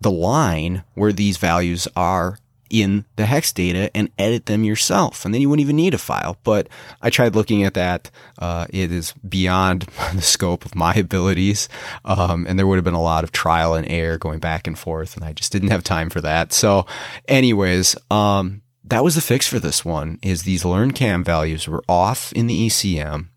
the 0.01 0.11
line 0.11 0.83
where 0.93 1.13
these 1.13 1.37
values 1.37 1.87
are 1.95 2.37
in 2.69 3.05
the 3.15 3.25
hex 3.25 3.51
data 3.53 3.89
and 3.95 4.09
edit 4.17 4.45
them 4.45 4.63
yourself. 4.63 5.25
And 5.25 5.33
then 5.33 5.41
you 5.41 5.49
wouldn't 5.49 5.63
even 5.63 5.75
need 5.75 5.93
a 5.93 5.99
file. 5.99 6.37
But 6.43 6.67
I 7.01 7.09
tried 7.09 7.35
looking 7.35 7.63
at 7.63 7.73
that. 7.75 8.09
Uh, 8.39 8.65
it 8.69 8.91
is 8.91 9.13
beyond 9.27 9.81
the 10.13 10.21
scope 10.21 10.65
of 10.65 10.75
my 10.75 10.93
abilities. 10.93 11.69
Um, 12.03 12.45
and 12.47 12.57
there 12.57 12.67
would 12.67 12.77
have 12.77 12.83
been 12.83 12.93
a 12.93 13.01
lot 13.01 13.23
of 13.23 13.31
trial 13.31 13.73
and 13.73 13.87
error 13.89 14.17
going 14.17 14.39
back 14.39 14.67
and 14.67 14.77
forth. 14.77 15.15
And 15.15 15.25
I 15.25 15.33
just 15.33 15.51
didn't 15.51 15.71
have 15.71 15.83
time 15.83 16.09
for 16.09 16.21
that. 16.21 16.53
So 16.53 16.85
anyways, 17.27 17.95
um, 18.11 18.61
that 18.83 19.03
was 19.03 19.15
the 19.15 19.21
fix 19.21 19.47
for 19.47 19.59
this 19.59 19.83
one 19.83 20.19
is 20.21 20.43
these 20.43 20.63
learn 20.63 20.91
cam 20.91 21.23
values 21.23 21.67
were 21.67 21.83
off 21.89 22.31
in 22.33 22.47
the 22.47 22.67
ECM 22.67 23.29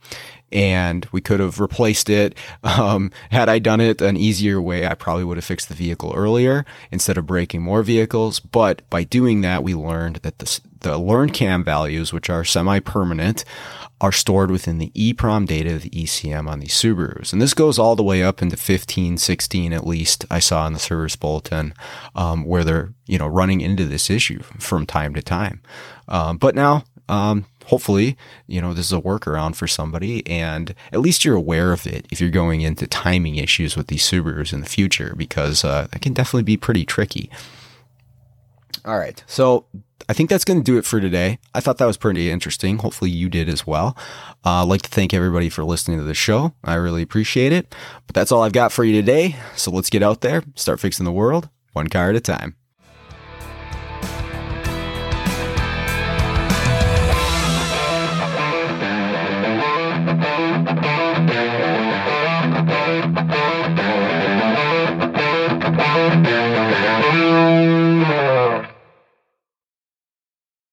and 0.51 1.07
we 1.12 1.20
could 1.20 1.40
have 1.40 1.61
replaced 1.61 2.09
it. 2.11 2.34
Um, 2.62 3.11
had 3.30 3.49
I 3.49 3.59
done 3.59 3.80
it 3.80 4.01
an 4.01 4.16
easier 4.16 4.61
way, 4.61 4.86
I 4.86 4.94
probably 4.94 5.24
would 5.24 5.36
have 5.36 5.44
fixed 5.44 5.68
the 5.68 5.74
vehicle 5.74 6.12
earlier 6.14 6.64
instead 6.92 7.18
of 7.18 7.26
breaking 7.26 7.62
more 7.62 7.82
vehicles. 7.82 8.40
But 8.40 8.88
by 8.90 9.05
doing 9.05 9.40
that, 9.40 9.64
we 9.64 9.74
learned 9.74 10.16
that 10.16 10.38
the, 10.38 10.61
the 10.80 10.99
learn 10.99 11.30
cam 11.30 11.64
values, 11.64 12.12
which 12.12 12.30
are 12.30 12.44
semi-permanent, 12.44 13.44
are 14.01 14.12
stored 14.12 14.51
within 14.51 14.78
the 14.78 14.92
EEPROM 14.94 15.46
data 15.46 15.74
of 15.74 15.82
the 15.82 15.90
ECM 15.90 16.49
on 16.49 16.61
these 16.61 16.74
Subarus. 16.74 17.32
And 17.32 17.42
this 17.42 17.55
goes 17.55 17.78
all 17.78 17.96
the 17.96 18.03
way 18.03 18.22
up 18.22 18.40
into 18.40 18.57
15, 18.57 19.18
16 19.18 19.72
at 19.72 19.86
least, 19.86 20.24
I 20.30 20.38
saw 20.38 20.66
in 20.66 20.72
the 20.72 20.78
service 20.78 21.16
bulletin, 21.16 21.74
um, 22.14 22.44
where 22.44 22.62
they're, 22.62 22.92
you 23.07 23.18
know, 23.18 23.26
running 23.26 23.61
into 23.61 23.86
this 23.86 24.09
issue 24.09 24.40
from 24.59 24.86
time 24.86 25.14
to 25.14 25.22
time. 25.22 25.61
Um, 26.07 26.38
but 26.38 26.55
now, 26.55 26.84
um, 27.09 27.46
hopefully, 27.68 28.16
you 28.46 28.60
know, 28.60 28.74
this 28.74 28.86
is 28.86 28.92
a 28.92 29.00
workaround 29.00 29.54
for 29.54 29.66
somebody 29.66 30.26
and 30.26 30.74
at 30.92 31.00
least 31.00 31.24
you're 31.24 31.36
aware 31.36 31.72
of 31.72 31.86
it 31.86 32.06
if 32.10 32.20
you're 32.20 32.30
going 32.30 32.62
into 32.62 32.86
timing 32.86 33.36
issues 33.36 33.76
with 33.76 33.86
these 33.86 34.02
Subarus 34.02 34.52
in 34.52 34.60
the 34.60 34.66
future 34.66 35.14
because 35.16 35.64
uh, 35.64 35.86
it 35.92 36.00
can 36.00 36.12
definitely 36.12 36.42
be 36.42 36.56
pretty 36.56 36.84
tricky. 36.84 37.30
All 38.84 38.98
right. 38.98 39.22
So 39.26 39.66
I 40.08 40.14
think 40.14 40.30
that's 40.30 40.44
going 40.44 40.60
to 40.60 40.64
do 40.64 40.78
it 40.78 40.86
for 40.86 41.00
today. 41.00 41.38
I 41.54 41.60
thought 41.60 41.78
that 41.78 41.86
was 41.86 41.96
pretty 41.96 42.30
interesting. 42.30 42.78
Hopefully 42.78 43.10
you 43.10 43.28
did 43.28 43.48
as 43.48 43.66
well. 43.66 43.96
Uh, 44.46 44.62
I'd 44.62 44.68
like 44.68 44.82
to 44.82 44.88
thank 44.88 45.12
everybody 45.12 45.50
for 45.50 45.64
listening 45.64 45.98
to 45.98 46.04
the 46.04 46.14
show. 46.14 46.54
I 46.64 46.74
really 46.74 47.02
appreciate 47.02 47.52
it. 47.52 47.74
But 48.06 48.14
that's 48.14 48.32
all 48.32 48.42
I've 48.42 48.52
got 48.52 48.72
for 48.72 48.84
you 48.84 48.94
today. 48.94 49.36
So 49.56 49.70
let's 49.70 49.90
get 49.90 50.02
out 50.02 50.22
there, 50.22 50.42
start 50.54 50.80
fixing 50.80 51.04
the 51.04 51.12
world 51.12 51.50
one 51.74 51.88
car 51.88 52.10
at 52.10 52.16
a 52.16 52.20
time. 52.20 52.56